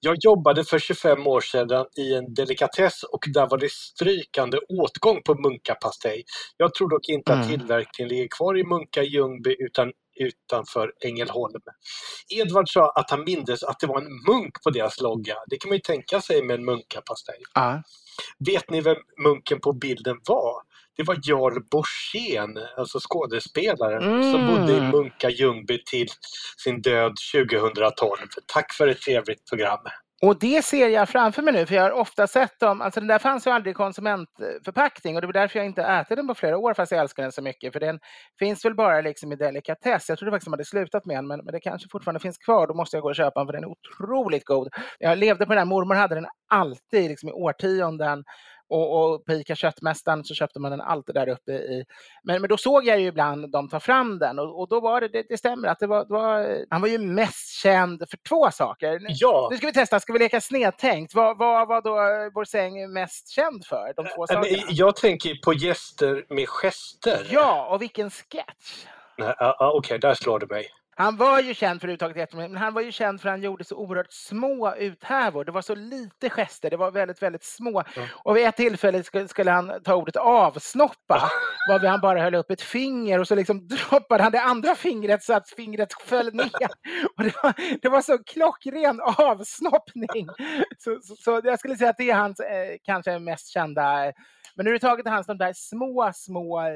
Jag 0.00 0.16
jobbade 0.20 0.64
för 0.64 0.78
25 0.78 1.26
år 1.26 1.40
sedan 1.40 1.86
i 1.96 2.14
en 2.14 2.34
delikatess 2.34 3.02
och 3.02 3.24
där 3.34 3.46
var 3.46 3.58
det 3.58 3.72
strykande 3.72 4.58
åtgång 4.58 5.22
på 5.22 5.34
munkapastej. 5.34 6.24
Jag 6.56 6.74
tror 6.74 6.88
dock 6.90 7.08
inte 7.08 7.32
att 7.32 7.46
Mm. 7.46 7.58
tillverkningen 7.58 8.08
ligger 8.08 8.28
kvar 8.28 8.58
i 8.58 8.64
Munka 8.64 9.02
i 9.02 9.06
Ljungby 9.06 9.56
utan 9.58 9.92
utanför 10.20 10.92
Ängelholm. 11.04 11.60
Edvard 12.28 12.68
sa 12.72 12.90
att 12.90 13.10
han 13.10 13.24
mindes 13.24 13.62
att 13.62 13.80
det 13.80 13.86
var 13.86 14.00
en 14.00 14.08
munk 14.28 14.62
på 14.64 14.70
deras 14.70 15.00
logga. 15.00 15.34
Det 15.46 15.56
kan 15.56 15.68
man 15.68 15.76
ju 15.76 15.80
tänka 15.82 16.20
sig 16.20 16.42
med 16.42 16.54
en 16.54 16.64
munkapastej. 16.64 17.38
Ja. 17.54 17.82
Vet 18.46 18.70
ni 18.70 18.80
vem 18.80 18.96
munken 19.24 19.60
på 19.60 19.72
bilden 19.72 20.16
var? 20.26 20.67
Det 20.98 21.04
var 21.04 21.16
Jarl 21.22 21.62
Borssén, 21.70 22.58
alltså 22.76 22.98
skådespelaren, 23.00 24.02
som 24.32 24.40
Mm. 24.40 24.46
bodde 24.46 24.72
i 24.72 24.80
Munka 24.80 25.30
Ljungby 25.30 25.82
till 25.84 26.06
sin 26.64 26.80
död 26.82 27.12
2012. 27.34 28.16
Tack 28.46 28.72
för 28.72 28.88
ett 28.88 29.00
trevligt 29.00 29.48
program. 29.48 29.78
Och 30.22 30.38
det 30.38 30.64
ser 30.64 30.88
jag 30.88 31.08
framför 31.08 31.42
mig 31.42 31.52
nu, 31.54 31.66
för 31.66 31.74
jag 31.74 31.82
har 31.82 31.90
ofta 31.90 32.26
sett 32.26 32.60
dem. 32.60 32.80
Alltså 32.82 33.00
den 33.00 33.06
där 33.06 33.18
fanns 33.18 33.46
ju 33.46 33.50
aldrig 33.50 33.70
i 33.70 33.74
konsumentförpackning 33.74 35.14
och 35.14 35.20
det 35.20 35.26
var 35.26 35.32
därför 35.32 35.58
jag 35.58 35.66
inte 35.66 35.82
ätit 35.82 36.16
den 36.16 36.26
på 36.28 36.34
flera 36.34 36.58
år 36.58 36.74
fast 36.74 36.92
jag 36.92 37.00
älskar 37.00 37.22
den 37.22 37.32
så 37.32 37.42
mycket. 37.42 37.72
För 37.72 37.80
den 37.80 37.98
finns 38.38 38.64
väl 38.64 38.74
bara 38.74 39.00
liksom 39.00 39.32
i 39.32 39.36
delikatess. 39.36 40.08
Jag 40.08 40.18
trodde 40.18 40.30
faktiskt 40.32 40.46
de 40.46 40.52
hade 40.52 40.64
slutat 40.64 41.06
med 41.06 41.16
den, 41.16 41.26
men, 41.26 41.40
men 41.44 41.52
det 41.52 41.60
kanske 41.60 41.88
fortfarande 41.92 42.20
finns 42.20 42.38
kvar. 42.38 42.66
Då 42.66 42.74
måste 42.74 42.96
jag 42.96 43.02
gå 43.02 43.08
och 43.08 43.16
köpa 43.16 43.40
den 43.40 43.46
för 43.46 43.52
den 43.52 43.64
är 43.64 43.68
otroligt 43.68 44.44
god. 44.44 44.68
Jag 44.98 45.18
levde 45.18 45.46
på 45.46 45.52
den 45.52 45.58
här, 45.58 45.64
mormor 45.64 45.94
hade 45.94 46.14
den 46.14 46.26
alltid 46.50 47.08
liksom 47.10 47.28
i 47.28 47.32
årtionden. 47.32 48.24
Och, 48.68 49.14
och 49.14 49.24
på 49.24 49.32
ICA 49.32 49.54
Köttmästaren 49.54 50.24
så 50.24 50.34
köpte 50.34 50.60
man 50.60 50.70
den 50.70 50.80
alltid 50.80 51.14
där 51.14 51.28
uppe 51.28 51.52
i... 51.52 51.84
Men, 52.22 52.40
men 52.40 52.48
då 52.48 52.56
såg 52.56 52.84
jag 52.84 53.00
ju 53.00 53.06
ibland 53.06 53.50
dem 53.50 53.68
ta 53.68 53.80
fram 53.80 54.18
den 54.18 54.38
och, 54.38 54.60
och 54.60 54.68
då 54.68 54.80
var 54.80 55.00
det, 55.00 55.08
det, 55.08 55.26
det 55.28 55.38
stämmer 55.38 55.68
att 55.68 55.78
det 55.78 55.86
var, 55.86 56.04
det 56.04 56.12
var... 56.12 56.64
Han 56.70 56.80
var 56.80 56.88
ju 56.88 56.98
mest 56.98 57.48
känd 57.62 58.04
för 58.10 58.16
två 58.28 58.50
saker. 58.50 59.00
Ja, 59.08 59.48
Nu 59.50 59.56
ska 59.56 59.66
vi 59.66 59.72
testa, 59.72 60.00
ska 60.00 60.12
vi 60.12 60.18
leka 60.18 60.40
snedtänkt? 60.40 61.14
Vad, 61.14 61.38
vad 61.38 61.68
var 61.68 61.82
då 61.82 62.30
Borsäng 62.30 62.92
mest 62.92 63.28
känd 63.28 63.64
för? 63.64 63.92
De 63.96 64.06
två 64.06 64.26
men 64.28 64.44
sakerna? 64.44 64.62
jag 64.70 64.96
tänker 64.96 65.34
på 65.44 65.52
gäster 65.52 66.24
med 66.28 66.48
gester. 66.48 67.26
Ja, 67.30 67.68
och 67.70 67.82
vilken 67.82 68.10
sketch! 68.10 68.86
Ah, 69.20 69.54
ah, 69.58 69.72
Okej, 69.74 69.98
där 69.98 70.14
slår 70.14 70.38
du 70.38 70.46
mig. 70.46 70.66
Han 70.98 71.16
var 71.16 71.40
ju 71.40 71.54
känd 71.54 71.80
för 71.80 71.88
uttaget 71.88 72.16
jättemycket, 72.16 72.50
men 72.50 72.62
han 72.62 72.74
var 72.74 72.82
ju 72.82 72.92
känd 72.92 73.20
för 73.20 73.28
att 73.28 73.32
han 73.32 73.42
gjorde 73.42 73.64
så 73.64 73.76
oerhört 73.76 74.12
små 74.12 74.74
uthävor. 74.74 75.44
Det 75.44 75.52
var 75.52 75.62
så 75.62 75.74
lite 75.74 76.30
gester, 76.30 76.70
det 76.70 76.76
var 76.76 76.90
väldigt, 76.90 77.22
väldigt 77.22 77.44
små. 77.44 77.82
Och 78.24 78.36
vid 78.36 78.46
ett 78.46 78.56
tillfälle 78.56 79.02
skulle, 79.28 79.50
han 79.50 79.82
ta 79.84 79.94
ordet 79.94 80.16
avsnoppa, 80.16 81.30
varvid 81.68 81.90
han 81.90 82.00
bara 82.00 82.22
höll 82.22 82.34
upp 82.34 82.50
ett 82.50 82.62
finger 82.62 83.18
och 83.18 83.28
så 83.28 83.34
liksom 83.34 83.68
droppade 83.68 84.22
han 84.22 84.32
det 84.32 84.40
andra 84.40 84.74
fingret 84.74 85.22
så 85.22 85.32
att 85.32 85.48
fingret 85.48 85.92
föll 86.02 86.34
ner. 86.34 86.70
Och 87.16 87.24
det, 87.24 87.34
var, 87.42 87.80
det 87.82 87.88
var 87.88 88.02
så 88.02 88.18
klockren 88.18 89.00
avsnoppning. 89.00 90.28
Så, 90.78 90.98
så, 91.02 91.16
så 91.16 91.40
jag 91.44 91.58
skulle 91.58 91.76
säga 91.76 91.90
att 91.90 91.96
det 91.96 92.10
är 92.10 92.14
hans 92.14 92.40
eh, 92.40 92.76
kanske 92.84 93.18
mest 93.18 93.48
kända, 93.48 94.12
men 94.54 94.66
överhuvudtaget 94.66 95.06
är 95.06 95.10
hans 95.10 95.26
de 95.26 95.38
där 95.38 95.52
små, 95.52 96.12
små 96.14 96.60
eh, 96.60 96.74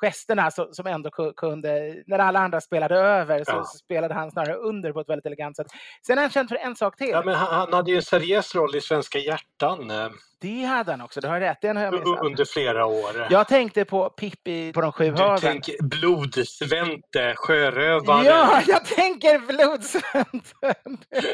gesterna 0.00 0.50
som, 0.50 0.68
som 0.74 0.86
ändå 0.86 1.10
ku- 1.10 1.32
kunde, 1.36 1.94
när 2.06 2.18
alla 2.18 2.38
andra 2.40 2.60
spelade 2.60 2.94
över 2.96 3.44
så, 3.44 3.50
Ja. 3.52 3.64
så 3.64 3.78
spelade 3.78 4.14
han 4.14 4.30
snarare 4.30 4.54
under 4.54 4.92
på 4.92 5.00
ett 5.00 5.08
väldigt 5.08 5.26
elegant 5.26 5.56
sätt. 5.56 5.66
Sen 6.06 6.18
är 6.18 6.22
han 6.22 6.30
känd 6.30 6.48
för 6.48 6.56
en 6.56 6.76
sak 6.76 6.96
till. 6.96 7.08
Ja, 7.08 7.22
men 7.24 7.34
han, 7.34 7.54
han 7.54 7.72
hade 7.72 7.90
ju 7.90 7.96
en 7.96 8.02
seriös 8.02 8.54
roll 8.54 8.76
i 8.76 8.80
Svenska 8.80 9.18
hjärtan 9.18 9.90
eh, 9.90 10.08
Det 10.40 10.62
hade 10.64 10.90
han 10.90 11.00
också, 11.00 11.20
du 11.20 11.28
har 11.28 11.40
rätt. 11.40 11.58
Den 11.62 11.76
har 11.76 11.84
jag 11.84 11.92
missat. 11.94 12.20
under 12.26 12.44
flera 12.44 12.86
år. 12.86 13.26
Jag 13.30 13.48
tänkte 13.48 13.84
på 13.84 14.10
Pippi 14.10 14.72
på 14.72 14.80
de 14.80 14.92
sju 14.92 15.10
Du 15.10 15.22
haven. 15.22 15.38
tänker 15.40 15.74
Blodsvente, 15.82 17.34
sjörövare. 17.36 18.24
Ja, 18.26 18.60
jag 18.66 18.84
tänker 18.84 19.38
Blodsvänten! 19.38 20.98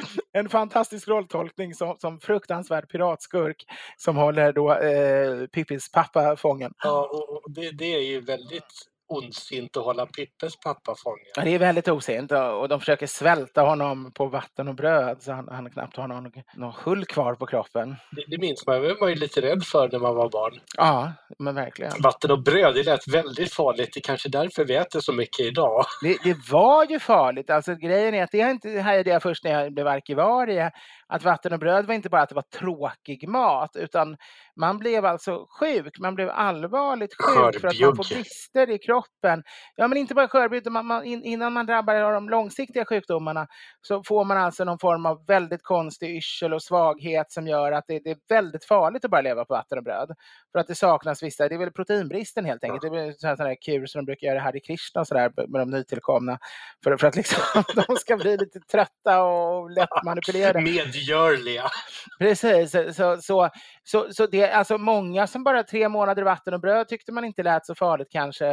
En 0.32 0.48
fantastisk 0.48 1.08
rolltolkning 1.08 1.74
som, 1.74 1.96
som 1.98 2.20
fruktansvärd 2.20 2.88
piratskurk 2.88 3.64
som 3.96 4.16
håller 4.16 4.52
då 4.52 4.74
eh, 4.74 5.46
Pippis 5.46 5.92
pappa 5.92 6.36
fången. 6.36 6.74
Ja, 6.82 7.10
och 7.12 7.52
det, 7.52 7.70
det 7.70 7.94
är 7.94 8.02
ju 8.02 8.20
väldigt 8.20 8.91
ondsint 9.12 9.76
att 9.76 9.84
hålla 9.84 10.06
Pippes 10.06 10.60
pappa 10.60 10.94
fången. 11.04 11.26
Ja, 11.36 11.42
det 11.42 11.50
är 11.54 11.58
väldigt 11.58 11.88
osint 11.88 12.32
och 12.32 12.68
de 12.68 12.80
försöker 12.80 13.06
svälta 13.06 13.62
honom 13.62 14.12
på 14.12 14.26
vatten 14.26 14.68
och 14.68 14.74
bröd 14.74 15.22
så 15.22 15.32
han, 15.32 15.48
han 15.48 15.70
knappt 15.70 15.96
har 15.96 16.08
någon, 16.08 16.32
någon 16.54 16.72
hull 16.84 17.04
kvar 17.04 17.34
på 17.34 17.46
kroppen. 17.46 17.96
Det, 18.10 18.24
det 18.28 18.38
minns 18.38 18.66
man, 18.66 18.82
det 18.82 18.94
var 18.94 19.08
ju 19.08 19.14
lite 19.14 19.40
rädd 19.40 19.64
för 19.64 19.88
när 19.92 19.98
man 19.98 20.14
var 20.14 20.28
barn. 20.28 20.60
Ja, 20.76 21.12
men 21.38 21.54
verkligen. 21.54 21.92
Vatten 22.02 22.30
och 22.30 22.42
bröd, 22.42 22.74
det 22.74 22.82
lät 22.82 23.08
väldigt 23.08 23.52
farligt. 23.52 23.90
Det 23.94 23.98
är 23.98 24.02
kanske 24.02 24.28
därför 24.28 24.64
vi 24.64 24.74
äter 24.74 25.00
så 25.00 25.12
mycket 25.12 25.40
idag. 25.40 25.84
Det, 26.02 26.18
det 26.24 26.36
var 26.50 26.84
ju 26.84 26.98
farligt. 26.98 27.50
Alltså, 27.50 27.74
grejen 27.74 28.14
är 28.14 28.24
att 28.24 28.30
det 28.30 28.38
inte 28.38 28.80
hajade 28.80 29.10
jag 29.10 29.22
först 29.22 29.44
när 29.44 29.62
jag 29.62 29.74
blev 29.74 29.86
arkivarie. 29.86 30.70
Att 31.12 31.24
vatten 31.24 31.52
och 31.52 31.58
bröd 31.58 31.86
var 31.86 31.94
inte 31.94 32.08
bara 32.08 32.22
att 32.22 32.28
det 32.28 32.34
var 32.34 32.42
tråkig 32.42 33.28
mat 33.28 33.76
utan 33.76 34.16
man 34.56 34.78
blev 34.78 35.04
alltså 35.04 35.46
sjuk. 35.60 35.98
Man 35.98 36.14
blev 36.14 36.30
allvarligt 36.30 37.14
sjuk 37.14 37.60
för 37.60 37.68
att 37.68 37.80
man 37.80 37.96
får 37.96 38.04
Skörbjugg. 38.04 38.18
brister 38.18 38.70
i 38.70 38.78
kroppen. 38.78 39.42
Ja, 39.76 39.88
men 39.88 39.98
inte 39.98 40.14
bara 40.14 40.28
skörbjugg. 40.28 40.70
Man, 40.70 40.86
man, 40.86 41.04
in, 41.04 41.24
innan 41.24 41.52
man 41.52 41.66
drabbar 41.66 41.94
av 41.94 42.12
de 42.12 42.28
långsiktiga 42.28 42.84
sjukdomarna 42.84 43.46
så 43.80 44.02
får 44.02 44.24
man 44.24 44.36
alltså 44.36 44.64
någon 44.64 44.78
form 44.78 45.06
av 45.06 45.26
väldigt 45.26 45.62
konstig 45.62 46.16
yrsel 46.16 46.54
och 46.54 46.62
svaghet 46.62 47.32
som 47.32 47.46
gör 47.46 47.72
att 47.72 47.84
det, 47.88 47.98
det 47.98 48.10
är 48.10 48.18
väldigt 48.28 48.64
farligt 48.64 49.04
att 49.04 49.10
bara 49.10 49.20
leva 49.20 49.44
på 49.44 49.54
vatten 49.54 49.78
och 49.78 49.84
bröd. 49.84 50.10
För 50.52 50.58
att 50.58 50.66
det 50.66 50.74
saknas 50.74 51.22
vissa, 51.22 51.48
det 51.48 51.54
är 51.54 51.58
väl 51.58 51.72
proteinbristen 51.72 52.44
helt 52.44 52.64
enkelt. 52.64 52.82
Det 52.82 52.88
är 52.88 53.04
väl 53.06 53.18
sån 53.18 53.46
här, 53.46 53.56
kur 53.66 53.86
som 53.86 53.98
de 53.98 54.04
brukar 54.04 54.26
göra 54.26 54.40
här 54.40 54.56
i 54.56 54.60
Krishna 54.60 55.00
och 55.00 55.06
sådär 55.06 55.32
med 55.48 55.60
de 55.60 55.70
nytillkomna. 55.70 56.38
För, 56.84 56.96
för 56.96 57.06
att 57.06 57.16
liksom, 57.16 57.62
de 57.88 57.96
ska 57.96 58.16
bli 58.16 58.36
lite 58.36 58.60
trötta 58.60 59.22
och 59.22 59.70
lättmanipulerade. 59.76 60.60
Medgörliga. 61.02 61.70
Precis, 62.18 62.70
så, 62.96 63.18
så, 63.22 63.50
så, 63.84 64.06
så, 64.06 64.12
så 64.12 64.26
det, 64.26 64.50
alltså 64.50 64.78
många 64.78 65.26
som 65.26 65.44
bara 65.44 65.62
tre 65.62 65.88
månader 65.88 66.22
vatten 66.22 66.54
och 66.54 66.60
bröd 66.60 66.88
tyckte 66.88 67.12
man 67.12 67.24
inte 67.24 67.42
lät 67.42 67.66
så 67.66 67.74
farligt 67.74 68.08
kanske. 68.10 68.44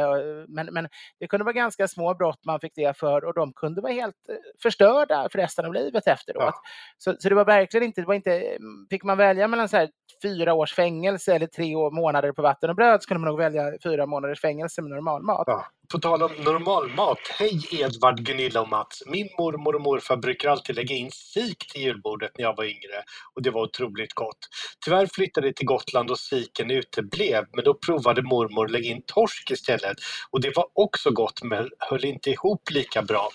Men, 0.48 0.66
men 0.66 0.88
det 1.20 1.26
kunde 1.26 1.44
vara 1.44 1.52
ganska 1.52 1.88
små 1.88 2.14
brott 2.14 2.44
man 2.44 2.60
fick 2.60 2.72
det 2.74 2.98
för 2.98 3.24
och 3.24 3.34
de 3.34 3.52
kunde 3.52 3.80
vara 3.80 3.92
helt 3.92 4.14
eh, 4.28 4.34
förstörda 4.62 5.28
för 5.32 5.38
resten 5.38 5.64
av 5.64 5.74
livet 5.74 6.06
efteråt. 6.06 6.42
Ja. 6.42 6.62
Så, 6.98 7.14
så 7.18 7.28
det 7.28 7.34
var 7.34 7.44
verkligen 7.44 7.86
inte, 7.86 8.00
det 8.00 8.06
var 8.06 8.14
inte, 8.14 8.40
mm, 8.40 8.86
fick 8.90 9.04
man 9.04 9.18
välja 9.18 9.48
mellan 9.48 9.68
så 9.68 9.76
här 9.76 9.88
fyra 10.22 10.54
års 10.54 10.74
fängelse 10.74 11.34
eller 11.34 11.46
tre 11.46 11.74
år, 11.74 11.90
månader 11.90 12.32
på 12.32 12.42
vatten 12.42 12.70
och 12.70 12.76
bröd 12.76 13.02
skulle 13.02 13.20
man 13.20 13.28
nog 13.28 13.38
välja 13.38 13.72
fyra 13.82 14.06
månaders 14.06 14.40
fängelse 14.40 14.82
med 14.82 14.90
normalmat. 14.90 15.44
Ja. 15.46 15.66
På 15.92 15.98
tal 15.98 16.22
om 16.22 16.32
normalmat. 16.44 17.18
Hej 17.38 17.60
Edvard, 17.72 18.20
Gunilla 18.20 18.60
och 18.60 18.68
Mats. 18.68 19.02
Min 19.06 19.28
mormor 19.38 19.74
och 19.74 19.80
morfar 19.80 20.16
brukar 20.16 20.48
alltid 20.48 20.76
lägga 20.76 20.94
in 20.94 21.10
sik 21.10 21.72
till 21.72 21.82
julbordet 21.82 22.30
när 22.38 22.44
jag 22.44 22.56
var 22.56 22.64
yngre 22.64 23.02
och 23.34 23.42
det 23.42 23.50
var 23.50 23.62
otroligt 23.62 24.14
gott. 24.14 24.38
Tyvärr 24.84 25.06
flyttade 25.20 25.52
till 25.52 25.66
Gotland 25.66 26.10
och 26.10 26.18
siken 26.18 26.70
uteblev 26.70 27.44
men 27.52 27.64
då 27.64 27.74
provade 27.74 28.22
mormor 28.22 28.64
att 28.64 28.70
lägga 28.70 28.90
in 28.90 29.02
torsk 29.06 29.50
istället 29.50 29.96
och 30.30 30.40
det 30.40 30.56
var 30.56 30.66
också 30.72 31.10
gott 31.10 31.42
men 31.42 31.68
höll 31.78 32.04
inte 32.04 32.30
ihop 32.30 32.70
lika 32.70 33.02
bra. 33.02 33.28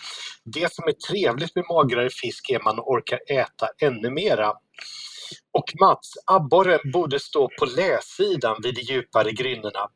Det 0.46 0.74
som 0.74 0.88
är 0.88 0.92
trevligt 0.92 1.56
med 1.56 1.66
magrare 1.70 2.10
fisk 2.10 2.50
är 2.50 2.60
man 2.64 2.80
orkar 2.80 3.20
äta 3.30 3.68
ännu 3.82 4.10
mera. 4.10 4.54
Och 5.58 5.74
Mats, 5.80 6.14
abborre 6.26 6.80
borde 6.94 7.20
stå 7.20 7.50
på 7.60 7.66
läsidan 7.66 8.56
vid 8.64 8.76
de 8.76 8.82
djupare 8.82 9.32
grynnorna. 9.32 9.90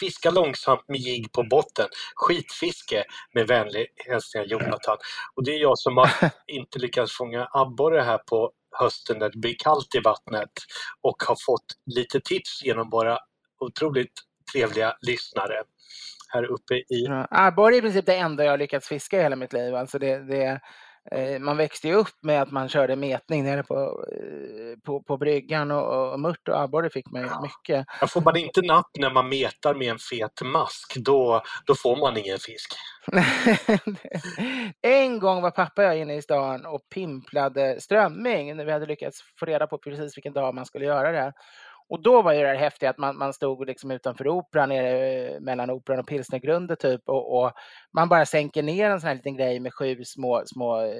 Fiska 0.00 0.30
långsamt 0.30 0.88
med 0.88 1.00
jigg 1.00 1.32
på 1.32 1.42
botten. 1.42 1.88
Skitfiske 2.14 3.04
med 3.34 3.46
vänlig 3.46 3.86
hälsning 4.06 4.44
Jonathan. 4.46 4.96
Och 5.34 5.44
det 5.44 5.50
är 5.50 5.58
jag 5.58 5.78
som 5.78 5.96
har 5.96 6.10
inte 6.46 6.78
lyckats 6.78 7.12
fånga 7.16 7.48
abborre 7.52 8.00
här 8.00 8.18
på 8.18 8.52
hösten 8.70 9.18
när 9.18 9.30
det 9.30 9.38
blir 9.38 9.56
kallt 9.58 9.94
i 9.94 10.00
vattnet 10.00 10.50
och 11.02 11.22
har 11.22 11.36
fått 11.46 11.66
lite 11.86 12.20
tips 12.20 12.62
genom 12.64 12.90
våra 12.90 13.18
otroligt 13.60 14.12
trevliga 14.52 14.94
lyssnare 15.00 15.62
här 16.28 16.44
uppe 16.44 16.74
i 16.74 17.04
Ja, 17.06 17.26
Abborre 17.30 17.74
ah, 17.74 17.76
är 17.76 17.78
i 17.78 17.82
princip 17.82 18.06
det 18.06 18.16
enda 18.16 18.44
jag 18.44 18.52
har 18.52 18.58
lyckats 18.58 18.88
fiska 18.88 19.18
i 19.18 19.22
hela 19.22 19.36
mitt 19.36 19.52
liv. 19.52 19.74
Alltså 19.74 19.98
det, 19.98 20.18
det, 20.18 20.60
man 21.40 21.56
växte 21.56 21.88
ju 21.88 21.94
upp 21.94 22.16
med 22.22 22.42
att 22.42 22.50
man 22.50 22.68
körde 22.68 22.96
metning 22.96 23.44
nere 23.44 23.62
på, 23.62 24.04
eh, 24.12 24.78
på, 24.84 25.02
på 25.02 25.16
bryggan 25.16 25.70
och, 25.70 26.12
och 26.12 26.20
mört 26.20 26.48
och 26.48 26.60
abborre 26.60 26.90
fick 26.90 27.10
man 27.10 27.22
ju 27.22 27.28
mycket. 27.42 27.86
Ja, 28.00 28.06
Får 28.06 28.20
man 28.20 28.36
inte 28.36 28.62
napp 28.62 28.90
när 28.98 29.10
man 29.10 29.28
metar 29.28 29.74
med 29.74 29.90
en 29.90 29.98
fet 29.98 30.42
mask, 30.42 30.96
då, 30.96 31.42
då 31.66 31.74
får 31.74 31.96
man 31.96 32.16
ingen 32.16 32.38
fisk. 32.38 32.74
en 34.82 35.18
gång 35.18 35.42
var 35.42 35.50
pappa 35.50 35.82
och 35.82 35.88
jag 35.88 35.98
inne 35.98 36.14
i 36.14 36.22
stan 36.22 36.66
och 36.66 36.80
pimplade 36.94 37.80
strömming 37.80 38.56
när 38.56 38.64
vi 38.64 38.72
hade 38.72 38.86
lyckats 38.86 39.22
få 39.38 39.46
reda 39.46 39.66
på 39.66 39.78
precis 39.78 40.16
vilken 40.16 40.32
dag 40.32 40.54
man 40.54 40.66
skulle 40.66 40.84
göra 40.84 41.12
det. 41.12 41.32
Och 41.88 42.02
då 42.02 42.22
var 42.22 42.32
ju 42.32 42.40
det 42.42 42.48
här 42.48 42.54
häftiga 42.54 42.90
att 42.90 42.98
man, 42.98 43.18
man 43.18 43.32
stod 43.32 43.66
liksom 43.66 43.90
utanför 43.90 44.28
operan, 44.28 44.68
nere 44.68 45.28
eh, 45.28 45.40
mellan 45.40 45.70
operan 45.70 46.00
och 46.00 46.06
pilsnergrundet 46.06 46.80
typ 46.80 47.00
och, 47.06 47.38
och 47.44 47.52
man 47.94 48.08
bara 48.08 48.26
sänker 48.26 48.62
ner 48.62 48.90
en 48.90 49.00
sån 49.00 49.08
här 49.08 49.14
liten 49.14 49.36
grej 49.36 49.60
med 49.60 49.74
sju 49.74 50.04
små, 50.04 50.42
små 50.46 50.80
eh, 50.84 50.92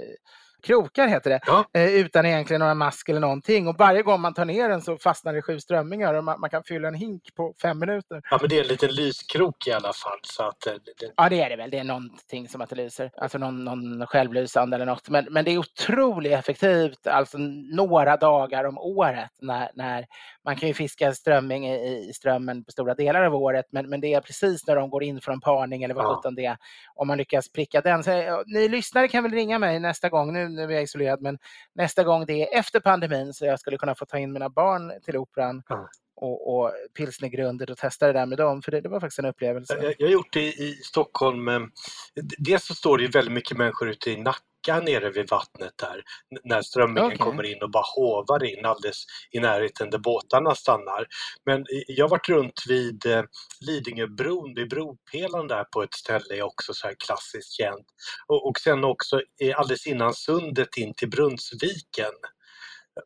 krokar 0.63 1.09
heter 1.09 1.31
det, 1.31 1.41
Ja. 1.47 1.65
eh, 1.75 1.95
utan 1.95 2.27
egentligen 2.27 2.61
några 2.61 2.75
mask 2.75 3.09
eller 3.09 3.21
någonting. 3.21 3.69
Och 3.69 3.79
varje 3.79 4.03
gång 4.03 4.21
man 4.21 4.35
tar 4.35 4.45
ner 4.45 4.69
den 4.69 4.83
så 4.83 4.97
fastnar 4.99 5.33
det 5.33 5.43
sju 5.43 5.61
strömmingar 5.61 6.15
och 6.15 6.25
man, 6.25 6.41
man 6.41 6.51
kan 6.51 6.63
fylla 6.65 6.89
en 6.89 6.95
hink 6.95 7.35
på 7.37 7.55
fem 7.63 7.79
minuter. 7.79 8.21
Ja, 8.31 8.39
men 8.41 8.49
det 8.51 8.57
är 8.59 8.63
en 8.63 8.67
liten 8.69 8.91
lyskrok 8.95 9.67
i 9.67 9.73
alla 9.73 9.93
fall. 9.93 10.19
Så 10.23 10.43
att, 10.43 10.67
eh, 10.67 10.73
det, 10.73 11.13
Ja, 11.17 11.29
det 11.29 11.41
är 11.41 11.51
det 11.51 11.57
väl. 11.57 11.71
Det 11.71 11.79
är 11.79 11.85
någonting 11.85 12.49
som 12.49 12.61
att 12.61 12.71
det 12.71 12.77
lyser. 12.77 13.11
Alltså 13.17 13.39
någon, 13.39 13.65
någon 13.65 14.07
självlysande 14.07 14.75
eller 14.77 14.87
något. 14.87 15.09
Men, 15.09 15.27
men 15.31 15.45
det 15.45 15.51
är 15.51 15.59
otroligt 15.59 16.33
effektivt, 16.33 17.07
alltså 17.07 17.39
några 17.75 18.17
dagar 18.17 18.65
om 18.65 18.79
året. 18.79 19.31
När, 19.41 19.71
när 19.75 20.07
man 20.49 20.57
kan 20.57 20.69
ju 20.69 20.75
fiska 20.75 21.15
strömming 21.15 21.67
i, 21.69 22.09
i 22.09 22.13
strömmen 22.13 22.65
på 22.65 22.73
stora 22.73 22.95
delar 22.95 23.23
av 23.23 23.35
året, 23.35 23.67
men, 23.71 23.89
men 23.89 24.01
det 24.01 24.15
är 24.15 24.21
precis 24.21 24.67
när 24.67 24.77
de 24.77 24.91
går 24.91 25.03
in 25.03 25.21
från 25.21 25.41
parning 25.41 25.83
eller 25.83 25.95
vad 25.95 26.05
Ja. 26.05 26.15
sjutton 26.15 26.35
det 26.35 26.45
är. 26.45 26.57
Om 26.95 27.09
man 27.09 27.19
lyckas 27.19 27.53
pricka 27.53 27.81
den. 27.81 28.05
Så, 28.05 28.11
ja, 28.11 28.43
ni 28.47 28.69
lyssnare 28.69 29.09
kan 29.09 29.23
väl 29.23 29.33
ringa 29.33 29.59
mig 29.59 29.81
nästa 29.81 30.09
gång, 30.09 30.33
nu, 30.33 30.49
nu 30.49 30.63
är 30.63 30.71
jag 30.71 30.83
isolerad, 30.83 31.21
men 31.23 31.39
nästa 31.75 32.05
gång 32.05 32.27
det 32.27 32.55
är 32.55 32.59
efter 32.59 32.81
pandemin 32.81 33.35
så 33.35 33.47
jag 33.47 33.61
skulle 33.61 33.79
kunna 33.79 33.95
få 33.95 34.07
ta 34.07 34.19
in 34.19 34.33
mina 34.33 34.49
barn 34.49 34.93
till 35.05 35.17
Operan 35.17 35.63
Ja. 35.69 35.89
Och, 36.23 36.59
och 36.59 36.73
pilsnergrundet 36.97 37.71
och 37.71 37.77
testa 37.79 38.07
det 38.07 38.13
där 38.13 38.27
med 38.27 38.39
dem, 38.39 38.63
för 38.63 38.71
det, 38.73 38.81
det 38.81 38.89
var 38.89 39.01
faktiskt 39.01 39.19
en 39.19 39.25
upplevelse. 39.25 39.79
Jag, 39.83 39.95
jag 39.99 40.07
har 40.07 40.13
gjort 40.13 40.33
det 40.33 40.41
i, 40.43 40.49
i 40.49 40.75
Stockholm. 40.75 41.49
eh, 41.49 41.61
Dels 42.39 42.65
så 42.67 42.75
står 42.75 42.99
det 42.99 43.09
väldigt 43.09 43.35
mycket 43.35 43.57
människor 43.57 43.89
ute 43.91 44.11
i 44.11 44.17
Nacka 44.17 44.81
nere 44.83 45.11
vid 45.11 45.29
vattnet 45.31 45.73
där 45.77 46.03
när 46.45 46.63
strömmingen 46.63 47.07
Okej. 47.07 47.19
kommer 47.19 47.43
in 47.43 47.63
och 47.63 47.71
bara 47.71 47.85
hovar 47.97 48.45
in 48.45 48.65
alldeles 48.65 49.05
i 49.31 49.41
närheten 49.41 49.91
där 49.91 49.99
båtarna 49.99 50.55
stannar. 50.55 51.07
Men 51.47 51.65
jag 51.87 52.05
har 52.05 52.11
varit 52.11 52.29
runt 52.29 52.63
vid 52.69 53.07
eh, 53.07 53.23
Lidingöbron, 53.61 54.55
vid 54.55 54.69
bropelaren 54.69 55.47
där 55.49 55.65
på 55.65 55.83
ett 55.83 55.95
ställe 55.95 56.35
är 56.37 56.43
också 56.43 56.75
så 56.75 56.87
här 56.87 56.95
klassiskt 56.99 57.53
känt. 57.53 57.87
Och, 58.27 58.49
och 58.49 58.59
sen 58.61 58.85
också 58.85 59.23
alldeles 59.57 59.87
innan 59.87 60.15
sundet 60.15 60.77
in 60.77 60.95
till 60.95 61.11
Brunnsviken. 61.11 62.13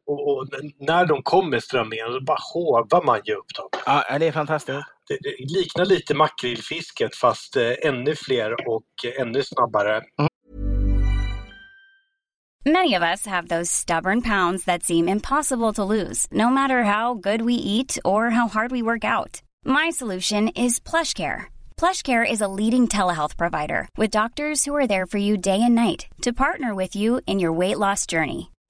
Och, 0.06 0.28
och 0.28 0.48
när 0.78 1.06
de 1.06 1.22
kommer 1.22 1.60
strömmingen, 1.60 2.06
så 2.12 2.20
bara 2.20 2.38
hovar 2.54 3.02
man 3.02 3.20
ju 3.24 3.34
upp 3.34 3.54
dem. 3.56 3.68
Ja, 3.86 4.18
det 4.18 4.26
är 4.26 4.32
fantastiskt. 4.32 4.78
Det, 5.08 5.18
det 5.22 5.58
liknar 5.58 5.84
lite 5.84 6.14
makrillfisket 6.14 7.16
fast 7.16 7.56
eh, 7.56 7.72
ännu 7.82 8.14
fler 8.14 8.68
och 8.68 8.86
eh, 9.04 9.22
ännu 9.22 9.42
snabbare. 9.42 10.02
Many 12.64 12.94
of 12.94 13.02
us 13.02 13.26
have 13.26 13.48
those 13.48 13.68
stubborn 13.68 14.22
pounds 14.22 14.66
that 14.66 14.84
seem 14.84 15.08
impossible 15.08 15.72
to 15.72 15.82
lose, 15.82 16.28
no 16.30 16.48
matter 16.48 16.84
how 16.84 17.14
good 17.14 17.42
we 17.42 17.54
eat 17.54 17.98
or 18.04 18.30
how 18.30 18.46
hard 18.46 18.70
we 18.70 18.82
work 18.82 19.04
out. 19.04 19.42
My 19.64 19.90
solution 19.90 20.46
is 20.48 20.78
PlushCare. 20.78 21.46
PlushCare 21.76 22.24
is 22.24 22.40
a 22.40 22.46
leading 22.46 22.86
telehealth 22.86 23.36
provider 23.36 23.88
with 23.96 24.12
doctors 24.12 24.64
who 24.64 24.76
are 24.76 24.86
there 24.86 25.06
for 25.06 25.18
you 25.18 25.36
day 25.36 25.60
and 25.60 25.74
night 25.74 26.06
to 26.22 26.32
partner 26.32 26.72
with 26.72 26.94
you 26.94 27.20
in 27.26 27.40
your 27.40 27.52
weight 27.52 27.78
loss 27.78 28.06
journey. 28.06 28.51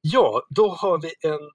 Ja, 0.00 0.46
då 0.50 0.68
har 0.68 1.02
vi 1.02 1.12
en 1.28 1.50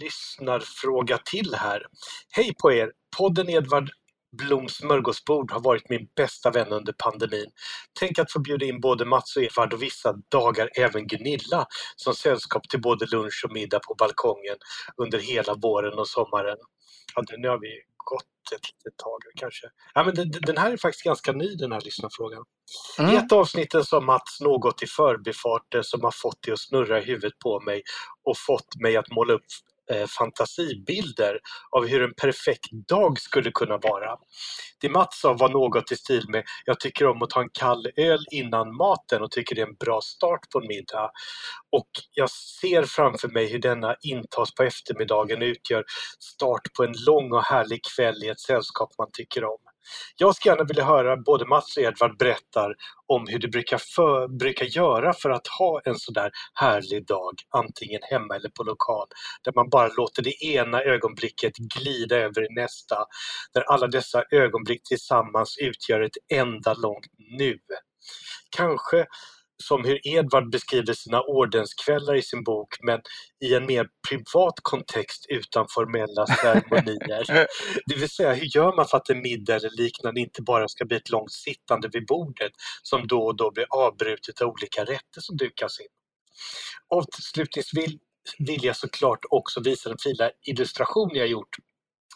lyssnarfråga 0.00 1.18
till 1.18 1.54
här. 1.54 1.82
Hej 2.30 2.54
på 2.62 2.72
er! 2.72 2.92
Podden 3.16 3.48
Edvard 3.48 3.90
Bloms 4.32 4.72
smörgåsbord 4.72 5.50
har 5.52 5.60
varit 5.60 5.88
min 5.88 6.08
bästa 6.16 6.50
vän 6.50 6.72
under 6.72 6.92
pandemin. 6.92 7.50
Tänk 8.00 8.18
att 8.18 8.32
få 8.32 8.40
bjuda 8.40 8.66
in 8.66 8.80
både 8.80 9.04
Mats 9.04 9.36
och 9.36 9.42
Edvard 9.42 9.72
och 9.72 9.82
vissa 9.82 10.14
dagar 10.30 10.70
även 10.76 11.06
Gunilla 11.06 11.66
som 11.96 12.14
sällskap 12.14 12.68
till 12.68 12.80
både 12.80 13.06
lunch 13.06 13.42
och 13.44 13.52
middag 13.52 13.80
på 13.88 13.94
balkongen 13.94 14.56
under 14.96 15.18
hela 15.18 15.54
våren 15.54 15.98
och 15.98 16.08
sommaren. 16.08 16.58
Ja, 17.14 17.24
nu 17.36 17.48
har 17.48 17.58
vi 17.58 17.89
gått 18.14 18.52
ett 18.54 18.66
litet 18.70 18.98
tag 18.98 19.20
kanske. 19.40 19.66
Ja, 19.94 20.04
men 20.04 20.14
den, 20.14 20.30
den 20.30 20.56
här 20.56 20.72
är 20.72 20.76
faktiskt 20.76 21.04
ganska 21.04 21.32
ny 21.32 21.54
den 21.54 21.72
här 21.72 21.80
lyssnarfrågan. 21.80 22.44
I 23.12 23.16
ett 23.16 23.32
avsnitt 23.32 23.74
sa 23.84 24.00
Mats 24.00 24.40
något 24.40 24.82
i 24.82 24.86
förbifarten 24.86 25.84
som 25.84 26.00
har 26.04 26.14
fått 26.22 26.38
det 26.46 26.52
att 26.52 26.60
snurra 26.60 27.02
i 27.02 27.04
huvudet 27.04 27.38
på 27.38 27.60
mig 27.60 27.82
och 28.24 28.38
fått 28.38 28.80
mig 28.82 28.96
att 28.96 29.10
måla 29.10 29.32
upp 29.32 29.46
eh, 29.90 30.06
fantasibilder 30.06 31.38
av 31.70 31.86
hur 31.86 32.02
en 32.02 32.14
perfekt 32.14 32.70
dag 32.88 33.18
skulle 33.20 33.50
kunna 33.50 33.78
vara. 33.78 34.16
Det 34.80 34.88
Mats 34.88 35.20
sa 35.20 35.32
var 35.32 35.48
något 35.48 35.92
i 35.92 35.96
stil 35.96 36.24
med 36.28 36.44
Jag 36.64 36.80
tycker 36.80 37.06
om 37.06 37.22
att 37.22 37.30
ta 37.30 37.40
en 37.40 37.48
kall 37.52 37.86
öl 37.96 38.24
innan 38.30 38.76
maten 38.76 39.22
och 39.22 39.30
tycker 39.30 39.54
det 39.54 39.62
är 39.62 39.66
en 39.66 39.74
bra 39.74 40.00
start 40.00 40.40
på 40.52 40.60
en 40.60 40.66
middag. 40.66 41.10
Och 41.72 41.90
jag 42.14 42.30
ser 42.30 42.82
framför 42.82 43.28
mig 43.28 43.52
hur 43.52 43.58
denna 43.58 43.96
intas 44.02 44.54
på 44.54 44.62
eftermiddagen 44.62 45.42
utgör 45.42 45.84
start 46.18 46.62
på 46.76 46.84
en 46.84 46.94
lång 47.06 47.32
och 47.32 47.44
härlig 47.44 47.80
kväll 47.96 48.24
i 48.24 48.28
ett 48.28 48.40
sällskap 48.40 48.90
man 48.98 49.08
tycker 49.12 49.44
om. 49.44 49.69
Jag 50.16 50.34
skulle 50.34 50.52
gärna 50.52 50.64
vilja 50.64 50.84
höra 50.84 51.16
både 51.16 51.46
Mats 51.46 51.76
och 51.76 51.82
Edvard 51.82 52.18
berättar 52.18 52.74
om 53.06 53.26
hur 53.28 53.38
du 53.38 53.48
brukar, 53.48 53.78
för, 53.78 54.28
brukar 54.28 54.66
göra 54.66 55.12
för 55.12 55.30
att 55.30 55.46
ha 55.46 55.80
en 55.84 55.96
sådär 55.96 56.30
härlig 56.54 57.06
dag, 57.06 57.34
antingen 57.50 58.00
hemma 58.02 58.36
eller 58.36 58.48
på 58.48 58.62
lokal, 58.62 59.06
där 59.44 59.52
man 59.56 59.68
bara 59.68 59.88
låter 59.88 60.22
det 60.22 60.44
ena 60.44 60.82
ögonblicket 60.82 61.56
glida 61.56 62.16
över 62.16 62.42
i 62.44 62.54
nästa, 62.54 62.96
där 63.54 63.62
alla 63.62 63.86
dessa 63.86 64.24
ögonblick 64.30 64.82
tillsammans 64.88 65.58
utgör 65.58 66.00
ett 66.00 66.16
enda 66.32 66.74
långt 66.74 67.06
nu. 67.38 67.58
Kanske 68.56 69.06
som 69.62 69.84
hur 69.84 70.08
Edvard 70.08 70.50
beskriver 70.50 70.94
sina 70.94 71.20
ordenskvällar 71.20 72.14
i 72.14 72.22
sin 72.22 72.44
bok, 72.44 72.68
men 72.82 73.00
i 73.44 73.54
en 73.54 73.66
mer 73.66 73.88
privat 74.08 74.54
kontext 74.62 75.26
utan 75.28 75.66
formella 75.74 76.26
ceremonier. 76.26 77.24
Det 77.86 77.94
vill 77.94 78.10
säga, 78.10 78.32
hur 78.32 78.56
gör 78.56 78.76
man 78.76 78.86
för 78.86 78.96
att 78.96 79.10
en 79.10 79.22
middag 79.22 79.56
eller 79.56 79.70
liknande 79.82 80.20
inte 80.20 80.42
bara 80.42 80.68
ska 80.68 80.84
bli 80.84 80.96
ett 80.96 81.10
långt 81.10 81.32
sittande 81.32 81.88
vid 81.92 82.06
bordet 82.06 82.52
som 82.82 83.06
då 83.06 83.22
och 83.22 83.36
då 83.36 83.50
blir 83.50 83.66
avbrutet 83.70 84.40
av 84.40 84.48
olika 84.48 84.84
rätter 84.84 85.20
som 85.20 85.36
dukas 85.36 85.80
in? 85.80 85.86
Avslutningsvis 86.88 87.92
vill 88.38 88.64
jag 88.64 88.76
såklart 88.76 89.24
också 89.30 89.60
visa 89.60 89.88
den 89.88 89.98
fina 89.98 90.30
illustration 90.46 91.10
jag 91.12 91.26
gjort 91.26 91.56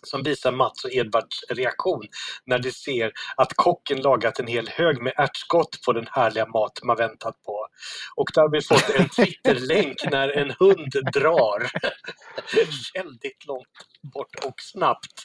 som 0.04 0.22
visar 0.22 0.52
Mats 0.52 0.84
och 0.84 0.92
Edvards 0.92 1.44
reaktion 1.48 2.02
när 2.46 2.58
de 2.58 2.72
ser 2.72 3.12
att 3.36 3.54
kocken 3.54 4.00
lagat 4.00 4.38
en 4.38 4.46
hel 4.46 4.68
hög 4.68 5.02
med 5.02 5.12
ärtskott 5.16 5.82
på 5.86 5.92
den 5.92 6.06
härliga 6.10 6.46
mat 6.46 6.80
man 6.82 6.96
väntat 6.96 7.42
på. 7.42 7.66
Och 8.16 8.28
där 8.34 8.42
har 8.42 8.50
vi 8.50 8.60
fått 8.60 8.90
en 8.90 9.08
Twitterlänk 9.16 9.96
när 10.10 10.28
en 10.28 10.50
hund 10.58 10.92
drar. 11.12 11.70
Väldigt 12.94 13.46
långt 13.46 13.66
bort 14.14 14.44
och 14.44 14.54
snabbt. 14.60 15.24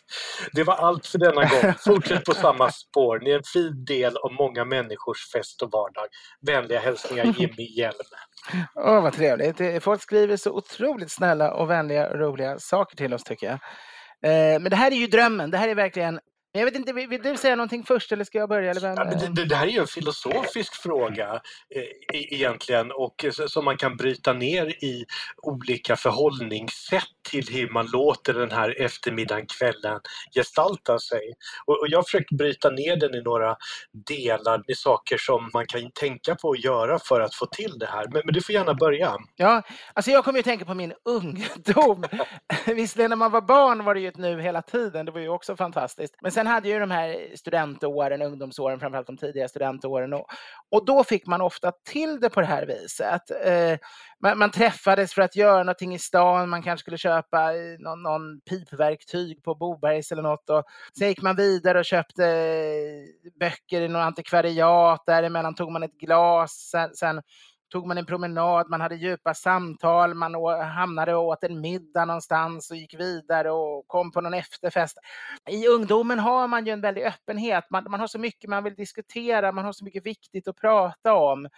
Det 0.54 0.64
var 0.64 0.76
allt 0.76 1.08
för 1.08 1.18
denna 1.18 1.42
gång. 1.42 1.74
Fortsätt 1.86 2.26
på 2.26 2.34
samma 2.34 2.72
spår. 2.72 3.20
Ni 3.20 3.32
är 3.32 3.38
en 3.38 3.44
fin 3.54 3.86
del 3.86 4.18
av 4.18 4.32
många 4.34 4.66
människors 4.66 5.32
fest 5.32 5.62
och 5.62 5.72
vardag. 5.72 6.08
Vänliga 6.42 6.80
hälsningar 6.80 7.26
Jimmy 7.38 7.78
Hjelm. 7.78 7.96
Åh, 8.76 9.04
vad 9.04 9.14
trevligt. 9.14 9.84
Folk 9.84 10.02
skriver 10.02 10.38
så 10.38 10.52
otroligt 10.52 11.12
snälla 11.12 11.54
och 11.54 11.70
vänliga 11.70 12.10
och 12.10 12.20
roliga 12.20 12.60
saker 12.60 12.96
till 12.96 13.14
oss 13.14 13.24
tycker 13.24 13.48
jag. 13.48 13.60
Eh, 14.24 14.60
men 14.60 14.70
det 14.70 14.76
här 14.76 14.92
är 14.92 14.96
ju 14.96 15.08
drömmen. 15.08 15.52
Det 15.52 15.58
här 15.58 15.68
är 15.68 15.76
verkligen... 15.76 16.20
Jag 16.60 16.66
vet 16.66 16.76
inte, 16.76 16.94
vill, 16.94 17.22
du 17.22 17.38
säga 17.38 17.56
någonting 17.56 17.84
först 17.84 18.12
eller 18.12 18.24
ska 18.24 18.38
jag 18.38 18.50
börja? 18.50 18.72
Eller 18.72 18.82
vem? 18.82 18.96
Ja, 18.98 19.04
det, 19.04 19.28
det, 19.36 19.46
det, 19.46 19.56
här 19.56 19.68
är 19.68 19.72
ju 19.72 19.80
en 19.80 19.88
filosofisk 19.88 20.76
fråga 20.76 21.34
eh, 21.76 21.82
e, 21.82 22.36
egentligen 22.36 22.92
och 22.92 23.26
eh, 23.26 23.32
som 23.32 23.66
man 23.66 23.78
kan 23.78 23.98
bryta 23.98 24.34
ner 24.34 24.66
i 24.84 25.06
olika 25.38 25.96
förhållningssätt 25.96 27.04
till 27.30 27.48
hur 27.50 27.70
man 27.70 27.88
låter 27.94 28.34
den 28.34 28.52
här 28.52 28.82
eftermiddagen, 28.82 29.46
kvällen 29.46 30.00
gestalta 30.36 31.00
sig. 31.00 31.34
Och, 31.66 31.80
och 31.80 31.88
jag 31.88 31.98
har 31.98 32.04
försökt 32.04 32.32
bryta 32.32 32.70
ner 32.70 32.96
den 32.96 33.16
i 33.16 33.22
några 33.22 33.56
delar 34.08 34.64
med 34.68 34.78
saker 34.78 35.18
som 35.18 35.50
man 35.54 35.66
kan 35.68 35.92
tänka 35.92 36.36
på 36.36 36.52
att 36.52 36.64
göra 36.64 37.00
för 37.00 37.22
att 37.22 37.36
få 37.36 37.46
till 37.46 37.80
det 37.80 37.86
här. 37.86 38.08
Men, 38.12 38.22
men 38.26 38.34
du 38.34 38.42
får 38.42 38.56
gärna 38.56 38.74
börja. 38.74 39.18
Ja, 39.36 39.62
alltså 39.94 40.12
jag 40.12 40.26
kommer 40.26 40.40
ju 40.40 40.44
tänka 40.44 40.66
på 40.66 40.74
min 40.74 40.94
ungdom. 41.06 42.06
Visserligen 42.66 43.10
när 43.10 43.16
man 43.16 43.32
var 43.32 43.42
barn 43.42 43.86
var 43.86 43.94
det 43.94 44.00
ju 44.00 44.08
ett 44.08 44.18
nu 44.18 44.42
hela 44.42 44.62
tiden, 44.62 45.06
det 45.06 45.12
var 45.12 45.20
ju 45.20 45.30
också 45.30 45.56
fantastiskt. 45.56 46.16
Men 46.22 46.32
sen 46.32 46.48
hade 46.50 46.70
ju 46.70 46.80
de 46.80 46.92
här 46.92 47.36
studentåren, 47.36 48.22
ungdomsåren, 48.22 48.80
framförallt 48.80 49.08
de 49.08 49.18
tidiga 49.18 49.48
studentåren. 49.48 50.14
Och, 50.14 50.26
och 50.72 50.86
då 50.86 51.04
fick 51.04 51.26
man 51.26 51.42
ofta 51.42 51.72
till 51.72 52.20
det 52.20 52.30
på 52.30 52.42
det 52.42 52.48
här 52.48 52.66
viset. 52.66 53.22
Eh, 53.46 53.78
man, 54.20 54.38
man, 54.38 54.52
träffades 54.52 55.14
för 55.14 55.22
att 55.22 55.36
göra 55.36 55.64
någonting 55.64 55.96
i 55.96 56.00
stan, 56.00 56.50
man 56.50 56.64
kanske 56.64 56.82
skulle 56.82 56.98
köpa 56.98 57.54
eh, 57.54 57.80
någon, 57.80 58.04
någon 58.04 58.42
pipverktyg 58.42 59.44
på 59.44 59.56
Bobergs 59.56 60.12
eller 60.12 60.24
något. 60.24 60.50
Och 60.50 60.64
sen 60.98 61.08
gick 61.08 61.22
man 61.22 61.36
vidare 61.36 61.80
och 61.80 61.86
köpte 61.86 62.26
eh, 62.26 63.32
böcker 63.40 63.82
i 63.82 63.88
något 63.88 64.00
antikvariat, 64.00 65.04
däremellan 65.06 65.56
tog 65.56 65.72
man 65.72 65.84
ett 65.84 65.98
glas. 66.00 66.52
Sen, 66.72 66.96
sen 66.96 67.22
tog 67.70 67.88
man 67.88 67.98
en 67.98 68.06
promenad, 68.06 68.70
man 68.70 68.82
hade 68.82 68.96
djupa 68.96 69.34
samtal, 69.34 70.14
man 70.14 70.36
hamnade 70.76 71.16
och 71.16 71.28
åt 71.28 71.44
en 71.44 71.62
middag 71.62 72.06
någonstans 72.06 72.72
och 72.72 72.78
gick 72.78 72.94
vidare 72.94 73.52
och 73.52 73.88
kom 73.88 74.12
på 74.12 74.22
någon 74.22 74.34
efterfest. 74.34 74.98
I 75.50 75.68
ungdomen 75.68 76.20
har 76.20 76.48
man 76.48 76.66
ju 76.66 76.72
en 76.72 76.82
väldig 76.82 77.04
öppenhet, 77.04 77.70
man, 77.70 77.86
man 77.90 78.00
har 78.00 78.08
så 78.08 78.20
mycket 78.20 78.50
man 78.50 78.64
vill 78.64 78.76
diskutera, 78.76 79.52
man 79.52 79.66
har 79.66 79.74
så 79.74 79.86
mycket 79.86 80.06
viktigt 80.06 80.48
att 80.48 80.58
prata 80.58 81.14
om 81.14 81.50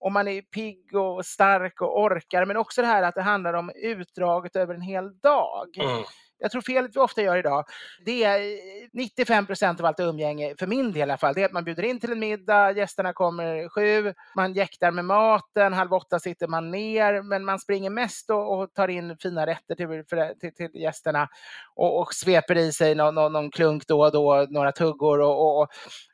och 0.00 0.12
man 0.12 0.28
är 0.28 0.42
pigg 0.42 0.94
och 0.94 1.26
stark 1.26 1.80
och 1.80 2.00
orkar, 2.00 2.44
men 2.44 2.56
också 2.56 2.80
det 2.80 2.86
här 2.88 3.02
att 3.02 3.14
det 3.14 3.22
handlar 3.22 3.54
om 3.54 3.70
utdraget 3.74 4.56
över 4.56 4.74
en 4.74 4.80
hel 4.80 5.18
dag. 5.18 5.78
Mm 5.78 6.04
jag 6.38 6.50
tror 6.50 6.62
felet 6.62 6.96
vi 6.96 7.00
ofta 7.00 7.22
gör 7.22 7.36
idag, 7.36 7.64
det 8.04 8.24
är 8.24 8.40
95 8.92 9.46
procent 9.46 9.80
av 9.80 9.86
allt 9.86 10.00
umgänge, 10.00 10.54
för 10.58 10.66
min 10.66 10.92
del 10.92 10.96
i 10.96 11.02
alla 11.02 11.16
fall, 11.16 11.34
det 11.34 11.40
är 11.42 11.46
att 11.46 11.52
man 11.52 11.64
bjuder 11.64 11.82
in 11.82 12.00
till 12.00 12.12
en 12.12 12.18
middag, 12.18 12.72
gästerna 12.72 13.12
kommer 13.12 13.68
sju, 13.68 14.14
man 14.36 14.52
jäktar 14.52 14.90
med 14.90 15.04
maten, 15.04 15.72
halv 15.72 15.92
åtta 15.92 16.18
sitter 16.18 16.46
man 16.46 16.70
ner, 16.70 17.22
men 17.22 17.44
man 17.44 17.58
springer 17.58 17.90
mest 17.90 18.30
och, 18.30 18.58
och 18.58 18.74
tar 18.74 18.88
in 18.88 19.16
fina 19.18 19.46
rätter 19.46 19.74
till, 19.74 20.04
till, 20.40 20.54
till 20.54 20.80
gästerna 20.82 21.28
och, 21.74 22.00
och, 22.00 22.14
sveper 22.14 22.58
i 22.58 22.72
sig 22.72 22.94
någon, 22.94 23.14
någon, 23.14 23.32
någon 23.32 23.50
klunk 23.50 23.86
då 23.86 24.04
och 24.04 24.12
då, 24.12 24.46
några 24.50 24.72
tuggor 24.72 25.20
och, 25.20 25.60
och 25.60 25.68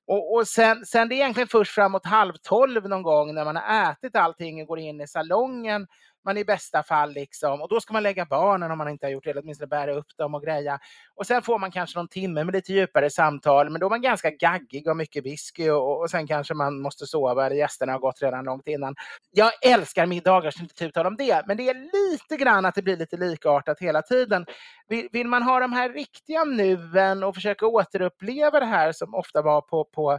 och, 0.07 0.35
och 0.35 0.49
sen, 0.49 0.87
sen 0.87 1.09
det 1.09 1.15
är 1.15 1.17
egentligen 1.17 1.49
först 1.49 1.73
framåt 1.73 2.07
halv 2.07 2.33
tolv 2.43 2.89
någon 2.89 3.03
gång 3.03 3.35
när 3.35 3.45
man 3.45 3.57
har 3.57 3.93
ätit 3.93 4.17
allting 4.17 4.63
och 4.63 4.69
går 4.69 4.79
in 4.79 5.01
i 5.01 5.07
salongen 5.07 5.87
man 6.25 6.39
i 6.39 6.45
bästa 6.45 6.83
fall 6.83 7.13
liksom, 7.13 7.63
och 7.63 7.69
då 7.69 7.81
ska 7.81 7.93
man 7.93 8.03
lägga 8.03 8.25
barnen 8.25 8.71
om 8.71 8.79
man 8.79 8.89
inte 8.89 9.07
har 9.07 9.11
gjort 9.11 9.25
det, 9.25 9.31
eller 9.31 9.43
åtminstone 9.43 9.67
bära 9.67 9.93
upp 9.93 10.17
dem 10.17 10.35
och 10.35 10.43
greja. 10.43 10.79
Och 11.15 11.27
sen 11.27 11.43
får 11.43 11.59
man 11.59 11.71
kanske 11.71 11.99
någon 11.99 12.09
timme 12.09 12.45
med 12.45 12.55
lite 12.55 12.73
djupare 12.73 13.11
samtal, 13.11 13.71
men 13.71 13.81
då 13.81 13.87
är 13.87 13.91
man 13.91 14.03
ganska 14.03 14.31
gaggig 14.31 14.89
och 14.89 14.97
mycket 14.97 15.25
whisky 15.25 15.67
eh, 15.67 15.75
och, 15.75 16.01
och 16.01 16.11
sen 16.11 16.27
kanske 16.27 16.55
man 16.55 16.81
måste 16.81 17.07
sova, 17.07 17.47
eller 17.47 17.57
gästerna 17.57 17.93
har 17.93 17.99
gått 17.99 18.23
redan 18.23 18.45
långt 18.45 18.69
innan. 18.69 18.95
Jag 19.31 19.53
älskar 19.63 20.07
middagar, 20.07 20.51
så 20.51 20.63
inte 20.63 20.75
tuta 20.75 21.07
om 21.07 21.17
det, 21.17 21.47
men 21.47 21.57
det 21.57 21.69
är 21.69 21.75
lite 21.75 22.37
grann 22.37 22.65
att 22.65 22.75
det 22.75 22.83
blir 22.83 22.97
lite 22.97 23.17
likartat 23.17 23.81
hela 23.81 24.03
tiden. 24.03 24.47
Vill, 24.89 25.09
vill 25.13 25.29
man 25.29 25.43
ha 25.43 25.61
de 25.61 25.73
här 25.73 25.89
riktiga 25.89 26.45
nuen 26.45 27.23
och 27.23 27.35
försöka 27.35 27.67
återuppleva 27.67 28.61
det 28.61 28.67
här 28.67 28.93
som 28.93 29.15
ofta 29.15 29.43
var 29.43 29.61
på, 29.61 29.85
på 29.85 30.19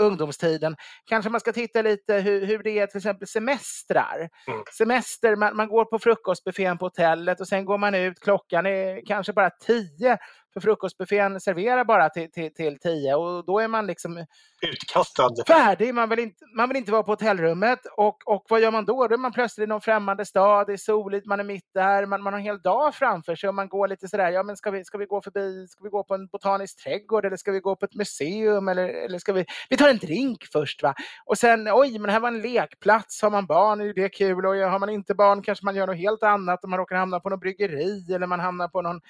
ungdomstiden. 0.00 0.76
Kanske 1.04 1.30
man 1.30 1.40
ska 1.40 1.52
titta 1.52 1.82
lite 1.82 2.14
hur, 2.14 2.46
hur 2.46 2.62
det 2.62 2.78
är 2.78 2.86
till 2.86 2.98
exempel 2.98 3.28
semestrar. 3.28 4.28
Mm. 4.48 4.62
Semester, 4.78 5.36
man, 5.36 5.56
man 5.56 5.68
går 5.68 5.84
på 5.84 5.98
frukostbuffén 5.98 6.78
på 6.78 6.84
hotellet 6.86 7.40
och 7.40 7.48
sen 7.48 7.64
går 7.64 7.78
man 7.78 7.94
ut, 7.94 8.20
klockan 8.20 8.66
är 8.66 9.06
kanske 9.06 9.32
bara 9.32 9.50
tio 9.50 10.18
för 10.52 10.60
frukostbuffén 10.60 11.40
serverar 11.40 11.84
bara 11.84 12.08
till, 12.08 12.30
till, 12.30 12.54
till 12.54 12.78
tio 12.78 13.14
och 13.14 13.44
då 13.46 13.58
är 13.58 13.68
man 13.68 13.86
liksom 13.86 14.26
utkastad. 14.62 15.28
Färdig. 15.46 15.94
Man 15.94 16.08
vill, 16.08 16.18
inte, 16.18 16.44
man 16.56 16.68
vill 16.68 16.76
inte 16.76 16.92
vara 16.92 17.02
på 17.02 17.12
hotellrummet. 17.12 17.78
Och, 17.96 18.18
och 18.26 18.44
vad 18.48 18.60
gör 18.60 18.70
man 18.70 18.84
då? 18.84 19.08
Då 19.08 19.14
är 19.14 19.18
man 19.18 19.32
plötsligt 19.32 19.64
i 19.64 19.68
någon 19.68 19.80
främmande 19.80 20.26
stad, 20.26 20.66
det 20.66 20.72
är 20.72 20.76
soligt, 20.76 21.26
man 21.26 21.40
är 21.40 21.44
mitt 21.44 21.70
där, 21.74 22.06
man, 22.06 22.22
man 22.22 22.32
har 22.32 22.40
en 22.40 22.44
hel 22.44 22.60
dag 22.60 22.94
framför 22.94 23.36
sig 23.36 23.48
och 23.48 23.54
man 23.54 23.68
går 23.68 23.88
lite 23.88 24.08
sådär, 24.08 24.30
ja 24.30 24.42
men 24.42 24.56
ska 24.56 24.70
vi, 24.70 24.84
ska 24.84 24.98
vi 24.98 25.06
gå 25.06 25.22
förbi, 25.22 25.66
ska 25.68 25.84
vi 25.84 25.90
gå 25.90 26.04
på 26.04 26.14
en 26.14 26.26
botanisk 26.26 26.84
trädgård 26.84 27.24
eller 27.24 27.36
ska 27.36 27.52
vi 27.52 27.60
gå 27.60 27.76
på 27.76 27.84
ett 27.84 27.94
museum 27.94 28.68
eller, 28.68 28.88
eller 28.88 29.18
ska 29.18 29.32
vi, 29.32 29.44
vi 29.70 29.76
tar 29.76 29.88
en 29.88 29.98
drink 29.98 30.44
först 30.52 30.82
va. 30.82 30.94
Och 31.26 31.38
sen, 31.38 31.68
oj 31.72 31.98
men 31.98 32.10
här 32.10 32.20
var 32.20 32.28
en 32.28 32.40
lekplats, 32.40 33.22
har 33.22 33.30
man 33.30 33.46
barn 33.46 33.80
är 33.80 33.94
det 33.94 34.08
kul 34.08 34.46
och 34.46 34.54
har 34.54 34.78
man 34.78 34.90
inte 34.90 35.14
barn 35.14 35.42
kanske 35.42 35.64
man 35.64 35.76
gör 35.76 35.86
något 35.86 35.96
helt 35.96 36.22
annat 36.22 36.64
och 36.64 36.70
man 36.70 36.78
råkar 36.78 36.96
hamna 36.96 37.20
på 37.20 37.30
något 37.30 37.40
bryggeri 37.40 38.14
eller 38.14 38.26
man 38.26 38.40
hamnar 38.40 38.68
på 38.68 38.82
någon 38.82 39.00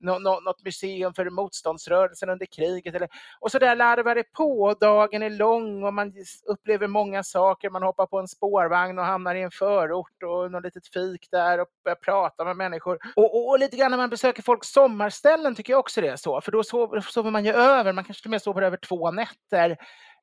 något 0.00 0.64
museum 0.64 1.14
för 1.14 1.30
motståndsrörelsen 1.30 2.30
under 2.30 2.46
kriget. 2.46 2.94
Eller, 2.94 3.08
och 3.40 3.50
så 3.50 3.58
där 3.58 3.76
larvar 3.76 4.14
det 4.14 4.32
på. 4.32 4.74
Dagen 4.80 5.22
är 5.22 5.30
lång 5.30 5.82
och 5.84 5.94
man 5.94 6.12
upplever 6.46 6.86
många 6.86 7.22
saker. 7.22 7.70
Man 7.70 7.82
hoppar 7.82 8.06
på 8.06 8.18
en 8.18 8.28
spårvagn 8.28 8.98
och 8.98 9.04
hamnar 9.04 9.34
i 9.34 9.42
en 9.42 9.50
förort 9.50 10.22
och 10.22 10.50
något 10.50 10.64
litet 10.64 10.88
fik 10.88 11.28
där 11.30 11.60
och 11.60 11.68
börjar 11.84 11.96
prata 11.96 12.44
med 12.44 12.56
människor. 12.56 12.98
Och, 13.16 13.34
och, 13.34 13.48
och 13.48 13.58
lite 13.58 13.76
grann 13.76 13.90
när 13.90 13.98
man 13.98 14.10
besöker 14.10 14.42
folks 14.42 14.68
sommarställen 14.68 15.54
tycker 15.54 15.72
jag 15.72 15.80
också 15.80 16.00
det 16.00 16.08
är 16.08 16.16
så. 16.16 16.40
För 16.40 16.52
då 16.52 16.62
sover, 16.62 17.00
sover 17.00 17.30
man 17.30 17.44
ju 17.44 17.52
över. 17.52 17.92
Man 17.92 18.04
kanske 18.04 18.22
till 18.22 18.28
och 18.28 18.30
med 18.30 18.42
sover 18.42 18.62
över 18.62 18.76
två 18.76 19.10
nätter. 19.10 19.76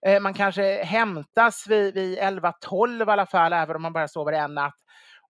Eh, 0.05 0.19
man 0.19 0.33
kanske 0.33 0.83
hämtas 0.83 1.67
vid, 1.67 1.93
vid 1.93 2.19
11-12 2.19 3.07
i 3.07 3.11
alla 3.11 3.25
fall, 3.25 3.53
även 3.53 3.75
om 3.75 3.81
man 3.81 3.93
bara 3.93 4.07
sover 4.07 4.33
en 4.33 4.53
natt. 4.53 4.75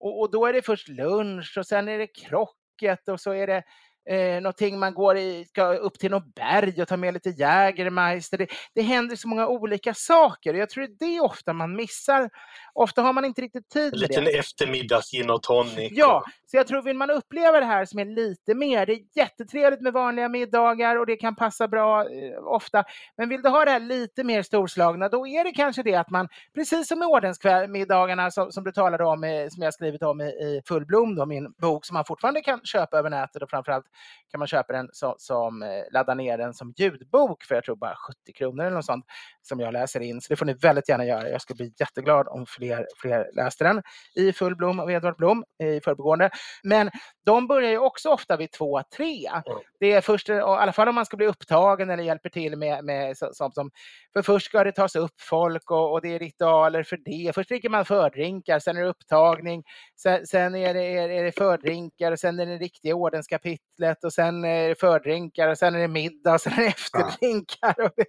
Och, 0.01 0.21
och, 0.21 0.31
då 0.31 0.47
är 0.47 0.53
det 0.53 0.63
först 0.63 0.89
lunch 0.89 1.55
och 1.59 1.67
sen 1.67 1.89
är 1.89 1.99
det 1.99 2.07
krocket 2.07 3.09
och 3.09 3.21
så 3.21 3.33
är 3.33 3.47
det 3.47 3.63
eh, 4.11 4.43
någonting 4.43 4.79
man 4.79 4.95
går 4.95 5.17
i, 5.17 5.45
ska 5.45 5.73
upp 5.73 5.99
till 5.99 6.11
något 6.11 6.35
berg 6.35 6.83
och 6.83 6.89
ta 6.89 6.97
med 6.97 7.15
lite 7.15 7.31
Jägermeister. 7.31 8.39
Det, 8.39 8.47
det 8.75 8.83
händer 8.83 9.17
så 9.17 9.29
många 9.29 9.47
olika 9.47 9.95
saker 9.95 10.55
och 10.55 10.61
jag 10.61 10.71
tror 10.71 10.89
det 10.99 11.17
är 11.17 11.25
ofta 11.25 11.53
man 11.53 11.77
missar. 11.77 12.31
Ofta 12.75 13.03
har 13.03 13.13
man 13.13 13.25
inte 13.25 13.43
riktigt 13.43 13.69
tid 13.69 13.93
med 14.01 14.09
det. 14.11 14.17
En 14.17 14.25
liten 14.25 14.41
eftermiddags 14.41 15.11
gin 15.11 15.31
och 15.31 15.43
tonic. 15.43 15.93
Ja, 15.93 16.25
så 16.47 16.57
jag 16.57 16.67
tror 16.67 16.83
vill 16.83 16.97
man 16.97 17.11
uppleva 17.11 17.61
det 17.61 17.67
här 17.67 17.85
som 17.85 17.99
är 17.99 18.05
lite 18.05 18.55
mer, 18.55 18.87
det 18.87 18.93
är 18.93 19.01
jättetrevligt 19.15 19.81
med 19.81 19.93
vanliga 19.93 20.29
middagar 20.29 20.97
och 20.97 21.07
det 21.07 21.17
kan 21.17 21.37
passa 21.37 21.69
bra 21.69 22.01
eh, 22.01 22.45
ofta. 22.45 22.85
Men 23.17 23.29
vill 23.29 23.43
du 23.43 23.49
ha 23.49 23.65
det 23.65 23.71
här 23.71 23.81
lite 23.81 24.25
mer 24.25 24.43
storslagna, 24.43 25.09
då 25.09 25.27
är 25.27 25.45
det 25.45 25.53
kanske 25.53 25.83
det 25.83 25.95
att 25.95 26.11
man, 26.11 26.29
precis 26.55 26.89
som 26.89 26.99
med 26.99 27.09
ordenskvällmiddagarna 27.09 28.31
som, 28.31 28.53
som 28.53 28.65
du 28.65 28.73
talade 28.73 29.05
om, 29.05 29.25
eh, 29.25 29.49
som 29.49 29.63
jag 29.63 29.75
skrivit 29.75 30.03
om 30.03 30.21
i, 30.21 30.25
i 30.25 30.63
Full 30.69 30.87
Blom, 30.87 31.15
då, 31.15 31.27
min 31.27 31.53
bok 31.53 31.85
som 31.85 31.95
man 31.95 32.05
fortfarande 32.05 32.41
kan 32.41 32.61
köpa 32.65 32.99
över 32.99 33.11
nätet 33.11 33.43
och 33.43 33.51
framförallt 33.51 33.87
kan 34.31 34.39
man 34.39 34.49
köpa 34.49 34.73
den 34.73 34.89
som, 34.93 35.15
som 35.19 35.63
eh, 35.63 35.69
ladda 35.93 36.15
ner 36.15 36.39
den 36.39 36.55
som 36.55 36.75
ljudbok 36.77 37.45
för 37.45 37.55
jag 37.55 37.65
tror 37.65 37.77
bara 37.77 37.95
70 38.27 38.33
kronor 38.33 38.65
eller 38.65 38.77
något 38.77 38.85
sånt 38.85 39.05
som 39.43 39.61
jag 39.61 39.73
läser 39.73 40.01
in. 40.01 40.21
Så 40.21 40.27
det 40.29 40.37
får 40.37 40.47
ni 40.47 40.55
väldigt 40.55 40.89
gärna 40.89 41.05
göra. 41.05 41.29
Jag 41.29 41.41
skulle 41.41 41.57
bli 41.57 41.73
jätteglad 41.81 42.29
om 42.29 42.47
fler, 42.47 42.87
fler 42.97 43.31
läste 43.37 43.65
den 43.65 43.83
i 44.15 44.33
Full 44.33 44.57
Blom 44.57 44.81
av 44.81 44.91
Edvard 44.91 45.17
Blom 45.17 45.45
i 45.63 45.81
förbigående. 45.81 46.31
Men 46.63 46.91
de 47.27 47.47
börjar 47.47 47.71
ju 47.71 47.79
också 47.79 48.09
ofta 48.09 48.37
vid 48.37 48.53
två, 48.53 48.83
tre. 48.97 49.31
Det 49.81 49.93
är 49.93 50.01
först, 50.01 50.29
i 50.29 50.33
alla 50.33 50.73
fall 50.73 50.89
om 50.89 50.95
man 50.95 51.07
ska 51.07 51.17
bli 51.17 51.27
upptagen 51.27 51.91
eller 51.91 52.03
hjälper 52.03 52.29
till 52.29 52.57
med, 52.57 52.85
med 52.85 53.17
sånt 53.19 53.55
som, 53.55 53.71
för 54.13 54.23
först 54.23 54.47
ska 54.47 54.65
det 54.65 54.73
tas 54.73 54.97
upp 54.97 55.21
folk 55.21 55.71
och, 55.71 55.93
och 55.93 56.03
det 56.03 56.15
är 56.15 56.19
ritualer 56.19 56.83
för 56.83 56.97
det. 56.97 57.35
Först 57.35 57.49
dricker 57.49 57.69
man 57.69 57.85
fördrinkar, 57.85 58.59
sen 58.59 58.77
är 58.77 58.83
det 58.83 58.89
upptagning, 58.89 59.63
sen, 60.03 60.27
sen 60.27 60.55
är, 60.55 60.75
det, 60.75 60.97
är, 60.97 61.09
är 61.09 61.25
det 61.25 61.33
fördrinkar 61.33 62.13
och 62.13 62.19
sen 62.19 62.39
är 62.39 62.47
det 62.47 62.57
riktiga 62.57 62.97
ordenskapitlet 63.87 64.05
och 64.05 64.13
sen 64.13 64.45
är 64.45 64.69
det 64.69 64.81
fördrinkar 64.81 65.49
och 65.49 65.59
sen 65.59 65.75
är 65.75 65.79
det 65.79 65.89
middag 65.89 66.35
och 66.35 66.41
sen 66.41 66.53
är 66.53 66.57
det 66.57 66.67
efterdrinkar. 66.67 67.75
Ja. 67.77 67.91
Det, 67.97 68.07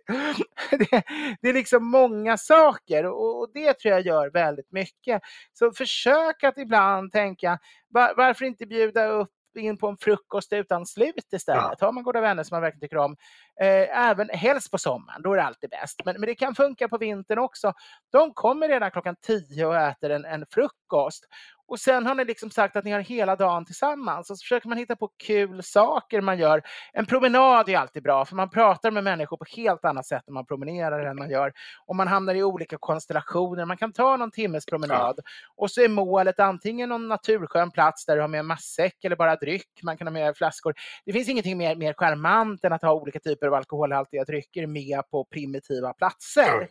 det, 0.92 1.04
det, 1.42 1.50
är 1.50 1.54
liksom 1.54 1.86
många 1.86 2.38
saker 2.38 3.06
och, 3.06 3.40
och 3.40 3.50
det 3.54 3.74
tror 3.74 3.92
jag 3.92 4.06
gör 4.06 4.30
väldigt 4.30 4.72
mycket. 4.72 5.22
Så 5.54 5.72
försök 5.72 6.44
att 6.44 6.58
ibland 6.58 7.12
tänka, 7.12 7.60
var, 7.90 8.14
varför 8.18 8.46
inte 8.46 8.66
bjuda 8.66 9.08
upp 9.08 9.30
in 9.58 9.78
på 9.78 9.88
en 9.88 9.98
frukost 9.98 10.54
utan 10.54 10.86
slut 10.86 11.34
istället. 11.34 11.78
Ja. 11.80 11.86
Har 11.86 11.92
man 11.92 12.04
goda 12.04 12.22
vänner 12.22 12.44
som 12.44 12.56
man 12.56 12.62
verkligen 12.62 12.82
tycker 12.82 12.98
om. 12.98 13.16
Eh, 13.62 14.10
även 14.10 14.30
helst 14.30 14.72
på 14.72 14.78
sommaren, 14.78 15.22
då 15.22 15.34
är 15.34 15.38
det 15.38 15.44
alltid 15.44 15.70
bäst. 15.70 16.02
Men, 16.06 16.16
men 16.20 16.28
det 16.28 16.36
kan 16.36 16.56
funka 16.56 16.88
på 16.88 16.98
vintern 16.98 17.40
också. 17.40 17.74
De 18.12 18.34
kommer 18.34 18.68
redan 18.68 18.92
klockan 18.92 19.16
tio 19.22 19.66
och 19.66 19.76
äter 19.76 20.10
en, 20.10 20.26
en 20.26 20.46
frukost. 20.52 21.26
Och 21.68 21.80
sen 21.80 22.06
har 22.06 22.16
ni 22.16 22.26
liksom 22.26 22.52
sagt 22.52 22.76
att 22.76 22.86
ni 22.86 22.92
har 22.92 23.00
hela 23.00 23.36
dagen 23.36 23.66
tillsammans 23.66 24.30
och 24.30 24.38
så 24.38 24.44
försöker 24.44 24.70
man 24.70 24.78
hitta 24.78 24.96
på 24.96 25.10
kul 25.18 25.64
saker 25.64 26.22
man 26.22 26.40
gör. 26.40 26.62
En 26.94 27.06
promenad 27.06 27.70
är 27.70 27.78
alltid 27.78 28.04
bra 28.04 28.26
för 28.26 28.36
man 28.36 28.50
pratar 28.50 28.92
med 28.92 29.04
människor 29.04 29.38
på 29.38 29.46
helt 29.56 29.86
annat 29.86 30.06
sätt 30.06 30.24
när 30.28 30.34
man 30.34 30.46
promenerar 30.46 31.06
än 31.06 31.16
man 31.18 31.30
gör. 31.30 31.54
Och 31.86 31.96
man 31.96 32.08
hamnar 32.08 32.36
i 32.36 32.44
olika 32.44 32.78
konstellationer. 32.80 33.66
Man 33.66 33.78
kan 33.78 33.94
ta 33.94 34.18
någon 34.18 34.32
timmes 34.32 34.66
promenad 34.66 35.20
och 35.56 35.72
så 35.72 35.82
är 35.82 35.90
målet 35.90 36.40
antingen 36.40 36.90
någon 36.90 37.08
naturskön 37.08 37.72
plats 37.72 38.06
där 38.06 38.16
du 38.16 38.22
har 38.22 38.28
med 38.28 38.46
matsäck 38.46 39.04
eller 39.04 39.16
bara 39.16 39.36
dryck. 39.36 39.80
Man 39.84 39.98
kan 39.98 40.08
ha 40.08 40.12
med 40.12 40.38
flaskor. 40.38 40.74
Det 41.06 41.14
finns 41.14 41.30
ingenting 41.30 41.58
mer, 41.58 41.76
mer 41.76 41.94
charmant 41.94 42.64
än 42.64 42.74
att 42.74 42.82
ha 42.82 42.94
olika 42.94 43.20
typer 43.20 43.48
av 43.48 43.54
alkoholhaltiga 43.54 44.24
drycker 44.24 44.68
med 44.68 45.02
på 45.12 45.26
primitiva 45.26 45.94
platser. 45.94 46.68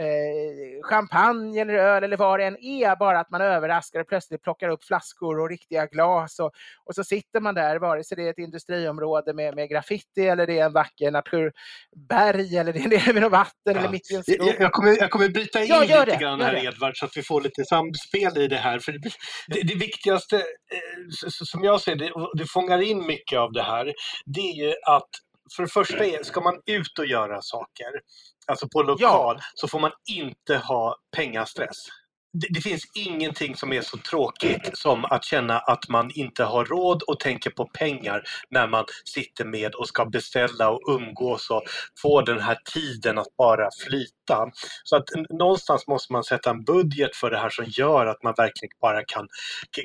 Eh, 0.00 0.82
champagne 0.82 1.60
eller 1.60 1.74
öl 1.74 2.04
eller 2.04 2.16
vad 2.16 2.40
det 2.40 2.44
än 2.44 2.64
är, 2.64 2.96
bara 2.96 3.20
att 3.20 3.30
man 3.30 3.40
överraskar 3.40 4.00
och 4.00 4.08
plötsligt 4.08 4.42
plockar 4.42 4.68
upp 4.68 4.84
flaskor 4.84 5.40
och 5.40 5.48
riktiga 5.48 5.86
glas 5.86 6.38
och, 6.38 6.52
och 6.84 6.94
så 6.94 7.04
sitter 7.04 7.40
man 7.40 7.54
där, 7.54 7.78
vare 7.78 8.04
sig 8.04 8.16
det 8.16 8.26
är 8.26 8.30
ett 8.30 8.38
industriområde 8.38 9.34
med, 9.34 9.54
med 9.54 9.68
graffiti 9.68 10.28
eller 10.28 10.46
det 10.46 10.58
är 10.58 10.64
en 10.64 10.72
vacker 10.72 11.10
naturberg 11.10 12.56
eller 12.56 12.72
det 12.72 12.96
är 12.96 13.12
med 13.12 13.22
något 13.22 13.32
vatten 13.32 13.52
ja. 13.64 13.78
eller 13.78 13.88
mitt 13.88 14.10
i 14.10 14.14
en 14.14 14.22
skog. 14.22 14.36
Jag, 14.48 14.60
jag, 14.60 14.72
kommer, 14.72 14.96
jag 14.98 15.10
kommer 15.10 15.28
bryta 15.28 15.60
in 15.60 15.66
ja, 15.68 15.80
lite 15.80 16.04
det, 16.04 16.16
grann 16.16 16.40
här 16.40 16.64
Edvard 16.64 16.96
så 16.96 17.04
att 17.06 17.16
vi 17.16 17.22
får 17.22 17.40
lite 17.40 17.64
samspel 17.64 18.38
i 18.38 18.46
det 18.48 18.56
här. 18.56 18.78
För 18.78 18.92
det, 18.92 19.10
det, 19.48 19.62
det 19.62 19.74
viktigaste 19.74 20.36
eh, 20.36 21.28
som 21.28 21.64
jag 21.64 21.80
ser 21.80 21.96
det, 21.96 22.12
det 22.38 22.46
fångar 22.46 22.82
in 22.82 23.06
mycket 23.06 23.38
av 23.38 23.52
det 23.52 23.62
här, 23.62 23.94
det 24.26 24.40
är 24.40 24.66
ju 24.66 24.74
att 24.86 25.08
för 25.56 25.62
det 25.62 25.68
första 25.68 26.04
är, 26.04 26.22
ska 26.22 26.40
man 26.40 26.60
ut 26.66 26.98
och 26.98 27.06
göra 27.06 27.42
saker, 27.42 27.92
alltså 28.50 28.68
på 28.68 28.82
lokal, 28.82 29.36
ja. 29.38 29.42
så 29.54 29.68
får 29.68 29.80
man 29.80 29.90
inte 30.10 30.56
ha 30.56 30.96
pengastress 31.16 31.76
det, 32.32 32.60
finns 32.60 32.84
ingenting 32.94 33.56
som 33.56 33.72
är 33.72 33.80
så 33.80 33.96
tråkigt 33.96 34.70
som 34.72 35.04
att 35.04 35.24
känna 35.24 35.58
att 35.58 35.88
man 35.88 36.10
inte 36.14 36.44
har 36.44 36.64
råd 36.64 37.02
och 37.02 37.20
tänker 37.20 37.50
på 37.50 37.64
pengar 37.64 38.22
när 38.50 38.68
man 38.68 38.84
sitter 39.04 39.44
med 39.44 39.74
och 39.74 39.88
ska 39.88 40.04
beställa 40.04 40.70
och 40.70 40.80
umgås 40.88 41.50
och 41.50 41.62
få 42.02 42.20
den 42.20 42.40
här 42.40 42.58
tiden 42.74 43.18
att 43.18 43.36
bara 43.38 43.68
flyta. 43.86 44.50
Så 44.84 44.96
att 44.96 45.04
någonstans 45.30 45.86
måste 45.86 46.12
man 46.12 46.24
sätta 46.24 46.50
en 46.50 46.64
budget 46.64 47.16
för 47.16 47.30
det 47.30 47.38
här 47.38 47.50
som 47.50 47.64
gör 47.68 48.06
att 48.06 48.22
man 48.22 48.34
verkligen 48.36 48.72
bara 48.80 49.04
kan, 49.04 49.28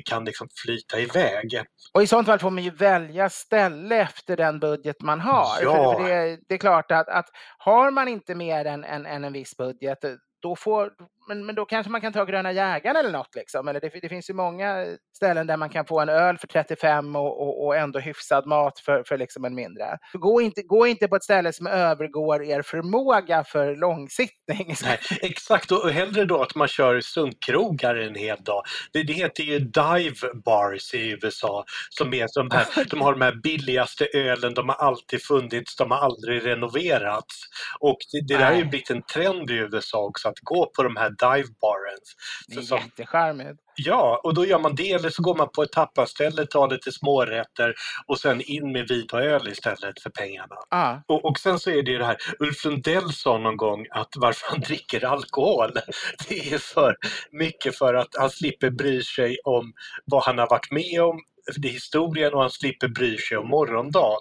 kan 0.04 0.24
liksom 0.24 0.48
flyta 0.64 1.00
iväg. 1.00 1.62
Och 1.92 2.02
i 2.02 2.06
sånt 2.06 2.26
fall 2.26 2.38
får 2.38 2.50
man 2.50 2.64
ju 2.64 2.70
välja 2.70 3.30
ställe 3.30 3.96
efter 3.96 4.36
den 4.36 4.60
budget 4.60 5.02
man 5.02 5.20
har. 5.20 5.62
Ja. 5.62 5.92
För, 5.92 6.04
för 6.04 6.10
det, 6.10 6.38
det, 6.48 6.54
är 6.54 6.58
klart 6.58 6.90
att, 6.90 7.08
att 7.08 7.26
har 7.58 7.90
man 7.90 8.08
inte 8.08 8.34
mer 8.34 8.64
än, 8.64 8.84
än, 8.84 9.06
än 9.06 9.24
en 9.24 9.32
viss 9.32 9.56
budget 9.56 9.98
då 10.40 10.56
får, 10.56 10.90
men, 11.26 11.46
men 11.46 11.54
då 11.54 11.64
kanske 11.64 11.92
man 11.92 12.00
kan 12.00 12.12
ta 12.12 12.24
Gröna 12.24 12.52
jägaren 12.52 12.96
eller 12.96 13.12
något. 13.12 13.34
Liksom. 13.34 13.68
Eller 13.68 13.80
det, 13.80 13.90
det, 14.02 14.08
finns 14.08 14.30
ju 14.30 14.34
många 14.34 14.86
ställen 15.16 15.46
där 15.46 15.56
man 15.56 15.68
kan 15.68 15.86
få 15.86 16.00
en 16.00 16.08
öl 16.08 16.38
för 16.38 16.46
35 16.46 17.16
och, 17.16 17.42
och, 17.42 17.66
och 17.66 17.76
ändå 17.76 17.98
hyfsad 17.98 18.46
mat 18.46 18.78
för, 18.78 19.02
för 19.06 19.18
liksom 19.18 19.44
en 19.44 19.54
mindre. 19.54 19.98
Gå 20.12 20.40
inte, 20.40 20.62
gå 20.62 20.86
inte 20.86 21.08
på 21.08 21.16
ett 21.16 21.24
ställe 21.24 21.52
som 21.52 21.66
övergår 21.66 22.44
er 22.44 22.62
förmåga 22.62 23.44
för 23.44 23.76
långsittning. 23.76 24.74
Nej, 24.82 24.98
exakt, 25.22 25.72
och 25.72 25.90
hellre 25.90 26.24
då 26.24 26.42
att 26.42 26.54
man 26.54 26.68
kör 26.68 27.00
sunkkrogar 27.00 27.96
en 27.96 28.14
hel 28.14 28.44
dag. 28.44 28.62
Det, 28.92 29.02
det 29.02 29.12
heter 29.12 29.42
ju 29.42 29.58
dive 29.58 30.34
bars 30.44 30.94
i 30.94 31.18
USA. 31.22 31.64
Som 31.90 32.14
är 32.14 32.26
som 32.28 32.50
här, 32.50 32.84
de 32.90 33.00
har 33.00 33.12
de 33.12 33.20
här 33.20 33.34
billigaste 33.42 34.06
ölen, 34.14 34.54
de 34.54 34.68
har 34.68 34.76
alltid 34.76 35.22
funnits, 35.22 35.76
de 35.76 35.90
har 35.90 35.98
aldrig 35.98 36.46
renoverats. 36.46 37.34
Och 37.80 37.98
det, 38.12 38.26
det 38.26 38.38
där 38.38 38.46
har 38.46 38.58
ju 38.58 38.64
blivit 38.64 38.90
en 38.90 39.02
trend 39.02 39.50
i 39.50 39.54
USA 39.54 39.98
också, 39.98 40.28
att 40.28 40.40
gå 40.40 40.70
på 40.76 40.82
de 40.82 40.96
här 40.96 41.15
dive 41.18 41.48
barens. 41.60 42.16
Det 42.48 42.56
är 42.56 42.82
jättecharmigt. 42.82 43.60
Ja, 43.76 44.20
och 44.24 44.34
då 44.34 44.46
gör 44.46 44.58
man 44.58 44.74
det 44.74 44.92
eller 44.92 45.10
så 45.10 45.22
går 45.22 45.34
man 45.34 45.48
på 45.54 45.62
ett 45.62 45.72
tappaställe, 45.72 46.46
tar 46.46 46.70
lite 46.70 46.92
smårätter 46.92 47.74
och 48.06 48.18
sen 48.20 48.40
in 48.40 48.72
med 48.72 48.88
vit 48.88 49.12
och 49.12 49.20
öl 49.20 49.48
istället 49.48 50.02
för 50.02 50.10
pengarna. 50.10 50.56
Ah. 50.70 50.96
Och, 51.08 51.24
och 51.24 51.38
sen 51.38 51.58
så 51.58 51.70
är 51.70 51.82
det 51.82 51.90
ju 51.90 51.98
det 51.98 52.04
här, 52.04 52.16
Ulf 52.38 52.64
Lundell 52.64 53.12
sa 53.12 53.38
någon 53.38 53.56
gång 53.56 53.86
att 53.90 54.08
varför 54.16 54.50
han 54.50 54.60
dricker 54.60 55.04
alkohol, 55.04 55.72
det 56.28 56.54
är 56.54 56.58
för 56.58 56.96
mycket 57.30 57.78
för 57.78 57.94
att 57.94 58.08
han 58.18 58.30
slipper 58.30 58.70
bry 58.70 59.02
sig 59.02 59.38
om 59.44 59.72
vad 60.04 60.24
han 60.24 60.38
har 60.38 60.50
varit 60.50 60.70
med 60.70 61.02
om, 61.02 61.20
det 61.56 61.68
är 61.68 61.72
historien 61.72 62.34
och 62.34 62.40
han 62.40 62.50
slipper 62.50 62.88
bry 62.88 63.18
sig 63.18 63.36
om 63.36 63.48
morgondagen. 63.48 64.20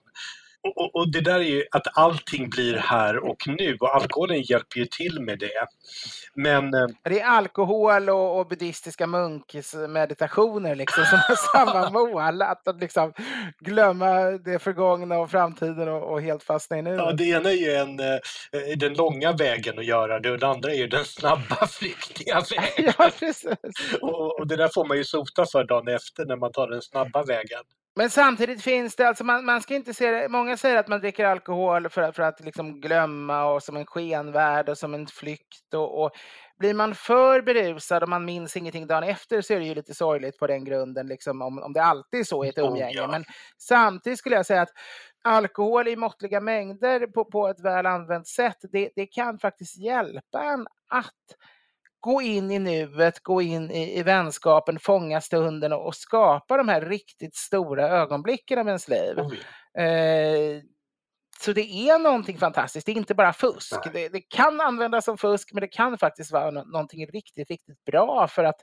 Och, 0.65 0.95
och, 0.95 1.11
det 1.11 1.21
där 1.21 1.35
är 1.35 1.43
ju 1.43 1.63
att 1.71 1.97
allting 1.97 2.49
blir 2.49 2.73
här 2.73 3.17
och 3.17 3.47
nu 3.47 3.77
och 3.79 3.95
alkoholen 3.95 4.41
hjälper 4.41 4.79
ju 4.79 4.85
till 4.85 5.21
med 5.21 5.39
det. 5.39 5.67
Men... 6.35 6.73
Eh, 6.73 6.87
det 7.03 7.19
är 7.19 7.25
alkohol 7.25 8.09
och, 8.09 8.39
och 8.39 8.47
buddhistiska 8.47 9.07
munkmeditationer 9.07 10.75
liksom 10.75 11.03
som 11.05 11.19
har 11.27 11.35
samma 11.35 11.89
mål. 11.99 12.41
Att 12.41 12.79
liksom 12.79 13.13
glömma 13.59 14.15
det 14.21 14.59
förgångna 14.59 15.19
och 15.19 15.31
framtiden 15.31 15.89
och, 15.89 16.13
och 16.13 16.21
helt 16.21 16.43
fastna 16.43 16.77
i 16.77 16.81
nu. 16.81 16.89
Ja, 16.89 17.11
det 17.11 17.23
ena 17.23 17.51
är 17.51 17.55
ju 17.55 17.71
en, 17.71 17.99
eh, 17.99 18.77
den 18.77 18.93
långa 18.93 19.31
vägen 19.31 19.79
att 19.79 19.85
göra 19.85 20.19
det 20.19 20.31
och 20.31 20.39
det 20.39 20.47
andra 20.47 20.71
är 20.71 20.77
ju 20.77 20.87
den 20.87 21.05
snabba, 21.05 21.67
flyktiga 21.69 22.35
vägen. 22.57 22.93
ja, 22.97 23.11
precis. 23.19 23.57
Och, 24.01 24.39
och 24.39 24.47
det 24.47 24.55
där 24.55 24.69
får 24.73 24.85
man 24.85 24.97
ju 24.97 25.03
sota 25.03 25.45
för 25.51 25.63
dagen 25.63 25.87
efter 25.87 26.25
när 26.25 26.35
man 26.35 26.51
tar 26.51 26.67
den 26.67 26.81
snabba 26.81 27.23
vägen. 27.23 27.63
Men 27.97 28.09
samtidigt 28.09 28.61
finns 28.61 28.95
det, 28.95 29.07
alltså 29.07 29.23
man, 29.23 29.45
man 29.45 29.61
ska 29.61 29.75
inte 29.75 29.93
se 29.93 30.11
det, 30.11 30.29
många 30.29 30.57
säger 30.57 30.75
att 30.75 30.87
man 30.87 30.99
dricker 30.99 31.25
alkohol 31.25 31.89
för, 31.89 32.11
för 32.11 32.23
att 32.23 32.39
liksom 32.39 32.81
glömma 32.81 33.45
och 33.45 33.63
som 33.63 33.77
en 33.77 33.85
skenvärld 33.85 34.69
och 34.69 34.77
som 34.77 34.93
en 34.93 35.07
flykt. 35.07 35.73
Och, 35.73 36.03
och, 36.03 36.11
blir 36.57 36.73
man 36.73 36.95
för 36.95 37.41
berusad 37.41 38.03
och 38.03 38.09
man 38.09 38.25
minns 38.25 38.57
ingenting 38.57 38.87
dagen 38.87 39.03
efter 39.03 39.41
så 39.41 39.53
är 39.53 39.59
det 39.59 39.65
ju 39.65 39.75
lite 39.75 39.93
sorgligt 39.93 40.37
på 40.37 40.47
den 40.47 40.65
grunden, 40.65 41.07
liksom, 41.07 41.41
om, 41.41 41.63
om 41.63 41.73
det 41.73 41.83
alltid 41.83 42.19
är 42.19 42.23
så 42.23 42.45
i 42.45 42.49
ett 42.49 42.57
umgänge. 42.57 42.91
Oh, 42.91 42.95
ja. 42.95 43.07
Men 43.07 43.23
samtidigt 43.57 44.19
skulle 44.19 44.35
jag 44.35 44.45
säga 44.45 44.61
att 44.61 44.73
alkohol 45.23 45.87
i 45.87 45.95
måttliga 45.95 46.41
mängder 46.41 47.07
på, 47.07 47.25
på 47.25 47.47
ett 47.47 47.59
väl 47.59 47.85
använt 47.85 48.27
sätt, 48.27 48.57
det, 48.71 48.89
det 48.95 49.05
kan 49.05 49.39
faktiskt 49.39 49.77
hjälpa 49.77 50.43
en 50.43 50.67
att 50.89 51.11
gå 52.05 52.21
in 52.21 52.51
i 52.51 52.59
nuet, 52.59 53.23
gå 53.23 53.41
in 53.41 53.71
i, 53.71 53.99
i 53.99 54.03
vänskapen, 54.03 54.79
fånga 54.79 55.21
stunden 55.21 55.73
och, 55.73 55.87
och 55.87 55.95
skapa 55.95 56.57
de 56.57 56.69
här 56.69 56.81
riktigt 56.81 57.35
stora 57.35 57.89
ögonblicken 57.89 58.59
av 58.59 58.67
ens 58.67 58.87
liv. 58.87 59.19
Eh, 59.77 60.61
så 61.39 61.53
det 61.53 61.89
är 61.89 61.99
någonting 61.99 62.37
fantastiskt, 62.37 62.85
det 62.85 62.91
är 62.91 62.97
inte 62.97 63.15
bara 63.15 63.33
fusk. 63.33 63.93
Det, 63.93 64.09
det, 64.09 64.21
kan 64.21 64.61
användas 64.61 65.05
som 65.05 65.17
fusk, 65.17 65.53
men 65.53 65.61
det 65.61 65.67
kan 65.67 65.97
faktiskt 65.97 66.31
vara 66.31 66.51
no 66.51 66.63
någonting 66.63 67.07
riktigt, 67.07 67.49
riktigt 67.49 67.85
bra 67.85 68.27
för 68.27 68.43
att 68.43 68.61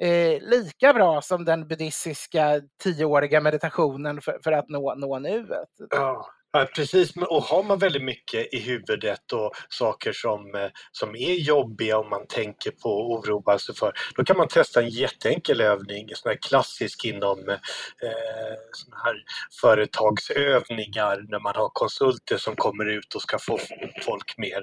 eh, 0.00 0.42
lika 0.42 0.92
bra 0.92 1.22
som 1.22 1.44
den 1.44 1.68
buddhistiska 1.68 2.60
tioåriga 2.82 3.40
meditationen 3.40 4.20
för, 4.20 4.38
för 4.44 4.52
att 4.52 4.68
nå, 4.68 4.94
nå 4.94 5.18
nuet. 5.18 5.68
Ja. 5.90 6.26
Ja, 6.52 6.66
precis, 6.76 7.16
och 7.16 7.42
har 7.42 7.62
man 7.62 7.78
väldigt 7.78 8.04
mycket 8.04 8.54
i 8.54 8.58
huvudet 8.60 9.32
och 9.32 9.52
saker 9.68 10.12
som, 10.12 10.54
eh, 10.54 10.70
som 10.92 11.16
är 11.16 11.34
jobbiga 11.34 11.98
om 11.98 12.10
man 12.10 12.26
tänker 12.26 12.70
på 12.70 12.88
och 12.90 13.10
oroar 13.10 13.58
sig 13.58 13.74
för, 13.74 13.92
då 14.16 14.24
kan 14.24 14.36
man 14.36 14.48
testa 14.48 14.82
en 14.82 14.88
jätteenkel 14.88 15.60
övning, 15.60 16.10
en 16.10 16.16
sån 16.16 16.28
här 16.30 16.38
klassisk 16.48 17.04
inom 17.04 17.38
eh, 17.48 18.56
såna 18.72 18.96
här 19.04 19.14
företagsövningar 19.60 21.24
när 21.28 21.40
man 21.40 21.56
har 21.56 21.70
konsulter 21.72 22.36
som 22.38 22.56
kommer 22.56 22.84
ut 22.84 23.14
och 23.14 23.22
ska 23.22 23.38
få 23.38 23.58
folk 24.04 24.38
mer 24.38 24.60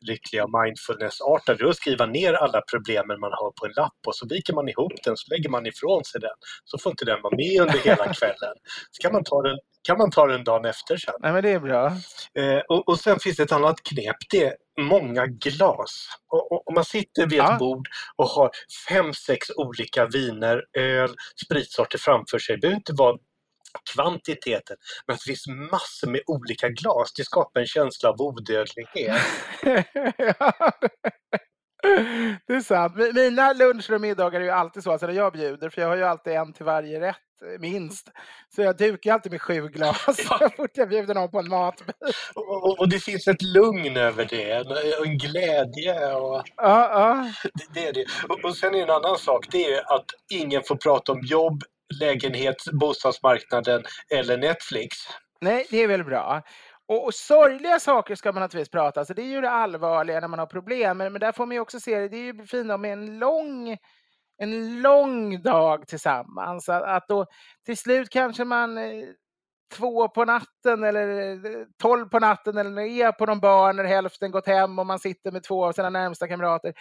lyckliga 0.00 0.46
mindfulness-artade. 0.46 1.58
Det 1.58 1.64
är 1.64 1.68
att 1.68 1.76
skriva 1.76 2.06
ner 2.06 2.32
alla 2.32 2.60
problemen 2.70 3.20
man 3.20 3.32
har 3.32 3.50
på 3.60 3.66
en 3.66 3.72
lapp 3.76 4.00
och 4.06 4.16
så 4.16 4.26
viker 4.28 4.52
man 4.52 4.68
ihop 4.68 4.92
den 5.04 5.16
så 5.16 5.34
lägger 5.34 5.50
man 5.50 5.66
ifrån 5.66 6.04
sig 6.04 6.20
den. 6.20 6.36
Så 6.64 6.78
får 6.78 6.90
inte 6.90 7.04
den 7.04 7.22
vara 7.22 7.36
med 7.36 7.60
under 7.60 7.78
hela 7.78 8.14
kvällen. 8.14 8.54
Så 8.90 9.02
kan 9.02 9.12
man 9.12 9.24
ta 9.24 9.42
den 9.42 9.58
kan 9.84 9.98
man 9.98 10.10
ta 10.10 10.26
den 10.26 10.44
dagen 10.44 10.64
efter 10.64 10.96
sen. 10.96 11.14
Nej, 11.20 11.32
men 11.32 11.42
det 11.42 11.50
är 11.50 11.60
bra. 11.60 11.86
Eh, 12.38 12.58
och, 12.68 12.88
och 12.88 13.00
sen 13.00 13.18
finns 13.18 13.36
det 13.36 13.42
ett 13.42 13.52
annat 13.52 13.82
knep. 13.82 14.16
Det 14.30 14.44
är 14.44 14.54
många 14.80 15.26
glas. 15.26 16.08
Och, 16.30 16.68
och 16.68 16.74
man 16.74 16.84
sitter 16.84 17.26
vid 17.26 17.40
ett 17.40 17.46
ja. 17.48 17.56
bord 17.58 17.88
och 18.16 18.28
har 18.28 18.50
fem, 18.88 19.14
sex 19.14 19.50
olika 19.56 20.06
viner, 20.06 20.64
öl, 20.78 21.14
spritsorter 21.46 21.98
framför 21.98 22.38
sig. 22.38 22.56
Det 22.56 22.60
behöver 22.60 22.76
inte 22.76 22.92
vara 22.92 23.16
kvantiteten, 23.94 24.76
men 25.06 25.14
att 25.14 25.20
det 25.20 25.26
finns 25.26 25.46
massor 25.46 26.10
med 26.10 26.20
olika 26.26 26.68
glas. 26.68 27.12
Det 27.16 27.24
skapar 27.24 27.60
en 27.60 27.66
känsla 27.66 28.08
av 28.08 28.20
odödlighet. 28.20 29.20
Det 32.46 32.54
är 32.54 32.60
sant. 32.60 32.96
Mina 33.14 33.52
luncher 33.52 33.94
och 33.94 34.00
middagar 34.00 34.40
är 34.40 34.44
ju 34.44 34.50
alltid 34.50 34.82
så, 34.82 34.92
alltså 34.92 35.06
när 35.06 35.14
jag 35.14 35.32
bjuder, 35.32 35.70
för 35.70 35.82
jag 35.82 35.88
har 35.88 35.96
ju 35.96 36.04
alltid 36.04 36.32
en 36.32 36.52
till 36.52 36.64
varje 36.64 37.00
rätt 37.00 37.16
eh, 37.42 37.60
minst. 37.60 38.08
Så 38.54 38.62
jag 38.62 38.76
dukar 38.76 39.12
alltid 39.12 39.32
med 39.32 39.42
sju 39.42 39.68
glas 39.68 40.04
ja. 40.06 40.14
så 40.38 40.50
fort 40.56 40.70
jag 40.74 40.88
bjuder 40.88 41.14
någon 41.14 41.30
på 41.30 41.38
en 41.38 41.48
matbit. 41.48 41.96
Och, 42.34 42.64
och, 42.64 42.78
och, 42.78 42.88
det 42.88 42.98
finns 42.98 43.28
ett 43.28 43.42
lugn 43.42 43.96
över 43.96 44.24
det, 44.24 44.50
en, 44.50 44.66
en 45.06 45.18
glädje. 45.18 46.14
Och... 46.14 46.42
Ja, 46.56 46.90
ja. 46.92 47.32
Det, 47.54 47.80
det 47.80 47.88
är 47.88 47.92
det. 47.92 48.06
Och, 48.28 48.44
och 48.44 48.56
sen 48.56 48.74
är 48.74 48.82
en 48.82 48.90
annan 48.90 49.18
sak, 49.18 49.46
det 49.50 49.74
är 49.74 49.94
att 49.94 50.06
ingen 50.30 50.62
får 50.62 50.76
prata 50.76 51.12
om 51.12 51.20
jobb, 51.22 51.62
lägenhet, 52.00 52.56
bostadsmarknaden 52.72 53.84
eller 54.10 54.38
Netflix. 54.38 54.96
Nej, 55.40 55.66
det 55.70 55.82
är 55.82 55.88
väl 55.88 56.04
bra. 56.04 56.42
Och, 56.88 57.04
och 57.04 57.14
sorgliga 57.14 57.80
saker 57.80 58.14
ska 58.14 58.32
man 58.32 58.40
naturligtvis 58.40 58.70
prata, 58.70 59.00
alltså 59.00 59.14
det 59.14 59.22
är 59.22 59.26
ju 59.26 59.40
det 59.40 59.50
allvarliga 59.50 60.20
när 60.20 60.28
man 60.28 60.38
har 60.38 60.46
problem. 60.46 60.98
Men, 60.98 61.12
men 61.12 61.20
där 61.20 61.32
får 61.32 61.46
man 61.46 61.54
ju 61.54 61.60
också 61.60 61.80
se 61.80 61.98
det, 61.98 62.08
det 62.08 62.16
är 62.16 62.34
ju 62.34 62.46
fint 62.46 62.80
med 62.80 62.92
en 62.92 63.18
lång 63.18 63.78
en 64.36 64.82
lång 64.82 65.42
dag 65.42 65.88
tillsammans. 65.88 66.68
Att, 66.68 66.82
att 66.82 67.08
då 67.08 67.26
till 67.66 67.76
slut 67.76 68.10
kanske 68.10 68.44
man 68.44 68.78
eh, 68.78 69.04
två 69.76 70.08
på 70.08 70.24
natten 70.24 70.84
eller 70.84 71.30
eh, 71.46 71.66
tolv 71.78 72.08
på 72.08 72.18
natten 72.18 72.58
eller 72.58 72.82
är 72.82 73.12
på 73.12 73.26
någon 73.26 73.40
bar 73.40 73.72
när 73.72 73.84
hälften 73.84 74.30
gått 74.30 74.46
hem 74.46 74.78
och 74.78 74.86
man 74.86 74.98
sitter 74.98 75.32
med 75.32 75.42
två 75.42 75.64
av 75.64 75.72
sina 75.72 75.90
närmsta 75.90 76.28
kamrater. 76.28 76.74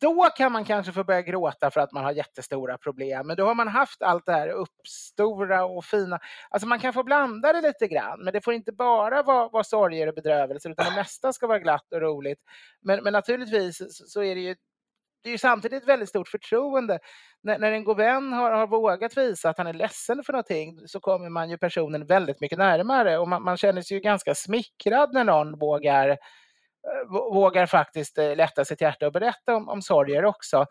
Då 0.00 0.28
kan 0.36 0.52
man 0.52 0.64
kanske 0.64 0.92
få 0.92 1.04
börja 1.04 1.22
gråta 1.22 1.70
för 1.70 1.80
att 1.80 1.92
man 1.92 2.04
har 2.04 2.12
jättestora 2.12 2.78
problem. 2.78 3.26
Men 3.26 3.36
då 3.36 3.46
har 3.46 3.54
man 3.54 3.68
haft 3.68 4.02
allt 4.02 4.26
det 4.26 4.32
här 4.32 4.48
uppstora 4.48 5.64
och 5.64 5.84
fina. 5.84 6.18
Alltså 6.50 6.68
man 6.68 6.78
kan 6.78 6.92
få 6.92 7.02
blanda 7.02 7.52
det 7.52 7.60
lite 7.60 7.88
grann, 7.88 8.24
men 8.24 8.32
det 8.32 8.44
får 8.44 8.54
inte 8.54 8.72
bara 8.72 9.22
vara, 9.22 9.48
vara 9.48 9.64
sorger 9.64 10.06
och 10.06 10.14
bedrövelser 10.14 10.70
utan 10.70 10.84
det 10.84 10.96
mesta 10.96 11.32
ska 11.32 11.46
vara 11.46 11.58
glatt 11.58 11.92
och 11.92 12.00
roligt. 12.00 12.38
Men, 12.80 13.04
men 13.04 13.12
naturligtvis 13.12 13.82
så 14.12 14.22
är 14.22 14.34
det 14.34 14.40
ju 14.40 14.56
det 15.22 15.28
är 15.28 15.32
ju 15.32 15.38
samtidigt 15.38 15.82
ett 15.82 15.88
väldigt 15.88 16.08
stort 16.08 16.28
förtroende. 16.28 16.98
När, 17.42 17.58
när 17.58 17.72
en 17.72 17.84
god 17.84 17.96
vän 17.96 18.32
har, 18.32 18.50
har 18.50 18.66
vågat 18.66 19.16
visa 19.16 19.50
att 19.50 19.58
han 19.58 19.66
är 19.66 19.72
ledsen 19.72 20.22
för 20.24 20.32
någonting 20.32 20.88
så 20.88 21.00
kommer 21.00 21.28
man 21.28 21.50
ju 21.50 21.58
personen 21.58 22.06
väldigt 22.06 22.40
mycket 22.40 22.58
närmare 22.58 23.18
och 23.18 23.28
man, 23.28 23.42
man 23.42 23.56
känner 23.56 23.82
sig 23.82 23.96
ju 23.96 24.00
ganska 24.00 24.34
smickrad 24.34 25.14
när 25.14 25.24
någon 25.24 25.58
vågar, 25.58 26.08
eh, 26.08 26.16
vågar 27.08 27.66
faktiskt 27.66 28.18
eh, 28.18 28.36
lätta 28.36 28.64
sitt 28.64 28.80
hjärta 28.80 29.06
och 29.06 29.12
berätta 29.12 29.56
om, 29.56 29.68
om 29.68 29.82
sorger 29.82 30.24
också. 30.24 30.66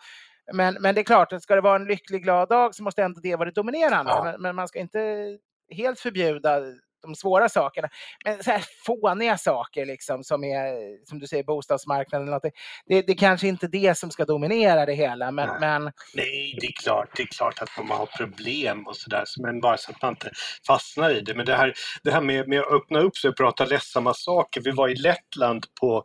Men, 0.53 0.77
men 0.79 0.95
det 0.95 1.01
är 1.01 1.05
klart, 1.05 1.33
att 1.33 1.43
ska 1.43 1.55
det 1.55 1.61
vara 1.61 1.75
en 1.75 1.85
lycklig 1.85 2.23
glad 2.23 2.49
dag 2.49 2.75
så 2.75 2.83
måste 2.83 3.03
ändå 3.03 3.21
det 3.21 3.35
vara 3.35 3.49
det 3.49 3.55
dominerande. 3.55 4.11
Ja. 4.11 4.23
Men, 4.23 4.41
men, 4.41 4.55
man 4.55 4.67
ska 4.67 4.79
inte 4.79 5.37
helt 5.71 5.99
förbjuda 5.99 6.61
de 7.01 7.15
svåra 7.15 7.49
sakerna. 7.49 7.89
Men 8.25 8.43
så 8.43 8.51
här 8.51 8.63
fåniga 8.85 9.37
saker 9.37 9.85
liksom 9.85 10.23
som 10.23 10.43
är, 10.43 11.05
som 11.05 11.19
du 11.19 11.27
säger, 11.27 11.43
bostadsmarknaden 11.43 12.27
eller. 12.27 12.51
Det, 12.87 13.01
det 13.01 13.15
kanske 13.15 13.47
inte 13.47 13.65
är 13.65 13.69
det 13.69 13.97
som 13.97 14.11
ska 14.11 14.25
dominera 14.25 14.85
det 14.85 14.93
hela, 14.93 15.31
men... 15.31 15.47
Nej, 15.47 15.59
men... 15.59 15.91
Nej 16.13 16.57
det 16.61 16.67
är 16.67 16.71
klart, 16.71 17.09
det 17.15 17.23
är 17.23 17.27
klart 17.27 17.61
att 17.61 17.69
man 17.77 17.97
har 17.97 18.05
problem 18.05 18.87
och 18.87 18.95
sådär, 18.97 19.23
men 19.37 19.61
bara 19.61 19.77
så 19.77 19.91
att 19.91 20.01
man 20.01 20.11
inte 20.11 20.31
fastnar 20.67 21.09
i 21.09 21.21
det. 21.21 21.35
Men 21.35 21.45
det 21.45 21.55
här, 21.55 21.73
det 22.03 22.11
här 22.11 22.21
med, 22.21 22.47
med 22.47 22.59
att 22.59 22.71
öppna 22.71 22.99
upp 22.99 23.17
sig 23.17 23.29
och 23.29 23.37
prata 23.37 23.65
ledsamma 23.65 24.13
saker. 24.13 24.61
Vi 24.61 24.71
var 24.71 24.89
i 24.89 24.95
Lettland 24.95 25.65
på 25.79 26.03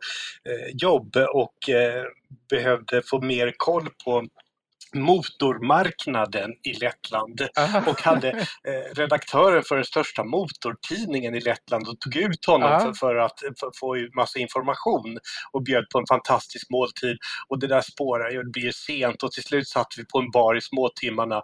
eh, 0.49 0.75
jobb 0.75 1.15
och 1.33 1.69
eh, 1.69 2.03
behövde 2.49 3.01
få 3.05 3.21
mer 3.21 3.53
koll 3.57 3.89
på 4.05 4.27
motormarknaden 4.93 6.51
i 6.63 6.73
Lettland 6.73 7.41
Aha. 7.59 7.83
och 7.87 8.01
hade 8.01 8.29
eh, 8.29 8.95
redaktören 8.95 9.63
för 9.63 9.75
den 9.75 9.85
största 9.85 10.23
motortidningen 10.23 11.35
i 11.35 11.41
Lettland 11.41 11.87
och 11.87 11.99
tog 11.99 12.15
ut 12.15 12.45
honom 12.45 12.81
för, 12.81 12.93
för, 12.93 13.15
att 13.15 13.39
för, 13.59 13.71
få 13.79 14.15
massa 14.15 14.39
information 14.39 15.17
och 15.51 15.63
bjöd 15.63 15.85
på 15.89 15.99
en 15.99 16.05
fantastisk 16.09 16.69
måltid. 16.69 17.17
Och 17.47 17.59
det 17.59 17.67
där 17.67 17.81
spårar 17.81 18.31
ju, 18.31 18.43
det 18.43 18.51
blir 18.51 18.71
sent 18.71 19.23
och 19.23 19.31
till 19.31 19.43
slut 19.43 19.67
satt 19.67 19.87
vi 19.97 20.05
på 20.05 20.19
en 20.19 20.31
bar 20.31 20.55
i 20.55 20.61
småtimmarna, 20.61 21.41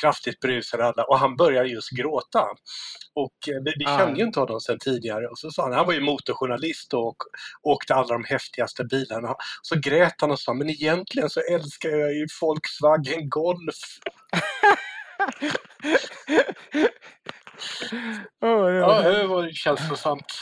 kraftigt 0.00 0.40
brusade 0.40 0.84
alla 0.84 1.04
och 1.04 1.18
han 1.18 1.36
började 1.36 1.68
just 1.68 1.90
gråta. 1.90 2.44
Och 3.14 3.48
eh, 3.48 3.62
vi, 3.64 3.72
vi 3.78 3.84
kände 3.84 4.20
ju 4.20 4.26
inte 4.26 4.40
honom 4.40 4.60
sedan 4.60 4.78
tidigare 4.78 5.26
och 5.26 5.38
så 5.38 5.50
sa 5.50 5.62
han, 5.62 5.72
han 5.72 5.86
var 5.86 5.92
ju 5.92 6.00
motorjournalist 6.00 6.94
och 6.94 7.16
åkte 7.62 7.94
alla 7.94 8.08
de 8.08 8.24
häftigaste 8.24 8.84
bilarna. 8.84 9.34
Så 9.62 9.80
grät 9.80 10.14
han 10.20 10.30
och 10.30 10.40
sa, 10.40 10.54
men 10.54 10.70
egentligen 10.70 11.30
så 11.30 11.40
älskar 11.40 11.88
jag 11.88 12.14
ju 12.14 12.26
Volkswagen 12.86 13.28
Golf. 13.28 13.76
oh, 18.40 18.74
ja, 18.74 19.02
det 19.02 19.26
var 19.26 19.50
känslosamt. 19.52 20.32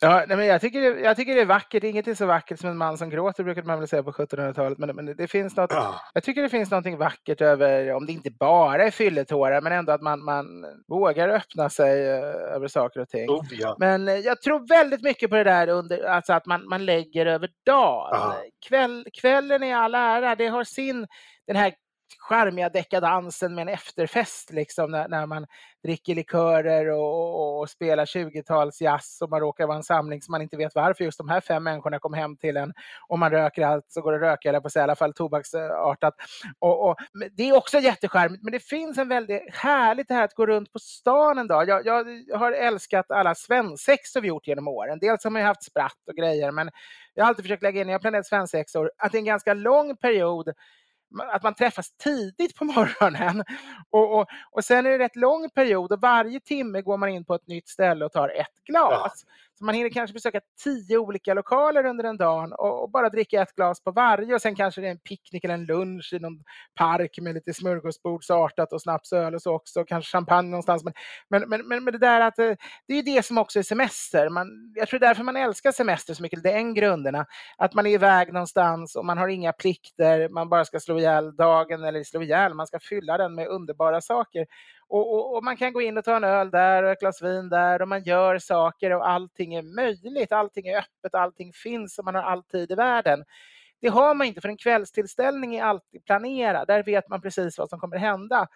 Ja, 0.00 0.24
nej, 0.28 0.36
men 0.36 0.46
jag, 0.46 0.60
tycker 0.60 0.80
det, 0.80 1.00
jag 1.00 1.16
tycker 1.16 1.34
det 1.34 1.40
är 1.40 1.46
vackert. 1.46 1.84
Inget 1.84 2.08
är 2.08 2.14
så 2.14 2.26
vackert 2.26 2.60
som 2.60 2.70
en 2.70 2.76
man 2.76 2.98
som 2.98 3.10
gråter 3.10 3.44
brukade 3.44 3.66
man 3.66 3.78
väl 3.78 3.88
säga 3.88 4.02
på 4.02 4.12
1700-talet. 4.12 4.78
Men, 4.78 4.96
men 4.96 5.16
det 5.16 5.28
finns 5.28 5.56
något, 5.56 5.72
ja. 5.72 6.00
jag 6.14 6.22
tycker 6.22 6.42
det 6.42 6.48
finns 6.48 6.70
något 6.70 6.98
vackert 6.98 7.40
över, 7.40 7.94
om 7.94 8.06
det 8.06 8.12
inte 8.12 8.30
bara 8.30 8.84
är 8.84 8.90
fylletårar, 8.90 9.60
men 9.60 9.72
ändå 9.72 9.92
att 9.92 10.02
man, 10.02 10.24
man 10.24 10.46
vågar 10.88 11.28
öppna 11.28 11.70
sig 11.70 12.18
uh, 12.18 12.54
över 12.54 12.68
saker 12.68 13.00
och 13.00 13.08
ting. 13.08 13.30
Oh, 13.30 13.44
ja. 13.50 13.76
Men 13.78 14.08
uh, 14.08 14.14
jag 14.14 14.42
tror 14.42 14.68
väldigt 14.68 15.02
mycket 15.02 15.30
på 15.30 15.36
det 15.36 15.44
där 15.44 15.68
under, 15.68 16.04
alltså 16.04 16.32
att 16.32 16.46
man, 16.46 16.68
man 16.68 16.84
lägger 16.84 17.26
över 17.26 17.50
dagen. 17.66 18.34
Kväll, 18.68 19.06
kvällen 19.20 19.62
är 19.62 19.76
all 19.76 19.94
ära, 19.94 20.34
det 20.34 20.46
har 20.46 20.64
sin, 20.64 21.06
den 21.48 21.56
här 21.56 21.72
charmiga 22.18 22.68
dekadansen 22.68 23.54
med 23.54 23.62
en 23.62 23.68
efterfest 23.68 24.50
liksom 24.52 24.90
när, 24.90 25.08
när 25.08 25.26
man 25.26 25.46
dricker 25.84 26.14
likörer 26.14 26.90
och, 26.90 27.34
och, 27.34 27.60
och 27.60 27.70
spelar 27.70 28.04
20-talsjazz 28.04 29.22
och 29.22 29.30
man 29.30 29.40
råkar 29.40 29.66
vara 29.66 29.76
en 29.76 29.82
samling 29.82 30.22
som 30.22 30.32
man 30.32 30.42
inte 30.42 30.56
vet 30.56 30.74
varför 30.74 31.04
just 31.04 31.18
de 31.18 31.28
här 31.28 31.40
fem 31.40 31.64
människorna 31.64 31.98
kom 31.98 32.14
hem 32.14 32.36
till 32.36 32.56
en 32.56 32.72
och 33.08 33.18
man 33.18 33.30
röker 33.30 33.66
allt 33.66 33.84
så 33.88 34.00
går 34.00 34.12
det 34.12 34.16
att 34.16 34.22
röka, 34.32 34.48
eller 34.48 34.60
på 34.60 34.70
sig, 34.70 34.80
i 34.80 34.82
alla 34.82 34.96
fall 34.96 35.12
tobaksartat. 35.12 36.14
Och, 36.58 36.88
och, 36.88 36.96
det 37.32 37.48
är 37.48 37.56
också 37.56 37.78
jättecharmigt, 37.78 38.42
men 38.42 38.52
det 38.52 38.60
finns 38.60 38.98
en 38.98 39.08
väldigt 39.08 39.54
härligt 39.54 40.08
det 40.08 40.14
här 40.14 40.24
att 40.24 40.34
gå 40.34 40.46
runt 40.46 40.72
på 40.72 40.78
stan 40.78 41.38
en 41.38 41.46
dag. 41.46 41.68
Jag, 41.68 41.86
jag 41.86 42.38
har 42.38 42.52
älskat 42.52 43.10
alla 43.10 43.34
svensexor 43.34 44.20
vi 44.20 44.28
gjort 44.28 44.46
genom 44.46 44.68
åren. 44.68 44.98
Dels 45.00 45.24
har 45.24 45.30
man 45.30 45.42
ju 45.42 45.46
haft 45.46 45.64
spratt 45.64 46.08
och 46.08 46.16
grejer, 46.16 46.50
men 46.50 46.70
jag 47.14 47.24
har 47.24 47.28
alltid 47.28 47.44
försökt 47.44 47.62
lägga 47.62 47.80
in, 47.80 47.86
när 47.86 47.94
jag 47.94 48.00
planerat 48.00 48.26
svensexor, 48.26 48.90
att 48.98 49.12
det 49.12 49.18
är 49.18 49.20
en 49.20 49.24
ganska 49.24 49.54
lång 49.54 49.96
period 49.96 50.52
att 51.32 51.42
man 51.42 51.54
träffas 51.54 51.90
tidigt 51.90 52.56
på 52.56 52.64
morgonen. 52.76 53.44
Och, 53.90 54.18
och, 54.18 54.26
och 54.50 54.64
sen 54.64 54.86
är 54.86 54.90
det 54.90 54.98
rätt 54.98 55.16
lång 55.16 55.50
period 55.50 55.92
och 55.92 56.00
varje 56.00 56.40
timme 56.40 56.82
går 56.82 56.96
man 56.96 57.08
in 57.08 57.24
på 57.24 57.34
ett 57.34 57.46
nytt 57.46 57.68
ställe 57.68 58.04
och 58.04 58.12
tar 58.12 58.28
ett 58.28 58.64
glas. 58.64 59.24
Ja. 59.26 59.32
Så 59.58 59.64
man 59.64 59.74
hinner 59.74 59.90
kanske 59.90 60.14
besöka 60.14 60.40
tio 60.64 60.98
olika 60.98 61.34
lokaler 61.34 61.86
under 61.86 62.04
en 62.04 62.16
dag 62.16 62.52
och, 62.58 62.82
och, 62.82 62.90
bara 62.90 63.08
dricka 63.08 63.42
ett 63.42 63.54
glas 63.54 63.84
på 63.84 63.90
varje 63.90 64.34
och 64.34 64.42
sen 64.42 64.54
kanske 64.54 64.80
det 64.80 64.86
är 64.86 64.90
en 64.90 64.98
picknick 64.98 65.44
eller 65.44 65.54
en 65.54 65.64
lunch 65.64 66.12
i 66.12 66.18
någon 66.18 66.44
park 66.74 67.18
med 67.20 67.34
lite 67.34 67.54
smörgåsbordsartat 67.54 68.72
och 68.72 68.82
snapsöl 68.82 69.34
och 69.34 69.42
så 69.42 69.54
också, 69.54 69.84
kanske 69.84 70.10
champagne 70.10 70.50
någonstans. 70.50 70.84
Men, 70.84 70.92
men, 71.30 71.48
men, 71.48 71.68
men, 71.68 71.84
men 71.84 71.92
det 71.92 71.98
där 71.98 72.20
att 72.20 72.38
eh, 72.38 72.52
det 72.88 72.94
är 72.94 73.02
det 73.02 73.24
som 73.24 73.38
också 73.38 73.58
är 73.58 73.62
semester. 73.62 74.28
Man, 74.28 74.72
jag 74.74 74.88
tror 74.88 75.00
därför 75.00 75.24
man 75.24 75.36
älskar 75.36 75.72
semester 75.72 76.14
så 76.14 76.22
mycket, 76.22 76.42
det 76.42 76.52
är 76.52 76.56
en 76.56 76.74
grunderna. 76.74 77.26
Att 77.56 77.74
man 77.74 77.86
är 77.86 77.90
iväg 77.90 78.32
någonstans 78.32 78.96
och 78.96 79.04
man 79.04 79.18
har 79.18 79.28
inga 79.28 79.52
plikter, 79.52 80.28
man 80.28 80.48
bara 80.48 80.64
ska 80.64 80.80
slå 80.80 80.98
ihjäl 80.98 81.36
dagen 81.36 81.84
eller 81.84 82.04
slå 82.04 82.22
ihjäl, 82.22 82.54
man 82.54 82.66
ska 82.66 82.78
fylla 82.80 83.18
den 83.18 83.34
med 83.34 83.48
underbara 83.48 84.00
saker. 84.00 84.46
Och, 84.88 85.14
och, 85.14 85.36
och, 85.36 85.44
man 85.44 85.56
kan 85.56 85.72
gå 85.72 85.82
in 85.82 85.98
och 85.98 86.04
ta 86.04 86.16
en 86.16 86.24
öl 86.24 86.50
där 86.50 86.82
och 86.82 86.90
ett 86.90 87.00
glas 87.00 87.22
vin 87.22 87.48
där 87.48 87.82
och 87.82 87.88
man 87.88 88.02
gör 88.02 88.38
saker 88.38 88.90
och 88.90 89.08
allting 89.08 89.54
är 89.54 89.62
möjligt. 89.62 90.32
Allting 90.32 90.66
är 90.66 90.78
öppet, 90.78 91.14
allting 91.14 91.52
finns 91.52 91.98
och 91.98 92.04
man 92.04 92.14
har 92.14 92.22
all 92.22 92.42
tid 92.42 92.70
i 92.70 92.74
världen. 92.74 93.24
Det 93.80 93.88
har 93.88 94.14
man 94.14 94.26
inte 94.26 94.40
för 94.40 94.48
en 94.48 94.56
kvällstillställning 94.56 95.54
är 95.54 95.64
alltid 95.64 96.04
planerad. 96.04 96.66
Där 96.66 96.82
vet 96.82 97.08
man 97.08 97.20
precis 97.20 97.58
vad 97.58 97.68
som 97.68 97.80
kommer 97.80 97.96
hända. 97.96 98.46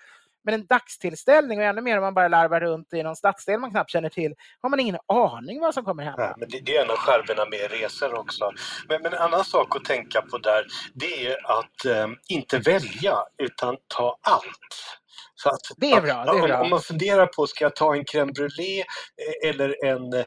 Men 0.44 0.54
en 0.54 0.66
dagstillställning 0.66 1.58
och 1.58 1.64
ännu 1.64 1.80
mer 1.80 1.96
om 1.96 2.02
man 2.02 2.14
bara 2.14 2.28
larvar 2.28 2.60
runt 2.60 2.92
i 2.92 3.02
någon 3.02 3.16
stadsdel 3.16 3.60
man 3.60 3.70
knappt 3.70 3.90
känner 3.90 4.08
till 4.08 4.34
har 4.60 4.70
man 4.70 4.80
ingen 4.80 4.98
aning 5.06 5.60
vad 5.60 5.74
som 5.74 5.84
kommer 5.84 6.02
hända. 6.02 6.22
Nej, 6.22 6.34
men 6.36 6.48
det, 6.48 6.60
det 6.60 6.76
är 6.76 6.84
en 6.84 6.90
av 6.90 6.96
skärvorna 6.96 7.44
med 7.50 7.70
resor 7.70 8.14
också. 8.14 8.52
Men, 8.88 9.02
men, 9.02 9.12
en 9.12 9.18
annan 9.18 9.44
sak 9.44 9.76
att 9.76 9.84
tänka 9.84 10.22
på 10.22 10.38
där 10.38 10.66
det 10.94 11.26
är 11.26 11.58
att 11.58 11.84
eh, 11.84 12.08
inte 12.28 12.58
välja 12.58 13.16
utan 13.38 13.76
ta 13.88 14.18
allt. 14.20 15.01
Så 15.42 15.48
att, 15.48 15.60
det 15.76 15.92
är 15.92 16.00
bra. 16.00 16.24
Det 16.24 16.38
är 16.38 16.42
bra. 16.42 16.56
Om, 16.56 16.62
om, 16.62 16.70
man 16.70 16.80
funderar 16.80 17.26
på, 17.26 17.46
ska 17.46 17.64
jag 17.64 17.76
ta 17.76 17.94
en 17.94 18.04
crème 18.04 18.32
brûlée 18.32 18.78
eh, 18.80 19.50
eller 19.50 19.84
en, 19.84 20.12
eh, 20.12 20.24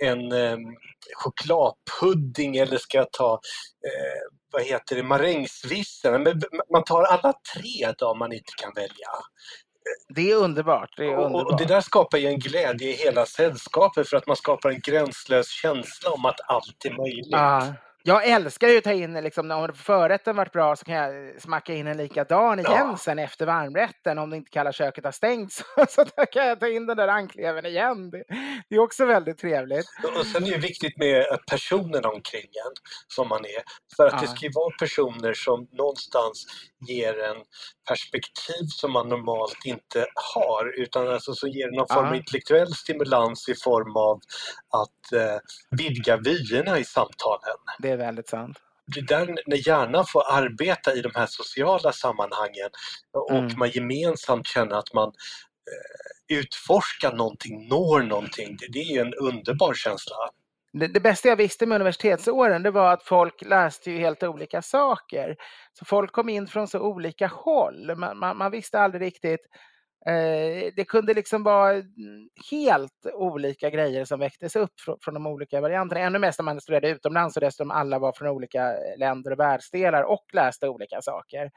en, 0.00 0.32
en 0.32 0.52
um, 0.52 0.76
chokladpudding 1.14 2.56
eller 2.56 2.78
ska 2.78 2.98
jag 2.98 3.12
ta 3.12 3.32
eh, 3.86 4.38
vad 4.52 4.62
heter 4.62 4.96
det, 4.96 5.02
marängsvissen? 5.02 6.42
Man 6.72 6.84
tar 6.84 7.02
alla 7.02 7.32
tre 7.54 7.92
då 7.98 8.06
om 8.06 8.18
man 8.18 8.32
inte 8.32 8.52
kan 8.56 8.72
välja. 8.74 9.08
Det 10.08 10.30
är 10.30 10.36
underbart. 10.36 10.90
Det, 10.96 11.04
är 11.04 11.16
underbart. 11.16 11.52
Och 11.52 11.58
det 11.58 11.64
där 11.64 11.80
skapar 11.80 12.18
ju 12.18 12.26
en 12.26 12.38
glädje 12.38 12.88
i 12.88 12.92
hela 12.92 13.26
sällskapet 13.26 14.08
för 14.08 14.16
att 14.16 14.26
man 14.26 14.36
skapar 14.36 14.70
en 14.70 14.80
gränslös 14.80 15.48
känsla 15.48 16.10
om 16.10 16.24
att 16.24 16.40
allt 16.46 16.84
är 16.84 16.96
möjligt. 16.96 17.34
Ah. 17.34 17.66
Jag 18.06 18.28
älskar 18.28 18.68
ju 18.68 18.78
att 18.78 18.84
ta 18.84 18.92
in, 18.92 19.14
liksom, 19.14 19.50
om 19.50 19.72
förrätten 19.74 20.36
varit 20.36 20.52
bra 20.52 20.76
så 20.76 20.84
kan 20.84 20.94
jag 20.94 21.42
smacka 21.42 21.74
in 21.74 21.86
en 21.86 21.96
likadan 21.96 22.58
igen 22.58 22.72
ja. 22.72 22.96
sen 22.96 23.18
efter 23.18 23.46
varmrätten. 23.46 24.18
Om 24.18 24.30
det 24.30 24.36
inte 24.36 24.50
kallar 24.50 24.72
köket 24.72 25.04
har 25.04 25.12
stängt 25.12 25.52
så, 25.52 25.64
så 25.88 26.04
där 26.16 26.32
kan 26.32 26.46
jag 26.46 26.60
ta 26.60 26.68
in 26.68 26.86
den 26.86 26.96
där 26.96 27.08
ankleven 27.08 27.66
igen. 27.66 28.10
Det, 28.10 28.24
det, 28.68 28.74
är 28.76 28.78
också 28.78 29.04
väldigt 29.06 29.38
trevligt. 29.38 29.86
Och 30.18 30.26
sen 30.26 30.44
är 30.44 30.50
det 30.50 30.58
viktigt 30.58 30.98
med 30.98 31.24
personerna 31.50 32.08
omkring 32.08 32.42
en 32.66 32.72
som 33.08 33.28
man 33.28 33.44
är. 33.44 33.62
För 33.96 34.06
att 34.06 34.12
ja. 34.12 34.20
det 34.20 34.26
ska 34.26 34.46
ju 34.46 34.52
vara 34.54 34.74
personer 34.78 35.34
som 35.34 35.68
någonstans 35.72 36.46
ger 36.88 37.18
en 37.18 37.36
perspektiv 37.88 38.66
som 38.68 38.92
man 38.92 39.08
normalt 39.08 39.64
inte 39.64 40.06
har 40.34 40.80
utan 40.80 41.08
alltså 41.08 41.34
som 41.34 41.48
ger 41.48 41.70
någon 41.70 41.88
form 41.88 42.06
av 42.06 42.14
intellektuell 42.14 42.74
stimulans 42.74 43.48
i 43.48 43.54
form 43.54 43.96
av 43.96 44.20
att 44.82 45.12
eh, 45.12 45.38
vidga 45.70 46.16
vyerna 46.16 46.78
i 46.78 46.84
samtalen. 46.84 47.58
Det 47.78 47.93
är 47.94 47.98
väldigt 47.98 48.28
sant. 48.28 48.58
Det 48.86 49.00
är 49.00 49.04
där 49.04 49.34
när 49.46 49.68
hjärnan 49.68 50.04
får 50.06 50.22
arbeta 50.32 50.94
i 50.94 51.00
de 51.00 51.12
här 51.14 51.26
sociala 51.26 51.92
sammanhangen 51.92 52.70
och 53.12 53.30
mm. 53.30 53.58
man 53.58 53.70
gemensamt 53.70 54.46
känner 54.46 54.76
att 54.76 54.94
man 54.94 55.08
eh, 55.08 56.38
utforskar 56.38 57.12
någonting, 57.12 57.68
når 57.68 58.02
någonting. 58.02 58.56
Det, 58.72 58.78
är 58.78 59.00
en 59.00 59.14
underbar 59.14 59.74
känsla. 59.74 60.16
det, 60.72 60.86
det, 60.86 61.00
bästa 61.00 61.28
jag 61.28 61.36
visste 61.36 61.66
med 61.66 61.76
universitetsåren 61.76 62.62
det 62.62 62.70
var 62.70 62.92
att 62.92 63.02
folk 63.02 63.42
läste 63.42 63.90
ju 63.90 63.98
helt 63.98 64.22
olika 64.22 64.62
saker. 64.62 65.36
Så 65.78 65.84
folk 65.84 66.12
kom 66.12 66.28
in 66.28 66.46
från 66.46 66.68
så 66.68 66.80
olika 66.80 67.26
håll. 67.26 67.96
Man, 67.96 68.18
man, 68.18 68.38
man 68.38 68.50
visste 68.50 68.80
aldrig 68.80 69.02
riktigt 69.02 69.46
Eh, 70.06 70.72
det 70.76 70.84
kunde 70.88 71.14
liksom 71.14 71.42
vara 71.42 71.70
mm, 71.72 72.28
helt 72.50 73.06
olika 73.14 73.70
grejer 73.70 74.04
som 74.04 74.20
väcktes 74.20 74.56
upp 74.56 74.80
från, 75.04 75.14
de 75.14 75.26
olika 75.26 75.60
varianterna. 75.60 76.00
Ännu 76.00 76.18
mest 76.18 76.38
när 76.38 76.44
man 76.44 76.60
studerade 76.60 76.88
utomlands 76.88 77.36
och 77.36 77.40
dessutom 77.40 77.70
alla 77.70 77.98
var 77.98 78.12
från 78.12 78.28
olika 78.28 78.70
eh, 78.70 78.98
länder 78.98 79.32
och 79.32 79.38
världsdelar 79.38 80.02
och 80.02 80.24
läste 80.32 80.68
olika 80.68 81.02
saker. 81.02 81.50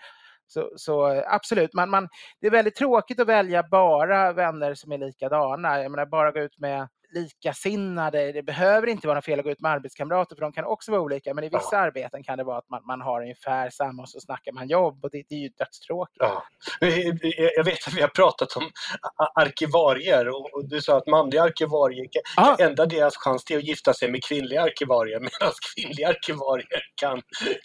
Så, 0.48 0.72
så, 0.76 1.12
eh, 1.14 1.24
absolut, 1.28 1.74
man, 1.74 1.90
man, 1.90 2.10
det 2.42 2.48
är 2.48 2.52
väldigt 2.52 2.76
tråkigt 2.76 3.20
att 3.20 3.28
välja 3.28 3.64
bara 3.64 4.34
vänner 4.34 4.74
som 4.74 4.92
är 4.92 4.98
likadana. 4.98 5.82
Jag 5.82 5.92
menar, 5.92 6.06
bara 6.06 6.32
gå 6.32 6.40
ut 6.40 6.60
med 6.60 6.88
likasinnade. 7.14 8.32
Det 8.32 8.44
behöver 8.44 8.88
inte 8.88 9.08
vara 9.08 9.16
något 9.16 9.26
fel 9.26 9.40
att 9.40 9.46
gå 9.46 9.52
ut 9.52 9.62
med 9.62 9.72
arbetskamrater 9.72 10.36
för 10.36 10.42
de 10.42 10.52
kan 10.52 10.66
också 10.66 10.92
vara 10.92 11.02
olika. 11.02 11.34
Men 11.34 11.44
i 11.44 11.50
vissa 11.50 11.70
ja. 11.72 11.78
arbeten 11.78 12.24
kan 12.24 12.38
det 12.38 12.44
vara 12.44 12.58
att 12.58 12.70
man, 12.70 12.82
man 12.86 13.02
har 13.02 13.22
ungefär 13.22 13.70
samma 13.70 14.02
och 14.02 14.10
så 14.10 14.20
snackar 14.20 14.52
man 14.52 14.68
jobb 14.68 15.06
och 15.06 15.10
det, 15.12 15.24
det 15.30 15.36
är 15.36 15.40
ju 15.40 15.50
dödstråkigt. 15.50 16.18
Ja. 16.20 16.44
Jag 17.56 17.64
vet 17.66 17.88
att 17.88 17.94
vi 17.94 18.02
har 18.02 18.08
pratat 18.08 18.56
om 18.58 18.70
arkivarier 19.36 20.28
och 20.28 20.70
du 20.70 20.82
sa 20.82 20.98
att 20.98 21.08
manliga 21.08 21.44
arkivarier, 21.44 22.08
ja. 22.36 22.56
enda 22.60 22.86
deras 22.86 23.18
chans 23.18 23.52
är 23.52 23.58
att 23.58 23.64
gifta 23.64 23.94
sig 23.94 24.12
med 24.12 24.24
kvinnliga 24.24 24.62
arkivarier 24.62 25.20
medan 25.40 25.54
kvinnliga 25.76 26.10
arkivarier 26.10 26.82
kan, 26.96 27.22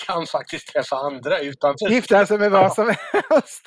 kan 0.07 0.27
faktiskt 0.27 0.69
träffa 0.73 0.97
andra 0.97 1.39
utanför. 1.39 1.89
Gifta 1.89 2.27
sig 2.27 2.39
med 2.39 2.51
vad 2.51 2.65
ja. 2.65 2.71
som 2.71 2.95
helst. 3.13 3.67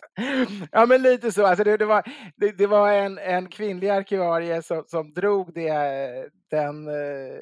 Ja 0.72 0.86
men 0.86 1.02
lite 1.02 1.32
så. 1.32 1.46
Alltså 1.46 1.64
det, 1.64 1.78
det 1.78 1.86
var, 1.86 2.04
det, 2.36 2.52
det, 2.52 2.68
var 2.68 2.92
en, 2.92 3.18
en 3.18 3.50
kvinnlig 3.50 3.90
arkivarie 3.90 4.62
som, 4.62 4.84
som 4.88 5.14
drog 5.14 5.54
det 5.54 5.70
den 6.50 6.88
eh, 6.88 7.40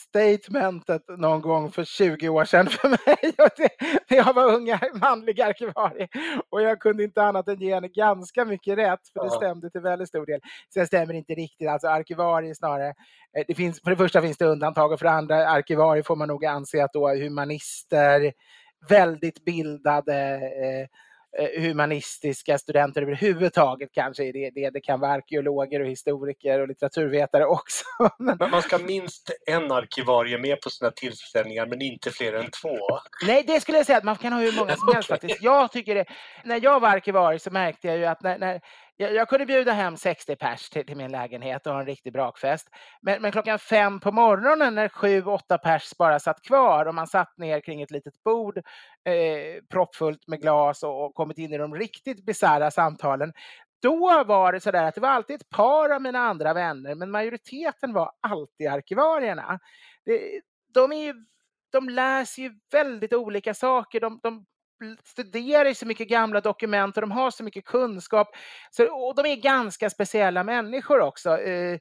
statementet 0.00 1.02
någon 1.18 1.40
gång 1.40 1.70
för 1.72 1.84
20 1.84 2.28
år 2.28 2.44
sedan 2.44 2.66
för 2.66 2.88
mig. 2.88 3.34
när 4.08 4.16
jag 4.16 4.34
var 4.34 4.54
unga 4.54 4.80
manlig 4.94 5.40
arkivarie. 5.40 6.08
Och 6.50 6.62
jag 6.62 6.80
kunde 6.80 7.04
inte 7.04 7.22
annat 7.22 7.48
än 7.48 7.60
ge 7.60 7.74
henne 7.74 7.88
ganska 7.88 8.44
mycket 8.44 8.78
rätt, 8.78 9.08
för 9.12 9.24
det 9.24 9.30
stämde 9.30 9.70
till 9.70 9.80
väldigt 9.80 10.08
stor 10.08 10.26
del. 10.26 10.40
Sen 10.74 10.86
stämmer 10.86 11.12
det 11.12 11.18
inte 11.18 11.34
riktigt, 11.34 11.68
alltså 11.68 11.88
arkivarie 11.88 12.54
snarare. 12.54 12.94
Eh, 13.38 13.44
det 13.48 13.54
finns, 13.54 13.80
för 13.80 13.90
det 13.90 13.96
första 13.96 14.22
finns 14.22 14.38
det 14.38 14.46
undantag 14.46 14.92
och 14.92 14.98
för 14.98 15.06
det 15.06 15.12
andra 15.12 15.48
arkivarie 15.48 16.02
får 16.02 16.16
man 16.16 16.28
nog 16.28 16.44
anse 16.44 16.84
att 16.84 16.92
då 16.92 17.08
humanister, 17.08 18.32
väldigt 18.88 19.44
bildade 19.44 20.14
Eh, 20.14 20.86
humanistiska 21.38 22.58
studenter 22.58 23.02
överhuvudtaget 23.02 23.92
kanske 23.92 24.24
är 24.24 24.32
det, 24.32 24.50
det. 24.50 24.70
Det 24.70 24.80
kan 24.80 25.00
vara 25.00 25.12
arkeologer 25.12 25.80
och 25.80 25.86
historiker 25.86 26.60
och 26.60 26.68
litteraturvetare 26.68 27.44
också. 27.46 27.84
Men 28.18 28.50
man 28.50 28.62
ska 28.62 28.78
minst 28.78 29.30
en 29.46 29.72
arkivarie 29.72 30.38
med 30.38 30.60
på 30.60 30.70
sina 30.70 30.90
tillställningar 30.90 31.66
men 31.66 31.82
inte 31.82 32.10
fler 32.10 32.32
än 32.32 32.50
två. 32.62 32.78
Nej, 33.26 33.44
det 33.46 33.60
skulle 33.60 33.78
jag 33.78 33.86
säga 33.86 33.98
att 33.98 34.04
man 34.04 34.16
kan 34.16 34.32
ha 34.32 34.40
hur 34.40 34.52
många 34.52 34.76
som 34.76 34.88
helst 34.94 35.08
faktiskt. 35.08 35.42
Jag 35.42 35.72
tycker 35.72 35.94
det, 35.94 36.04
när 36.44 36.60
jag 36.64 36.80
var 36.80 36.88
arkivarie 36.88 37.38
så 37.38 37.50
märkte 37.50 37.88
jag 37.88 37.96
ju 37.96 38.04
att 38.04 38.22
när, 38.22 38.38
när 38.38 38.60
jag, 39.00 39.14
jag, 39.14 39.28
kunde 39.28 39.46
bjuda 39.46 39.72
hem 39.72 39.96
60 39.96 40.36
pers 40.36 40.70
till, 40.70 40.86
till, 40.86 40.96
min 40.96 41.12
lägenhet 41.12 41.66
och 41.66 41.72
ha 41.72 41.80
en 41.80 41.86
riktig 41.86 42.12
brakfest. 42.12 42.68
Men, 43.02 43.22
men 43.22 43.32
klockan 43.32 43.58
fem 43.58 44.00
på 44.00 44.12
morgonen 44.12 44.74
när 44.74 44.88
sju, 44.88 45.24
åtta 45.24 45.58
pers 45.58 45.92
bara 45.98 46.18
satt 46.18 46.42
kvar 46.42 46.86
och 46.86 46.94
man 46.94 47.06
satt 47.06 47.38
ner 47.38 47.60
kring 47.60 47.82
ett 47.82 47.90
litet 47.90 48.22
bord 48.22 48.58
eh, 48.58 49.62
proppfullt 49.70 50.26
med 50.26 50.40
glas 50.40 50.82
och, 50.82 51.04
och 51.04 51.14
kommit 51.14 51.38
in 51.38 51.52
i 51.52 51.58
de 51.58 51.74
riktigt 51.74 52.26
bisarra 52.26 52.70
samtalen. 52.70 53.32
Då 53.82 54.24
var 54.24 54.52
det 54.52 54.60
sådär 54.60 54.84
att 54.84 54.94
det 54.94 55.00
var 55.00 55.08
alltid 55.08 55.36
ett 55.36 55.50
par 55.50 55.90
av 55.90 56.02
mina 56.02 56.18
andra 56.18 56.54
vänner, 56.54 56.94
men 56.94 57.10
majoriteten 57.10 57.92
var 57.92 58.12
alltid 58.20 58.68
arkivarierna. 58.68 59.60
Det, 60.04 60.40
de, 60.74 60.92
är 60.92 61.04
ju, 61.04 61.14
de 61.72 61.88
läser 61.88 62.42
ju 62.42 62.52
väldigt 62.72 63.12
olika 63.12 63.54
saker. 63.54 64.00
De, 64.00 64.20
de 64.22 64.46
studerar 65.04 65.74
så 65.74 65.86
mycket 65.86 66.08
gamla 66.08 66.40
dokument 66.40 66.96
och 66.96 67.00
de 67.00 67.10
har 67.10 67.30
så 67.30 67.44
mycket 67.44 67.64
kunskap. 67.64 68.28
Så, 68.70 69.06
och 69.06 69.14
de 69.14 69.26
är 69.26 69.36
ganska 69.36 69.90
speciella 69.90 70.44
människor 70.44 71.00
också. 71.00 71.38
Eh, 71.40 71.78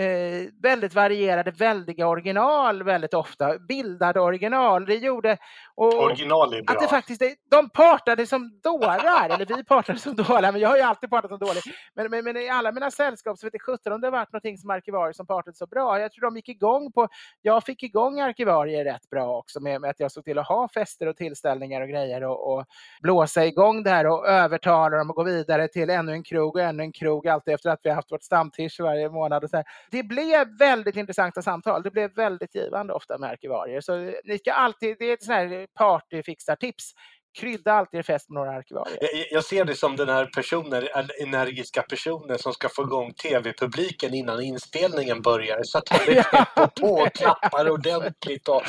eh, 0.00 0.48
väldigt 0.62 0.94
varierade, 0.94 1.50
väldiga 1.50 2.08
original 2.08 2.82
väldigt 2.82 3.14
ofta. 3.14 3.58
Bildade 3.58 4.20
original. 4.20 4.86
Det 4.86 4.94
gjorde... 4.94 5.38
Och, 5.74 6.02
original 6.02 6.54
är 6.54 6.62
bra. 6.62 6.74
Att 6.74 6.82
det 6.82 6.88
faktiskt, 6.88 7.22
de 7.50 7.70
partade 7.70 8.26
som 8.26 8.60
dårar, 8.62 9.28
eller 9.28 9.56
vi 9.56 9.64
partade 9.64 9.98
som 9.98 10.16
dårar, 10.16 10.52
men 10.52 10.60
jag 10.60 10.68
har 10.68 10.76
ju 10.76 10.82
alltid 10.82 11.10
partat 11.10 11.30
som 11.30 11.38
dålig. 11.38 11.62
Men, 11.94 12.10
men, 12.10 12.24
men, 12.24 12.36
i 12.36 12.48
alla 12.48 12.72
mina 12.72 12.90
sällskap 12.90 13.38
så 13.38 13.46
vet 13.46 13.54
jag 13.54 13.62
sjutton 13.62 13.92
om 13.92 14.00
det 14.00 14.06
har 14.06 14.12
varit 14.12 14.32
någonting 14.32 14.58
som 14.58 14.70
arkivarier 14.70 15.12
som 15.12 15.26
partade 15.26 15.56
så 15.56 15.66
bra. 15.66 16.00
Jag 16.00 16.12
tror 16.12 16.22
de 16.22 16.36
gick 16.36 16.48
igång 16.48 16.92
på, 16.92 17.08
jag 17.42 17.64
fick 17.64 17.82
igång 17.82 18.20
arkivarier 18.20 18.84
rätt 18.84 19.10
bra 19.10 19.38
också 19.38 19.60
med, 19.60 19.80
med 19.80 19.90
att 19.90 20.00
jag 20.00 20.12
såg 20.12 20.24
till 20.24 20.38
att 20.38 20.48
ha 20.48 20.68
fester 20.68 21.06
och 21.06 21.16
tillställningar 21.16 21.80
och 21.80 21.88
grejer 21.88 22.24
och, 22.24 22.54
och 22.54 22.64
blåsa 23.02 23.46
igång 23.46 23.82
det 23.82 23.90
här 23.90 24.06
och 24.06 24.28
övertala 24.28 24.96
dem 24.96 25.10
att 25.10 25.16
gå 25.16 25.22
vidare 25.22 25.68
till 25.68 25.90
ännu 25.90 26.12
en 26.12 26.22
krog 26.22 26.56
och 26.56 26.62
ännu 26.62 26.82
en 26.82 26.92
krog, 26.92 27.28
alltid 27.28 27.54
efter 27.54 27.70
att 27.70 27.80
vi 27.82 27.88
har 27.88 27.96
haft 27.96 28.12
vårt 28.12 28.22
stamtisch 28.22 28.80
varje 28.80 29.08
månad. 29.08 29.44
Och 29.44 29.50
så 29.50 29.56
här 29.56 29.66
det 29.90 30.02
blev 30.02 30.58
väldigt 30.58 30.96
intressanta 30.96 31.42
samtal. 31.42 31.82
Det 31.82 31.90
blev 31.90 32.14
väldigt 32.14 32.54
givande 32.54 32.92
ofta 32.92 33.18
med 33.18 33.30
arkivarier. 33.30 33.80
Så 33.80 34.12
ni 34.24 34.38
ska 34.38 34.52
alltid, 34.52 34.96
det 34.98 35.04
är 35.04 35.14
ett 35.14 35.22
sånt 35.22 35.36
här 35.36 35.66
partyfixartips. 35.78 36.92
Krydda 37.40 37.72
alltid 37.72 37.98
er 37.98 38.02
fest 38.02 38.30
med 38.30 38.34
några 38.34 38.58
arkivarier. 38.58 38.98
Jag, 39.00 39.26
jag 39.30 39.44
ser 39.44 39.64
det 39.64 39.74
som 39.74 39.96
den 39.96 40.08
här 40.08 40.26
personen, 40.26 40.88
energiska 41.22 41.82
personen 41.82 42.38
som 42.38 42.52
ska 42.52 42.68
få 42.68 42.82
igång 42.82 43.12
tv-publiken 43.12 44.14
innan 44.14 44.42
inspelningen 44.42 45.22
börjar. 45.22 45.60
Så 45.62 45.78
att 45.78 45.90
är 46.08 46.22
pepp 46.22 46.74
på 46.74 46.86
och 46.86 47.12
klappar 47.12 47.70
ordentligt 47.70 48.48
och 48.48 48.62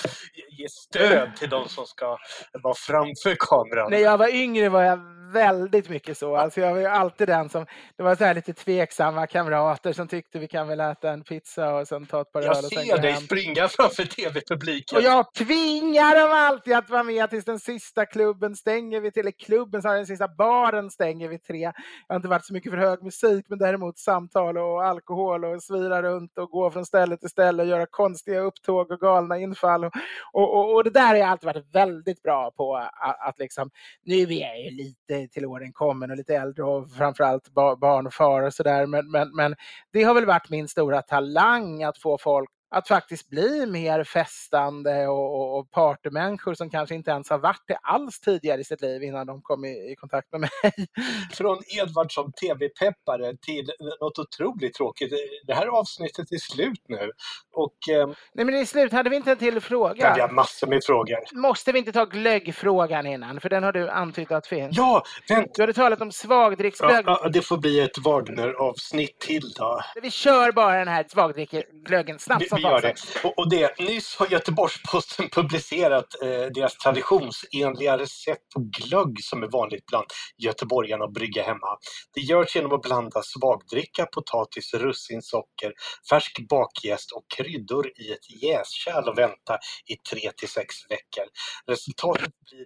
ger 0.50 0.68
stöd 0.68 1.36
till 1.36 1.50
de 1.50 1.70
som 1.70 1.86
ska 1.86 2.18
vara 2.64 2.76
framför 2.76 3.36
kameran. 3.40 3.92
När 3.92 3.98
jag 3.98 4.18
var 4.18 4.36
yngre 4.36 4.70
var 4.70 4.84
jag 4.84 5.15
väldigt 5.34 5.90
mycket 5.90 6.18
så. 6.18 6.36
Alltså 6.36 6.62
jag 6.62 6.72
var 6.74 6.80
ju 6.80 6.86
alltid 6.86 7.28
den 7.28 7.50
som, 7.50 7.66
det 7.98 8.04
var 8.04 8.16
så 8.16 8.24
här 8.24 8.34
lite 8.34 8.54
tveksamma 8.54 9.28
kamrater 9.28 9.94
som 9.94 10.08
tyckte 10.08 10.40
vi 10.40 10.48
kan 10.48 10.68
väl 10.68 10.80
äta 10.80 11.12
en 11.12 11.24
pizza 11.24 11.76
och 11.76 11.88
sen 11.88 12.06
ta 12.06 12.22
ett 12.22 12.32
par 12.32 12.42
öl 12.42 12.48
Jag 12.48 12.64
ser 12.66 12.98
dig 12.98 13.12
hem. 13.12 13.22
springa 13.22 13.68
framför 13.68 14.04
tv-publiken. 14.04 14.98
Och 14.98 15.04
jag 15.04 15.34
tvingar 15.34 16.16
dem 16.16 16.32
alltid 16.32 16.74
att 16.74 16.90
vara 16.90 17.04
med 17.04 17.30
tills 17.30 17.46
den 17.46 17.60
sista 17.60 18.06
klubben 18.06 18.56
stänger 18.56 19.02
vid, 19.02 19.18
eller 19.18 19.32
klubben, 19.32 19.82
så 19.82 19.88
den 19.88 20.08
sista 20.08 20.28
baren 20.28 20.92
stänger 20.92 21.30
vid 21.30 21.44
tre. 21.44 21.62
Jag 21.62 21.74
har 22.08 22.16
inte 22.16 22.28
varit 22.28 22.46
så 22.46 22.54
mycket 22.54 22.72
för 22.72 22.78
hög 22.78 23.04
musik, 23.04 23.46
men 23.50 23.60
däremot 23.60 23.98
samtal 23.98 24.58
och 24.58 24.84
alkohol 24.86 25.46
och 25.46 25.64
svira 25.64 26.02
runt 26.02 26.38
och 26.38 26.50
gå 26.50 26.72
från 26.72 26.86
ställe 26.86 27.18
till 27.18 27.30
ställe 27.30 27.64
och 27.64 27.70
göra 27.70 27.86
konstiga 27.90 28.40
upptåg 28.40 28.92
och 28.92 29.00
galna 29.00 29.38
infall. 29.38 29.86
Och, 29.86 29.92
och, 30.34 30.58
och, 30.58 30.76
och 30.76 30.84
det 30.84 30.90
där 30.90 31.08
har 31.08 31.16
jag 31.16 31.30
alltid 31.30 31.46
varit 31.48 31.76
väldigt 31.76 32.22
bra 32.22 32.52
på 32.52 32.76
att, 32.76 33.20
att 33.30 33.40
liksom, 33.40 33.70
nu 34.04 34.16
är 34.16 34.42
jag 34.42 34.62
ju 34.62 34.70
lite 34.70 35.15
till 35.32 35.46
åren 35.46 35.74
kommen 35.74 36.12
och 36.12 36.18
lite 36.18 36.36
äldre 36.36 36.64
och 36.64 36.92
framförallt 36.92 37.54
barn 37.54 38.08
och 38.08 38.14
far 38.14 38.42
och 38.42 38.54
sådär. 38.54 38.86
Men, 38.86 39.12
men, 39.12 39.36
men 39.36 39.56
det 39.94 40.04
har 40.04 40.14
väl 40.14 40.26
varit 40.26 40.50
min 40.50 40.68
stora 40.68 41.02
talang 41.02 41.84
att 41.84 41.98
få 41.98 42.18
folk 42.18 42.50
att 42.76 42.88
faktiskt 42.88 43.30
bli 43.30 43.66
mer 43.66 44.04
festande 44.04 45.08
och, 45.08 45.36
och, 45.36 45.60
och 45.60 45.72
partymänniskor 45.72 46.54
som 46.54 46.70
kanske 46.70 46.96
inte 46.96 47.12
ens 47.12 47.30
har 47.30 47.38
varit 47.38 47.64
det 47.68 47.76
alls 47.76 48.20
tidigare 48.20 48.62
i 48.62 48.64
sitt 48.64 48.82
liv 48.82 49.04
innan 49.04 49.28
de 49.28 49.42
kom 49.42 49.66
i, 49.66 49.92
i 49.92 49.96
kontakt 49.96 50.32
med 50.32 50.42
mig. 50.42 50.50
Från 51.34 51.58
Edvard 51.82 52.14
som 52.14 52.32
tv-peppare 52.32 53.38
till 53.42 53.72
något 54.00 54.20
otroligt 54.20 54.74
tråkigt. 54.74 55.14
Det 55.48 55.54
här 55.54 55.68
avsnittet 55.68 56.32
är 56.32 56.38
slut 56.38 56.84
nu. 56.88 57.12
Och, 57.54 57.90
eh... 57.90 58.08
Nej 58.08 58.46
men 58.46 58.48
det 58.48 58.60
är 58.60 58.66
slut. 58.66 58.92
Hade 58.92 59.10
vi 59.10 59.16
inte 59.16 59.32
en 59.32 59.38
till 59.38 59.62
fråga? 59.62 60.08
Ja, 60.08 60.14
vi 60.16 60.22
har 60.22 60.30
massor 60.30 60.68
med 60.68 60.84
frågor. 60.84 61.18
Måste 61.34 61.72
vi 61.72 61.80
inte 61.80 61.92
ta 61.92 62.06
glöggfrågan 62.06 63.08
innan? 63.08 63.40
För 63.40 63.50
den 63.50 63.64
har 63.64 63.72
du 63.72 63.90
antytt 63.90 64.32
att 64.32 64.48
finns. 64.48 64.78
Ja, 64.78 65.04
vänta. 65.30 65.52
Du 65.56 65.62
hade 65.62 65.74
talat 65.74 66.02
om 66.02 66.12
svagdricksglögg. 66.12 67.06
Ja, 67.06 67.20
ja, 67.24 67.30
det 67.30 67.42
får 67.42 67.58
bli 67.58 67.80
ett 67.80 67.98
Wagner-avsnitt 67.98 69.20
till 69.20 69.54
då. 69.56 69.82
Vi 70.02 70.12
kör 70.12 70.52
bara 70.52 70.78
den 70.78 70.88
här 70.88 71.06
svagdricksglöggen 71.10 72.20
snabbt 72.20 72.44
vi, 72.44 72.48
som 72.48 72.65
gör 72.72 72.82
det. 72.82 72.94
Och, 73.24 73.40
och, 73.40 73.50
det. 73.50 73.80
Nyss 73.80 74.16
har 74.16 74.28
Göteborgs-Posten 74.28 75.30
publicerat 75.32 76.06
eh, 76.24 76.28
deras 76.30 76.78
traditionsenliga 76.78 77.98
recept 77.98 78.50
på 78.54 78.60
glögg 78.60 79.24
som 79.24 79.44
är 79.44 79.48
vanligt 79.48 79.86
bland 79.86 80.06
göteborgarna 80.38 81.06
att 81.06 81.14
brygga 81.14 81.44
hemma. 81.44 81.78
Det 82.14 82.22
görs 82.22 82.56
genom 82.56 82.74
att 82.74 82.82
blanda 82.82 83.22
svagdricka, 83.24 84.06
potatis, 84.06 84.74
russin, 84.74 85.22
socker, 85.22 85.74
färsk 86.10 86.48
bakjäst 86.50 87.12
och 87.12 87.26
kryddor 87.38 87.88
i 87.88 88.12
ett 88.12 88.44
jäskärl 88.44 89.10
och 89.10 89.18
vänta 89.18 89.58
i 89.88 89.96
3 89.96 90.32
till 90.38 90.50
6 90.50 90.76
veckor. 90.90 91.26
Resultatet 91.68 92.34
blir 92.52 92.66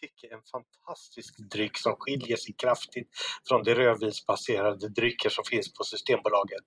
tycke 0.00 0.34
en 0.34 0.42
fantastisk 0.52 1.34
dryck 1.52 1.78
som 1.78 1.96
skiljer 1.98 2.36
sig 2.36 2.54
kraftigt 2.54 3.08
från 3.48 3.62
de 3.62 3.74
rödvinsbaserade 3.74 4.88
drycker 4.88 5.28
som 5.28 5.44
finns 5.44 5.74
på 5.74 5.84
Systembolaget. 5.84 6.64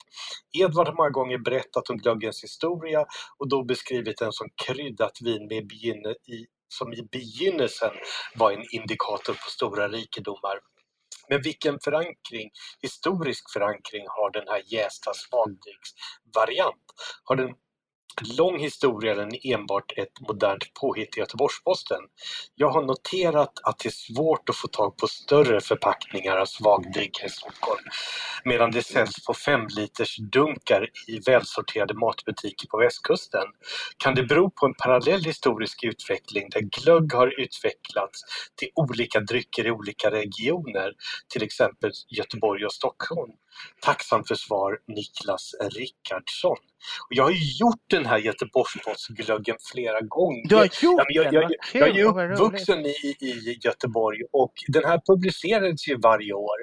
Edvard 0.58 0.88
har 0.88 0.95
många 0.95 1.10
gånger 1.10 1.38
berättat 1.38 1.89
om 1.89 1.97
glöggens 1.97 2.43
historia 2.43 3.06
och 3.38 3.49
då 3.49 3.64
beskrivit 3.64 4.18
den 4.18 4.32
som 4.32 4.49
kryddat 4.66 5.22
vin 5.22 5.47
med 5.47 5.72
i, 6.28 6.45
som 6.68 6.93
i 6.93 7.04
begynnelsen 7.12 7.91
var 8.36 8.51
en 8.51 8.66
indikator 8.72 9.34
på 9.34 9.49
stora 9.49 9.88
rikedomar. 9.88 10.60
Men 11.30 11.41
vilken 11.41 11.80
förankring, 11.80 12.51
historisk 12.82 13.54
förankring 13.54 14.06
har 14.08 14.32
den 14.32 14.47
här 14.47 14.62
jästa 14.66 15.12
svagdrycksvariant? 15.14 16.86
Har 17.24 17.36
den 17.36 17.56
lång 18.22 18.59
historia 18.59 19.22
än 19.24 19.32
enbart 19.43 19.97
ett 19.97 20.28
modernt 20.28 20.74
påhitt 20.82 21.18
i 21.18 21.20
Göteborgs-Posten. 21.20 22.01
Jag 22.55 22.70
har 22.70 22.82
noterat 22.82 23.59
att 23.64 23.80
det 23.80 23.89
är 23.89 24.14
svårt 24.14 24.49
att 24.49 24.55
få 24.55 24.68
tag 24.68 24.97
på 24.97 25.07
större 25.07 25.61
förpackningar 25.61 26.38
av 26.38 26.45
svagdricka 26.45 27.26
i 27.26 27.30
Stockholm 27.30 27.84
medan 28.45 28.72
det 28.72 28.84
säljs 28.84 29.26
på 29.26 29.34
femliters 29.34 30.18
dunkar 30.18 30.89
i 31.07 31.20
välsorterade 31.20 31.93
matbutiker 31.93 32.68
på 32.68 32.78
västkusten. 32.78 33.45
Kan 33.97 34.16
det 34.16 34.24
bero 34.24 34.49
på 34.49 34.66
en 34.66 34.74
parallell 34.74 35.24
historisk 35.24 35.84
utveckling 35.84 36.49
där 36.49 36.61
glögg 36.61 37.14
har 37.14 37.41
utvecklats 37.41 38.22
till 38.55 38.70
olika 38.76 39.20
drycker 39.20 39.66
i 39.68 39.72
olika 39.72 40.11
regioner, 40.11 40.93
till 41.34 41.43
exempel 41.43 41.91
Göteborg 42.09 42.66
och 42.66 42.74
Stockholm? 42.74 43.32
Tacksam 43.82 44.24
för 44.24 44.36
svar 44.36 44.80
Niklas 44.88 45.55
Rickardsson. 45.61 46.57
Och 47.10 47.10
jag 47.10 47.24
har 47.24 47.32
ju 47.32 47.52
gjort 47.60 47.84
den 47.90 48.06
här 48.06 48.18
Göteborgspostglöggen 48.18 49.56
flera 49.72 50.02
gånger. 50.02 50.50
Du 50.50 50.56
har 50.56 50.64
gjort 50.64 50.74
Ja, 50.82 51.06
jag, 51.10 51.26
den? 51.26 51.34
jag, 51.34 51.50
Vad 51.82 51.90
jag, 51.90 51.98
jag 51.98 52.22
är 52.24 52.32
uppvuxen 52.34 52.86
i, 52.86 53.16
i 53.22 53.58
Göteborg 53.64 54.20
och 54.32 54.54
den 54.68 54.86
här 54.86 55.02
publicerades 55.08 55.88
ju 55.88 55.98
varje 55.98 56.34
år. 56.34 56.58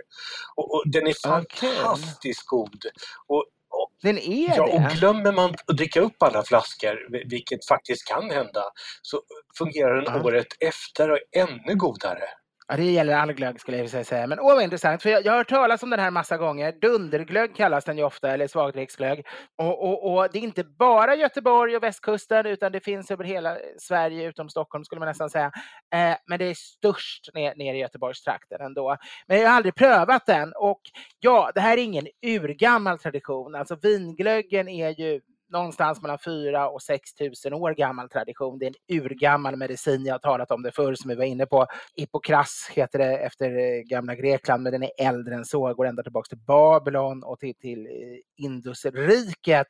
Och, 0.57 0.75
och 0.75 0.83
den 0.87 1.07
är 1.07 1.29
fantastiskt 1.29 2.47
god. 2.47 2.85
Och, 3.27 3.45
och, 3.73 3.91
Den 4.03 4.19
är 4.19 4.57
ja, 4.57 4.63
och 4.63 4.81
det? 4.81 4.95
glömmer 4.99 5.33
man 5.33 5.55
att 5.67 5.77
dricka 5.77 6.01
upp 6.01 6.23
alla 6.23 6.43
flaskor, 6.43 7.13
vil- 7.13 7.31
vilket 7.31 7.67
faktiskt 7.69 8.09
kan 8.09 8.31
hända, 8.31 8.63
så 9.03 9.21
fungerar 9.59 9.97
den 10.03 10.15
Ja. 10.15 10.23
året 10.25 10.47
efter 10.61 11.11
och 11.11 11.19
är 11.37 11.43
ännu 11.49 11.75
godare. 11.77 12.23
Ja, 12.71 12.77
det 12.77 12.85
gäller 12.85 13.15
all 13.15 13.33
glögg 13.33 13.61
skulle 13.61 13.77
jag 13.77 13.85
vilja 13.85 14.05
säga. 14.05 14.27
Men 14.27 14.41
åh 14.41 14.55
vad 14.55 14.63
intressant, 14.63 15.03
för 15.03 15.11
jag, 15.11 15.25
jag 15.25 15.33
har 15.33 15.39
hört 15.39 15.49
talas 15.49 15.83
om 15.83 15.91
den 15.91 16.01
här 16.01 16.11
massa 16.11 16.37
gånger. 16.37 16.73
Dunderglögg 16.73 17.57
kallas 17.57 17.85
den 17.85 17.99
ju 17.99 18.05
ofta, 18.05 18.31
eller 18.31 18.47
svagdricksglögg. 18.47 19.27
Och, 19.59 19.89
och, 19.89 20.13
och 20.13 20.29
det 20.33 20.39
är 20.39 20.43
inte 20.43 20.65
bara 20.65 21.15
Göteborg 21.15 21.77
och 21.77 21.83
västkusten, 21.83 22.47
utan 22.47 22.73
det 22.73 22.81
finns 22.81 23.11
över 23.11 23.25
hela 23.25 23.57
Sverige, 23.79 24.29
utom 24.29 24.49
Stockholm 24.49 24.85
skulle 24.85 24.99
man 24.99 25.09
nästan 25.09 25.31
säga. 25.31 25.53
Eh, 25.95 26.17
men 26.27 26.39
det 26.39 26.45
är 26.45 26.55
störst 26.55 27.35
ner, 27.35 27.55
ner 27.55 27.75
i 27.75 27.79
Göteborgstrakten 27.79 28.61
ändå. 28.61 28.97
Men 29.27 29.41
jag 29.41 29.49
har 29.49 29.57
aldrig 29.57 29.75
prövat 29.75 30.27
den. 30.27 30.53
Och 30.57 30.81
ja, 31.21 31.53
det 31.55 31.61
här 31.61 31.77
är 31.77 31.83
ingen 31.83 32.07
urgammal 32.27 32.99
tradition. 32.99 33.55
Alltså 33.55 33.77
vinglöggen 33.83 34.69
är 34.69 35.01
ju 35.01 35.21
någonstans 35.51 36.03
mellan 36.03 36.19
4 36.19 36.69
och 36.69 36.83
6 36.83 37.15
tusen 37.15 37.55
år 37.55 37.75
gammal 37.75 38.09
tradition. 38.09 38.59
Det 38.59 38.67
är 38.67 38.73
en 38.89 39.01
urgammal 39.03 39.57
medicin. 39.57 40.05
Jag 40.05 40.15
har 40.15 40.19
talat 40.19 40.51
om 40.51 40.63
det 40.63 40.73
förr 40.73 40.95
som 40.95 41.09
vi 41.09 41.15
var 41.15 41.25
inne 41.25 41.47
på. 41.47 41.67
Hippokras 41.97 42.71
heter 42.73 42.99
det 42.99 43.17
efter 43.17 43.51
eh, 43.59 43.83
gamla 43.83 44.15
Grekland, 44.15 44.63
men 44.63 44.73
den 44.73 44.83
är 44.83 44.91
äldre 44.99 45.35
än 45.35 45.45
så. 45.45 45.75
Går 45.75 45.87
ända 45.87 46.03
tillbaka 46.03 46.29
till 46.29 46.39
Babylon 46.47 47.23
och 47.23 47.39
till, 47.39 47.55
till 47.55 47.87
eh, 47.87 48.45
Indusriket. 48.45 49.67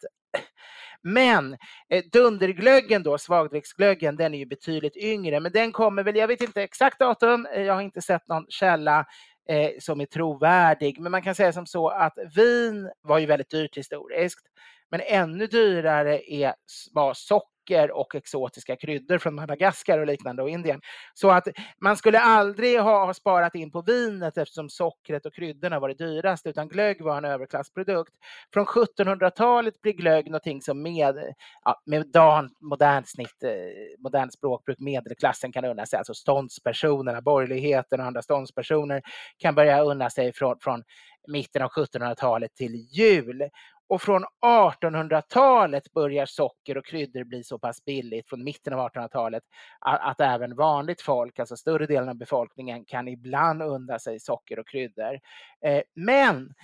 Men 1.02 1.56
eh, 1.88 2.04
dunderglöggen 2.12 3.02
då, 3.02 3.18
svagdricksglöggen, 3.18 4.16
den 4.16 4.34
är 4.34 4.38
ju 4.38 4.46
betydligt 4.46 4.96
yngre, 4.96 5.40
men 5.40 5.52
den 5.52 5.72
kommer 5.72 6.02
väl, 6.02 6.16
jag 6.16 6.28
vet 6.28 6.42
inte 6.42 6.62
exakt 6.62 6.98
datum, 6.98 7.46
eh, 7.46 7.62
jag 7.62 7.74
har 7.74 7.82
inte 7.82 8.02
sett 8.02 8.28
någon 8.28 8.46
källa 8.48 9.06
eh, 9.48 9.70
som 9.78 10.00
är 10.00 10.06
trovärdig, 10.06 11.00
men 11.00 11.12
man 11.12 11.22
kan 11.22 11.34
säga 11.34 11.52
som 11.52 11.66
så 11.66 11.88
att 11.88 12.18
vin 12.36 12.90
var 13.02 13.18
ju 13.18 13.26
väldigt 13.26 13.50
dyrt 13.50 13.76
historiskt, 13.76 14.46
men 14.90 15.00
ännu 15.00 15.46
dyrare 15.46 16.32
är, 16.32 16.54
var 16.92 17.14
socker 17.14 17.90
och 17.90 18.14
exotiska 18.14 18.76
kryddor 18.76 19.18
från 19.18 19.34
Madagaskar 19.34 19.98
och 19.98 20.06
liknande 20.06 20.42
och 20.42 20.50
Indien. 20.50 20.80
Så 21.14 21.30
att 21.30 21.48
man 21.80 21.96
skulle 21.96 22.20
aldrig 22.20 22.80
ha, 22.80 23.14
sparat 23.14 23.54
in 23.54 23.70
på 23.70 23.82
vinet 23.82 24.38
eftersom 24.38 24.68
sockret 24.68 25.26
och 25.26 25.34
kryddorna 25.34 25.80
var 25.80 25.88
det 25.88 25.94
dyraste, 25.94 26.48
utan 26.48 26.68
glögg 26.68 27.02
var 27.02 27.18
en 27.18 27.24
överklassprodukt. 27.24 28.12
Från 28.54 28.66
1700-talet 28.66 29.80
blir 29.82 29.92
glögg 29.92 30.26
någonting 30.26 30.62
som 30.62 30.82
med, 30.82 31.34
ja, 31.64 31.82
med 31.86 32.06
dan, 32.06 32.50
modernt 32.60 33.08
snitt, 33.08 33.42
eh, 33.44 33.50
modernt 33.98 34.32
språkbruk, 34.32 34.78
medelklassen 34.78 35.52
kan 35.52 35.64
unna 35.64 35.86
sig, 35.86 35.98
alltså 35.98 36.14
ståndspersonerna, 36.14 37.20
borgerligheten 37.20 38.00
och 38.00 38.06
andra 38.06 38.22
ståndspersoner 38.22 39.02
kan 39.38 39.54
börja 39.54 39.82
unna 39.82 40.10
sig 40.10 40.32
från, 40.32 40.56
från 40.60 40.82
mitten 41.28 41.62
av 41.62 41.70
1700-talet 41.70 42.54
till 42.54 42.74
jul. 42.74 43.42
Och 43.90 44.02
från 44.02 44.24
1800-talet 44.44 45.92
börjar 45.92 46.26
socker 46.26 46.78
och 46.78 46.86
kryddor 46.86 47.24
bli 47.24 47.44
så 47.44 47.58
pass 47.58 47.84
billigt, 47.84 48.28
från 48.28 48.44
mitten 48.44 48.72
av 48.72 48.90
1800-talet, 48.90 49.42
att, 49.80 50.00
att 50.00 50.20
även 50.20 50.56
vanligt 50.56 51.02
folk, 51.02 51.38
alltså 51.38 51.56
större 51.56 51.86
delen 51.86 52.08
av 52.08 52.14
befolkningen, 52.14 52.84
kan 52.84 53.08
ibland 53.08 53.62
unna 53.62 53.98
sig 53.98 54.20
socker 54.20 54.58
och 54.58 54.68
kryddor. 54.68 55.20
Eh, 55.66 55.82
men 55.94 56.54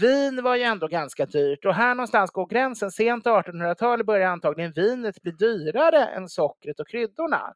vin 0.00 0.42
var 0.42 0.56
ju 0.56 0.62
ändå 0.62 0.88
ganska 0.88 1.26
dyrt 1.26 1.64
och 1.64 1.74
här 1.74 1.94
någonstans 1.94 2.30
går 2.30 2.46
gränsen. 2.46 2.90
Sent 2.90 3.24
1800-tal 3.24 4.04
börjar 4.04 4.28
antagligen 4.28 4.72
vinet 4.72 5.22
bli 5.22 5.32
dyrare 5.32 6.06
än 6.06 6.28
sockret 6.28 6.80
och 6.80 6.88
kryddorna. 6.88 7.54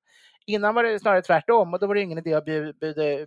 Innan 0.48 0.74
var 0.74 0.82
det 0.82 1.00
snarare 1.00 1.22
tvärtom 1.22 1.74
och 1.74 1.80
då 1.80 1.86
var 1.86 1.94
det 1.94 2.00
ingen 2.00 2.18
idé 2.18 2.34
att 2.34 2.44
by, 2.44 2.72
by, 2.72 2.94
by, 2.94 3.26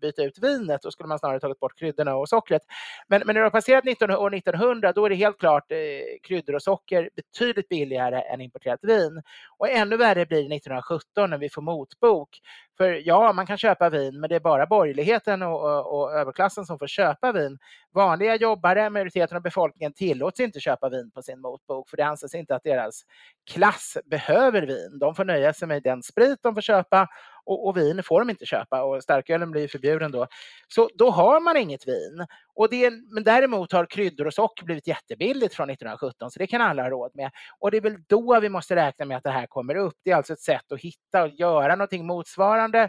byta 0.00 0.22
ut 0.22 0.38
vinet. 0.38 0.82
Då 0.82 0.90
skulle 0.90 1.06
man 1.06 1.18
snarare 1.18 1.40
tagit 1.40 1.60
bort 1.60 1.78
kryddorna 1.78 2.16
och 2.16 2.28
sockret. 2.28 2.62
Men, 3.08 3.22
men 3.26 3.34
när 3.34 3.40
det 3.40 3.46
har 3.46 3.50
passerat 3.50 3.84
19, 3.84 4.10
år 4.10 4.34
1900 4.34 4.92
då 4.92 5.04
är 5.04 5.10
det 5.10 5.14
helt 5.14 5.38
klart 5.38 5.72
eh, 5.72 5.78
kryddor 6.22 6.54
och 6.54 6.62
socker 6.62 7.10
betydligt 7.16 7.68
billigare 7.68 8.20
än 8.20 8.40
importerat 8.40 8.80
vin. 8.82 9.22
Och 9.58 9.68
ännu 9.68 9.96
värre 9.96 10.26
blir 10.26 10.38
det 10.38 10.56
1917 10.56 11.30
när 11.30 11.38
vi 11.38 11.50
får 11.50 11.62
motbok. 11.62 12.40
För 12.80 13.02
ja, 13.04 13.32
man 13.32 13.46
kan 13.46 13.58
köpa 13.58 13.90
vin, 13.90 14.20
men 14.20 14.28
det 14.28 14.36
är 14.36 14.40
bara 14.40 14.66
borgerligheten 14.66 15.42
och, 15.42 15.62
och, 15.62 16.00
och 16.00 16.12
överklassen 16.12 16.64
som 16.64 16.78
får 16.78 16.86
köpa 16.86 17.32
vin. 17.32 17.58
Vanliga 17.94 18.36
jobbare, 18.36 18.90
majoriteten 18.90 19.36
av 19.36 19.42
befolkningen, 19.42 19.92
tillåts 19.92 20.40
inte 20.40 20.60
köpa 20.60 20.88
vin 20.88 21.10
på 21.10 21.22
sin 21.22 21.40
motbok, 21.40 21.90
för 21.90 21.96
det 21.96 22.04
anses 22.04 22.34
inte 22.34 22.54
att 22.54 22.62
deras 22.62 23.02
klass 23.50 23.96
behöver 24.04 24.62
vin. 24.62 24.98
De 24.98 25.14
får 25.14 25.24
nöja 25.24 25.52
sig 25.52 25.68
med 25.68 25.82
den 25.82 26.02
sprit 26.02 26.39
de 26.42 26.54
får 26.54 26.62
köpa 26.62 27.08
och, 27.44 27.66
och 27.66 27.76
vin 27.76 28.02
får 28.02 28.20
de 28.20 28.30
inte 28.30 28.46
köpa 28.46 28.82
och 28.82 29.02
starkölen 29.02 29.50
blir 29.50 29.68
förbjuden 29.68 30.12
då. 30.12 30.26
Så 30.68 30.90
då 30.94 31.10
har 31.10 31.40
man 31.40 31.56
inget 31.56 31.88
vin. 31.88 32.26
Och 32.54 32.70
det, 32.70 32.90
men 32.90 33.24
däremot 33.24 33.72
har 33.72 33.86
kryddor 33.86 34.26
och 34.26 34.34
socker 34.34 34.64
blivit 34.64 34.86
jättebilligt 34.86 35.54
från 35.54 35.70
1917, 35.70 36.30
så 36.30 36.38
det 36.38 36.46
kan 36.46 36.60
alla 36.60 36.82
ha 36.82 36.90
råd 36.90 37.10
med. 37.14 37.30
Och 37.58 37.70
det 37.70 37.76
är 37.76 37.80
väl 37.80 37.96
då 38.08 38.40
vi 38.40 38.48
måste 38.48 38.76
räkna 38.76 39.04
med 39.04 39.16
att 39.16 39.24
det 39.24 39.30
här 39.30 39.46
kommer 39.46 39.74
upp. 39.74 39.94
Det 40.04 40.10
är 40.10 40.16
alltså 40.16 40.32
ett 40.32 40.40
sätt 40.40 40.72
att 40.72 40.80
hitta 40.80 41.22
och 41.22 41.28
göra 41.28 41.74
någonting 41.74 42.06
motsvarande 42.06 42.80
eh, 42.82 42.88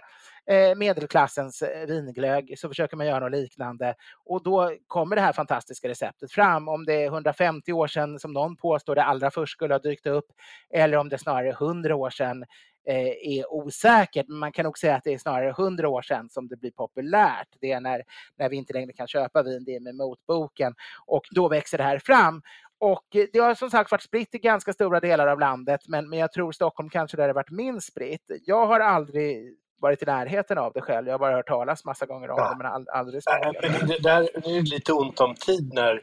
Eh, 0.50 0.76
medelklassens 0.76 1.62
eh, 1.62 1.88
vinglögg, 1.88 2.54
så 2.58 2.68
försöker 2.68 2.98
man 2.98 3.08
göra 3.08 3.20
något 3.20 3.32
liknande. 3.32 3.96
Och 4.26 4.44
då 4.44 4.72
kommer 4.88 5.16
det 5.16 5.22
här 5.22 5.34
fantastiska 5.34 5.88
receptet 5.88 6.32
fram. 6.32 6.68
Om 6.68 6.86
det 6.86 6.94
är 6.94 7.06
150 7.06 7.74
år 7.74 7.88
sedan, 7.88 8.20
som 8.20 8.34
någon 8.34 8.56
påstår, 8.56 8.96
det 8.96 9.04
allra 9.04 9.32
först 9.32 9.54
skulle 9.54 9.74
ha 9.74 9.80
dykt 9.80 10.06
upp, 10.06 10.26
eller 10.74 10.98
om 10.98 11.10
det 11.10 11.18
snarare 11.18 11.48
är 11.48 11.54
100 11.54 11.96
år 11.96 12.10
sedan, 12.10 12.46
eh, 12.88 13.38
är 13.38 13.54
osäkert. 13.54 14.28
Men 14.28 14.38
man 14.38 14.52
kan 14.52 14.64
nog 14.64 14.78
säga 14.78 14.96
att 14.96 15.04
det 15.04 15.14
är 15.14 15.18
snarare 15.18 15.50
100 15.50 15.90
år 15.90 16.02
sedan 16.02 16.30
som 16.30 16.48
det 16.48 16.58
blir 16.58 16.72
populärt. 16.72 17.48
Det 17.60 17.72
är 17.72 17.80
när, 17.80 18.04
när 18.38 18.50
vi 18.50 18.56
inte 18.56 18.74
längre 18.74 18.94
kan 18.94 19.08
köpa 19.08 19.44
vin, 19.44 19.64
det 19.64 19.76
är 19.76 19.80
med 19.80 19.96
motboken. 19.96 20.74
Och 21.06 21.24
då 21.32 21.48
växer 21.48 21.78
det 21.78 21.84
här 21.84 22.00
fram. 22.00 22.42
Och 22.80 23.06
det 23.34 23.40
har 23.40 23.56
som 23.56 23.70
sagt 23.70 23.92
varit 23.92 24.02
spritt 24.02 24.36
i 24.36 24.38
ganska 24.38 24.74
stora 24.74 25.00
delar 25.00 25.28
av 25.28 25.40
landet, 25.40 25.82
men, 25.88 26.10
men 26.10 26.20
jag 26.20 26.32
tror 26.32 26.52
Stockholm 26.52 26.90
kanske 26.90 27.18
där 27.18 27.28
det 27.28 27.34
varit 27.34 27.52
minst 27.52 27.88
spritt. 27.88 28.32
Jag 28.46 28.68
har 28.68 28.80
aldrig 28.80 29.58
varit 29.82 30.04
i 30.04 30.06
närheten 30.06 30.58
av 30.58 30.74
det 30.74 30.82
själv. 30.82 31.08
Jag 31.08 31.14
har 31.14 31.20
bara 31.20 31.36
hört 31.36 31.48
talas 31.48 31.86
massa 31.86 32.06
gånger 32.06 32.30
om 32.30 32.36
Ja. 32.38 32.50
det, 32.50 32.58
men 32.64 32.68
ald- 32.72 32.90
aldrig 32.94 33.24
smakat. 33.24 33.56
men 33.62 33.88
det, 33.88 34.00
där, 34.00 34.30
det 34.44 34.50
är 34.58 34.62
lite 34.62 34.94
ont 34.94 35.20
om 35.20 35.36
tid 35.36 35.74
när, 35.74 36.02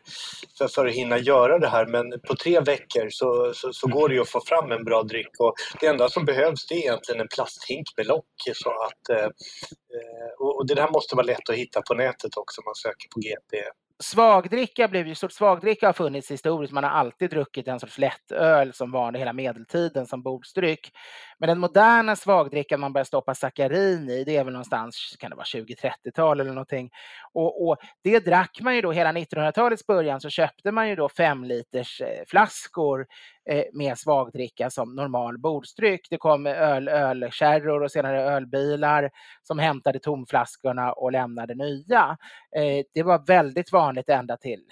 för, 0.59 0.69
för 0.69 0.87
att 0.87 0.93
hinna 0.93 1.19
göra 1.19 1.59
det 1.59 1.69
här 1.69 1.87
men 1.87 2.21
på 2.29 2.35
tre 2.37 2.61
veckor 2.61 3.09
så, 3.11 3.53
så, 3.55 3.73
så 3.73 3.89
går 3.89 4.09
det 4.09 4.15
ju 4.15 4.21
att 4.21 4.29
få 4.29 4.41
fram 4.41 4.73
en 4.73 4.85
bra 4.85 5.03
dryck 5.03 5.31
och 5.39 5.55
det 5.81 5.87
enda 5.87 6.09
som 6.09 6.25
behövs 6.25 6.67
det 6.67 6.75
är 6.75 6.79
egentligen 6.79 7.21
en 7.21 7.29
plasthink 7.35 7.87
med 7.97 8.07
lock. 8.07 8.25
Så 8.55 8.71
att, 8.71 9.19
eh, 9.19 9.25
eh, 9.25 10.31
och 10.39 10.67
det 10.67 10.75
där 10.75 10.89
måste 10.91 11.17
vara 11.17 11.27
lätt 11.27 11.49
att 11.51 11.57
hitta 11.57 11.83
på 11.83 11.95
nätet 11.95 12.37
också 12.37 12.61
om 12.61 12.65
man 12.65 12.75
söker 12.75 13.09
på 13.15 13.21
GP. 13.21 13.65
Svagdricka 14.03 14.89
blev 14.89 15.07
ju, 15.07 15.15
sorts 15.15 15.37
svagdricka 15.37 15.87
har 15.87 15.93
funnits 15.93 16.31
historiskt. 16.31 16.73
Man 16.73 16.85
har 16.85 16.91
alltid 16.91 17.31
druckit 17.31 17.69
en 17.69 17.81
sorts 17.81 17.99
lättöl 17.99 18.73
som 18.73 18.91
var 18.91 19.07
under 19.07 19.19
hela 19.21 19.33
medeltiden 19.33 20.07
som 20.07 20.23
bordsdryck. 20.23 20.91
Men 21.39 21.49
den 21.49 21.59
moderna 21.59 22.17
svagdrickan 22.17 22.81
man 22.81 22.93
börjar 22.93 23.05
stoppa 23.05 23.35
sackarin 23.35 24.11
i, 24.11 24.25
det 24.25 24.37
är 24.37 24.45
väl 24.45 24.53
någonstans, 24.53 25.17
kan 25.19 25.31
det 25.31 25.37
vara 25.37 25.45
20-30-tal 25.45 26.41
eller 26.41 26.51
någonting. 26.51 26.91
Och, 27.33 27.69
och 27.69 27.77
det 28.03 28.19
drack 28.19 28.59
man 28.61 28.77
ju 28.77 28.83
då, 28.83 28.93
hela 28.93 29.13
1900-talets 29.13 29.87
början 29.87 30.21
så 30.21 30.31
köpte 30.31 30.73
man 30.73 30.89
ju 30.89 30.97
då 30.97 31.09
fem 31.09 31.45
liters 31.45 32.01
eh, 32.01 32.25
flaskor 32.27 33.07
eh, 33.51 33.65
med 33.73 33.99
svagdricka 33.99 34.71
som 34.71 34.95
normal 34.95 35.39
bordsdryck. 35.39 36.07
Det 36.11 36.17
kom 36.17 36.47
öl, 36.47 36.89
ölkärror 36.89 37.83
och 37.83 37.93
senare 37.93 38.23
ölbilar 38.23 39.11
som 39.43 39.59
hämtade 39.59 39.99
tomflaskorna 39.99 40.93
och 40.93 41.13
lämnade 41.13 41.55
nya. 41.55 42.17
Eh, 42.57 42.85
det 42.95 43.03
var 43.03 43.27
väldigt 43.27 43.73
vanligt 43.73 44.09
ända 44.09 44.37
till 44.37 44.65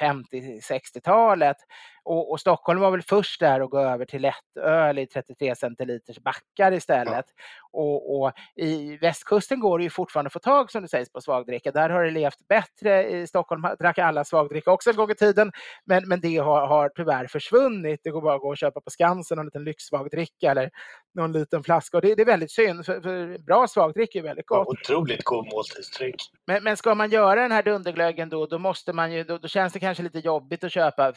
50-60-talet. 0.00 1.56
Och, 2.04 2.30
och, 2.30 2.40
Stockholm 2.40 2.80
var 2.80 2.90
väl 2.90 3.02
först 3.02 3.40
där 3.40 3.60
att 3.60 3.70
gå 3.70 3.78
över 3.78 4.04
till 4.04 4.22
lättöl 4.22 4.98
i 4.98 5.06
33 5.06 5.56
centiliters 5.56 6.18
backar 6.18 6.72
istället. 6.72 7.24
Ja. 7.36 7.42
Och, 7.72 8.22
och, 8.22 8.32
i 8.56 8.96
västkusten 8.96 9.60
går 9.60 9.78
det 9.78 9.84
ju 9.84 9.90
fortfarande 9.90 10.26
att 10.26 10.32
få 10.32 10.38
tag 10.38 10.70
som 10.70 10.82
det 10.82 10.88
sägs 10.88 11.12
på 11.12 11.20
svagdricka. 11.20 11.70
Där 11.70 11.90
har 11.90 12.04
det 12.04 12.10
levt 12.10 12.48
bättre. 12.48 13.10
I 13.10 13.26
Stockholm 13.26 13.62
drack 13.78 13.98
alla 13.98 14.24
svagdricka 14.24 14.70
också 14.72 14.90
en 14.90 14.96
gång 14.96 15.10
i 15.10 15.14
tiden, 15.14 15.52
men, 15.84 16.08
men 16.08 16.20
det 16.20 16.36
har, 16.36 16.66
har 16.66 16.88
tyvärr 16.88 17.26
försvunnit. 17.26 18.00
Det 18.04 18.10
går 18.10 18.22
bara 18.22 18.34
att 18.34 18.40
gå 18.40 18.48
och 18.48 18.58
köpa 18.58 18.80
på 18.80 18.90
Skansen 18.90 19.36
någon 19.36 19.46
liten 19.46 19.64
lyxsvagdricka 19.64 20.50
eller 20.50 20.70
någon 21.14 21.32
liten 21.32 21.62
flaska. 21.62 21.96
Och 21.96 22.02
det, 22.02 22.14
det 22.14 22.22
är 22.22 22.26
väldigt 22.26 22.52
synd, 22.52 22.86
för, 22.86 23.00
för 23.00 23.38
bra 23.38 23.68
svagdricka 23.68 24.18
är 24.18 24.22
väldigt 24.22 24.46
gott. 24.46 24.66
Ja, 24.70 24.94
otroligt 24.94 25.24
god 25.24 25.46
måltidsdryck. 25.52 26.16
Men, 26.46 26.64
men 26.64 26.76
ska 26.76 26.94
man 26.94 27.10
göra 27.10 27.42
den 27.42 27.52
här 27.52 27.62
dunderglöggen 27.62 28.28
då, 28.28 28.46
då 28.46 28.58
måste 28.58 28.92
man 28.92 29.12
ju, 29.12 29.24
då, 29.24 29.38
då 29.38 29.48
känns 29.48 29.72
det 29.72 29.80
kanske 29.80 30.02
lite 30.02 30.18
jobbigt 30.18 30.64
att 30.64 30.72
köpa 30.72 31.12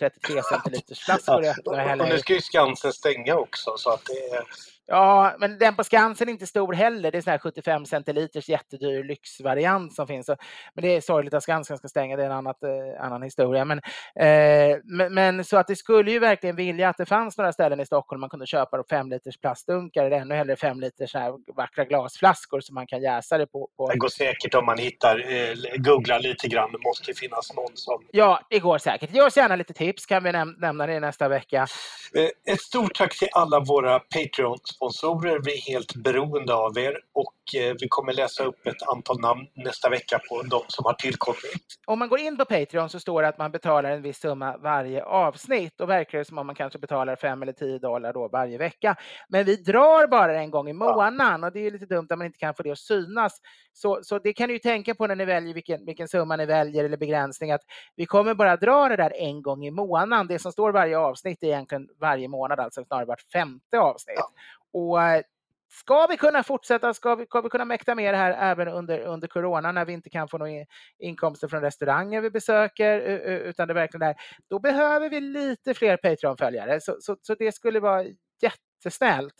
40-33 0.00 0.42
centiliters 0.42 1.00
flaskor. 1.00 1.44
ja, 1.44 1.54
och, 1.64 2.00
och 2.00 2.08
nu 2.08 2.18
ska 2.18 2.32
ju 2.32 2.40
Skansen 2.40 2.92
stänga 2.92 3.36
också 3.36 3.74
så 3.76 3.90
att 3.90 4.04
det 4.04 4.36
är 4.36 4.44
Ja, 4.86 5.36
men 5.38 5.58
den 5.58 5.76
på 5.76 5.84
Skansen 5.84 6.28
är 6.28 6.32
inte 6.32 6.46
stor 6.46 6.72
heller. 6.72 7.10
Det 7.12 7.18
är 7.18 7.22
sån 7.22 7.30
här 7.30 7.38
75 7.38 7.86
centiliters 7.86 8.48
jättedyr 8.48 9.04
lyxvariant 9.04 9.94
som 9.94 10.06
finns. 10.06 10.28
Men 10.74 10.82
det 10.82 10.96
är 10.96 11.00
sorgligt 11.00 11.34
att 11.34 11.42
Skansen 11.42 11.78
ska 11.78 11.88
stänga, 11.88 12.16
det 12.16 12.22
är 12.22 12.26
en 12.26 12.32
annat, 12.32 12.62
eh, 12.62 13.04
annan 13.04 13.22
historia. 13.22 13.64
Men, 13.64 13.78
eh, 14.20 14.78
men, 14.84 15.14
men, 15.14 15.44
så 15.44 15.56
att 15.56 15.66
det 15.66 15.76
skulle 15.76 16.10
ju 16.10 16.18
verkligen 16.18 16.56
vilja 16.56 16.88
att 16.88 16.96
det 16.96 17.06
fanns 17.06 17.38
några 17.38 17.52
ställen 17.52 17.80
i 17.80 17.86
Stockholm 17.86 18.20
man 18.20 18.30
kunde 18.30 18.46
köpa 18.46 18.84
5 18.90 19.10
liters 19.10 19.38
plastdunkar 19.38 20.04
eller 20.04 20.16
ännu 20.16 20.34
hellre 20.34 20.56
5 20.56 20.80
liters 20.80 21.14
vackra 21.56 21.84
glasflaskor 21.84 22.60
som 22.60 22.74
man 22.74 22.86
kan 22.86 23.02
jäsa 23.02 23.38
det 23.38 23.46
på. 23.46 23.68
på. 23.76 23.88
Det 23.90 23.98
går 23.98 24.08
säkert 24.08 24.54
om 24.54 24.66
man 24.66 24.78
hittar, 24.78 25.18
eh, 25.18 25.54
googlar 25.76 26.20
lite 26.20 26.48
grann. 26.48 26.72
Det 26.72 26.78
måste 26.78 27.14
finnas 27.14 27.54
någon 27.54 27.72
som... 27.74 28.04
Ja, 28.10 28.40
det 28.50 28.58
går 28.58 28.78
säkert. 28.78 29.14
Ge 29.14 29.22
oss 29.22 29.36
gärna 29.36 29.56
lite 29.56 29.72
tips 29.72 30.06
kan 30.06 30.24
vi 30.24 30.32
näm 30.32 30.56
nämna 30.58 30.86
det 30.86 31.00
nästa 31.00 31.28
vecka. 31.28 31.66
Eh, 32.14 32.52
ett 32.52 32.60
stort 32.60 32.94
tack 32.94 33.18
till 33.18 33.28
alla 33.32 33.60
våra 33.60 33.98
Patreons 33.98 34.75
sponsorer. 34.76 35.40
Vi 35.44 35.56
är 35.56 35.60
helt 35.60 35.94
beroende 35.94 36.54
av 36.54 36.78
er 36.78 37.00
och 37.12 37.32
vi 37.54 37.88
kommer 37.88 38.12
läsa 38.12 38.44
upp 38.44 38.66
ett 38.66 38.88
antal 38.94 39.20
namn 39.20 39.46
nästa 39.54 39.90
vecka 39.90 40.20
på 40.28 40.42
de 40.42 40.60
som 40.68 40.84
har 40.84 40.92
tillkommit. 40.92 41.66
Om 41.86 41.98
man 41.98 42.08
går 42.08 42.18
in 42.18 42.36
på 42.36 42.44
Patreon 42.44 42.88
så 42.88 43.00
står 43.00 43.22
det 43.22 43.28
att 43.28 43.38
man 43.38 43.52
betalar 43.52 43.90
en 43.90 44.02
viss 44.02 44.18
summa 44.20 44.56
varje 44.56 45.04
avsnitt 45.04 45.80
och 45.80 45.88
verkar 45.88 46.18
det 46.18 46.24
som 46.24 46.38
om 46.38 46.46
man 46.46 46.56
kanske 46.56 46.78
betalar 46.78 47.16
5 47.16 47.42
eller 47.42 47.52
10 47.52 47.78
dollar 47.78 48.12
då 48.12 48.28
varje 48.28 48.58
vecka. 48.58 48.96
Men 49.28 49.44
vi 49.44 49.56
drar 49.56 50.06
bara 50.06 50.40
en 50.40 50.50
gång 50.50 50.68
i 50.68 50.72
månaden 50.72 51.44
och 51.44 51.52
det 51.52 51.66
är 51.66 51.70
lite 51.70 51.86
dumt 51.86 52.06
att 52.10 52.18
man 52.18 52.26
inte 52.26 52.38
kan 52.38 52.54
få 52.54 52.62
det 52.62 52.70
att 52.70 52.78
synas. 52.78 53.40
Så, 53.72 54.00
så 54.02 54.18
det 54.18 54.32
kan 54.32 54.46
ni 54.46 54.52
ju 54.52 54.58
tänka 54.58 54.94
på 54.94 55.06
när 55.06 55.16
ni 55.16 55.24
väljer 55.24 55.54
vilken, 55.54 55.84
vilken 55.84 56.08
summa 56.08 56.36
ni 56.36 56.46
väljer 56.46 56.84
eller 56.84 56.96
begränsning 56.96 57.52
att 57.52 57.62
vi 57.96 58.06
kommer 58.06 58.34
bara 58.34 58.56
dra 58.56 58.88
det 58.88 58.96
där 58.96 59.12
en 59.16 59.42
gång 59.42 59.66
i 59.66 59.70
månaden. 59.70 60.26
Det 60.26 60.38
som 60.38 60.52
står 60.52 60.72
varje 60.72 60.98
avsnitt 60.98 61.42
är 61.42 61.46
egentligen 61.46 61.88
varje 62.00 62.28
månad, 62.28 62.60
alltså 62.60 62.84
snarare 62.84 63.06
vart 63.06 63.22
femte 63.32 63.78
avsnitt. 63.78 64.16
Ja. 64.16 64.30
Och 64.72 65.02
eh, 65.02 65.22
ska 65.68 66.06
vi 66.06 66.16
kunna 66.16 66.42
fortsätta, 66.42 66.94
ska 66.94 67.14
vi, 67.14 67.26
ska 67.26 67.40
vi 67.40 67.48
kunna 67.48 67.64
mäkta 67.64 67.94
med 67.94 68.14
det 68.14 68.18
här 68.18 68.50
även 68.50 68.68
under, 68.68 69.00
under 69.00 69.28
corona 69.28 69.72
när 69.72 69.84
vi 69.84 69.92
inte 69.92 70.10
kan 70.10 70.28
få 70.28 70.38
några 70.38 70.64
inkomster 70.98 71.48
från 71.48 71.60
restauranger 71.60 72.20
vi 72.20 72.30
besöker, 72.30 73.00
utan 73.28 73.68
det 73.68 73.74
verkligen 73.74 74.08
är, 74.08 74.14
då 74.50 74.58
behöver 74.58 75.10
vi 75.10 75.20
lite 75.20 75.74
fler 75.74 75.96
Patreon-följare. 75.96 76.80
Så, 76.80 76.96
så, 77.00 77.16
så 77.22 77.34
det 77.34 77.52
skulle 77.52 77.80
vara 77.80 78.04
jättesnällt. 78.42 79.34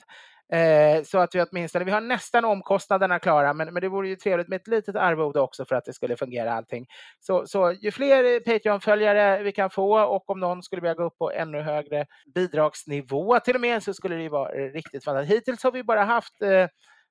Eh, 0.52 1.02
så 1.02 1.18
att 1.18 1.34
vi 1.34 1.42
åtminstone, 1.42 1.84
vi 1.84 1.90
har 1.90 2.00
nästan 2.00 2.44
omkostnaderna 2.44 3.18
klara, 3.18 3.52
men, 3.52 3.74
men 3.74 3.80
det 3.80 3.88
vore 3.88 4.08
ju 4.08 4.16
trevligt 4.16 4.48
med 4.48 4.60
ett 4.60 4.66
litet 4.66 4.96
arvode 4.96 5.40
också 5.40 5.64
för 5.64 5.76
att 5.76 5.84
det 5.84 5.92
skulle 5.92 6.16
fungera 6.16 6.52
allting. 6.52 6.86
Så, 7.20 7.46
så 7.46 7.72
ju 7.72 7.90
fler 7.90 8.40
Patreon-följare 8.40 9.42
vi 9.42 9.52
kan 9.52 9.70
få 9.70 10.00
och 10.00 10.30
om 10.30 10.40
någon 10.40 10.62
skulle 10.62 10.82
vilja 10.82 10.94
gå 10.94 11.04
upp 11.04 11.18
på 11.18 11.30
ännu 11.32 11.60
högre 11.60 12.06
bidragsnivå 12.34 13.40
till 13.40 13.54
och 13.54 13.60
med 13.60 13.82
så 13.82 13.94
skulle 13.94 14.16
det 14.16 14.28
vara 14.28 14.50
riktigt 14.50 15.04
fantastiskt. 15.04 15.36
Hittills 15.36 15.64
har 15.64 15.72
vi 15.72 15.82
bara 15.82 16.04
haft 16.04 16.42
eh, 16.42 16.66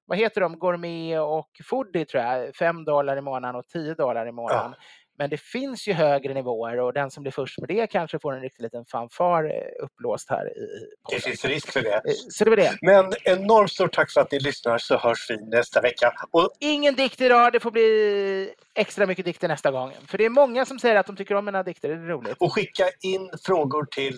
vad 0.05 0.17
heter 0.17 0.41
de, 0.41 0.59
Gourmet 0.59 1.19
och 1.19 1.49
Foodie 1.69 2.05
tror 2.05 2.23
jag, 2.23 2.55
5 2.55 2.85
dollar 2.85 3.17
i 3.17 3.21
månaden 3.21 3.55
och 3.55 3.67
10 3.67 3.93
dollar 3.93 4.27
i 4.27 4.31
månaden. 4.31 4.71
Ja. 4.77 4.83
Men 5.17 5.29
det 5.29 5.37
finns 5.37 5.87
ju 5.87 5.93
högre 5.93 6.33
nivåer 6.33 6.79
och 6.79 6.93
den 6.93 7.11
som 7.11 7.23
blir 7.23 7.31
först 7.31 7.59
med 7.59 7.67
det 7.67 7.87
kanske 7.87 8.19
får 8.19 8.33
en 8.33 8.41
riktig 8.41 8.63
liten 8.63 8.85
fanfar 8.85 9.43
eh, 9.43 9.83
upplåst 9.85 10.29
här. 10.29 10.45
I 10.45 11.15
det 11.15 11.19
finns 11.19 11.45
risk 11.45 11.71
för 11.71 11.81
det. 11.81 11.95
Eh, 11.95 12.01
så 12.29 12.43
det 12.43 12.49
var 12.49 12.57
det. 12.57 12.77
Men 12.81 13.13
enormt 13.23 13.71
stort 13.71 13.93
tack 13.93 14.11
för 14.11 14.21
att 14.21 14.31
ni 14.31 14.39
lyssnar 14.39 14.77
så 14.77 14.97
hörs 14.97 15.29
vi 15.29 15.37
nästa 15.37 15.81
vecka. 15.81 16.13
Och... 16.31 16.49
Ingen 16.59 16.95
dikt 16.95 17.21
idag, 17.21 17.53
det 17.53 17.59
får 17.59 17.71
bli 17.71 18.53
extra 18.75 19.05
mycket 19.05 19.25
dikter 19.25 19.47
nästa 19.47 19.71
gång. 19.71 19.91
För 20.07 20.17
det 20.17 20.25
är 20.25 20.29
många 20.29 20.65
som 20.65 20.79
säger 20.79 20.95
att 20.95 21.07
de 21.07 21.15
tycker 21.15 21.35
om 21.35 21.45
mina 21.45 21.63
dikter, 21.63 21.89
det 21.89 21.95
är 21.95 21.99
roligt. 21.99 22.37
Och 22.39 22.53
skicka 22.53 22.83
in 23.01 23.29
frågor 23.45 23.85
till 23.85 24.17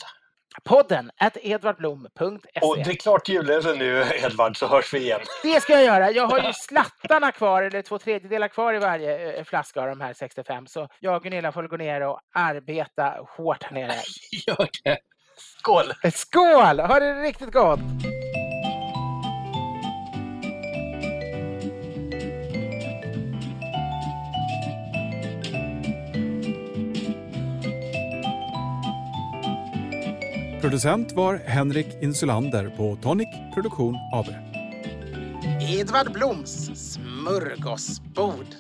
podden 0.64 1.12
at 1.18 1.38
edvardblom.se. 1.42 2.60
Och 2.62 2.78
drick 2.78 3.02
klart 3.02 3.30
julölen 3.30 3.78
nu 3.78 4.04
Edvard 4.24 4.58
så 4.58 4.68
hörs 4.68 4.94
vi 4.94 5.00
igen. 5.00 5.20
Det 5.44 5.62
ska 5.62 5.74
jag 5.74 5.84
göra. 5.84 6.12
Jag 6.12 6.28
har 6.28 6.40
ju 6.40 6.54
slattarna 6.54 7.32
kvar, 7.32 7.64
eller 7.64 7.82
två 7.82 8.00
tredjedelar 8.00 8.48
kvar 8.48 8.74
i 8.74 8.80
varje 8.80 9.38
eh, 9.38 9.44
flaska 9.44 9.82
av 9.82 9.88
de 9.88 10.02
här 10.02 10.14
65. 10.14 10.68
Så 10.68 10.88
jag 11.00 11.16
och 11.16 11.24
Gunilla 11.24 11.52
får 11.52 11.64
gå 11.64 11.78
ner 11.78 12.02
och 12.02 12.20
arbeta 12.36 13.14
hårt 13.38 13.64
här 13.64 13.72
nere. 13.72 13.94
Gör 14.48 14.68
det. 14.84 14.98
Skål! 15.60 15.94
Skål! 16.14 16.80
Ha 16.80 17.00
det 17.00 17.22
riktigt 17.22 17.52
gott! 17.52 17.80
Producent 30.68 31.12
var 31.12 31.38
Henrik 31.38 31.88
Insulander 32.02 32.70
på 32.78 32.98
Tonic 33.04 33.28
Produktion 33.54 33.96
AB. 34.14 34.28
Edvard 35.62 36.14
Bloms 36.14 36.72
smörgåsbord. 36.76 38.56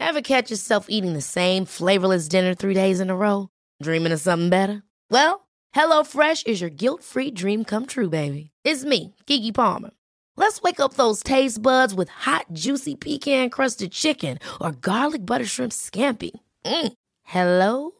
Have 0.00 0.22
catch 0.22 0.50
yourself 0.50 0.86
eating 0.88 1.14
the 1.14 1.20
same 1.20 1.66
flavorless 1.66 2.28
dinner 2.28 2.54
three 2.54 2.74
days 2.74 3.00
in 3.00 3.10
a 3.10 3.16
row? 3.16 3.48
Dreaming 3.82 4.12
of 4.12 4.20
something 4.20 4.50
better? 4.50 4.82
Well, 5.10 5.48
Hello 5.72 6.04
Fresh 6.04 6.46
is 6.46 6.60
your 6.60 6.70
guilt-free 6.70 7.32
dream 7.32 7.64
come 7.64 7.86
true, 7.86 8.08
baby. 8.08 8.50
It's 8.64 8.84
me, 8.84 9.14
Gigi 9.26 9.50
Palmer. 9.52 9.90
Let's 10.36 10.62
wake 10.62 10.78
up 10.78 10.94
those 10.94 11.24
taste 11.24 11.62
buds 11.62 11.94
with 11.94 12.08
hot, 12.08 12.46
juicy 12.52 12.94
pecan-crusted 12.94 13.90
chicken 13.90 14.38
or 14.60 14.70
garlic 14.70 15.26
butter 15.26 15.46
shrimp 15.46 15.72
scampi. 15.72 16.30
Mm. 16.64 16.92
Hello 17.24 17.99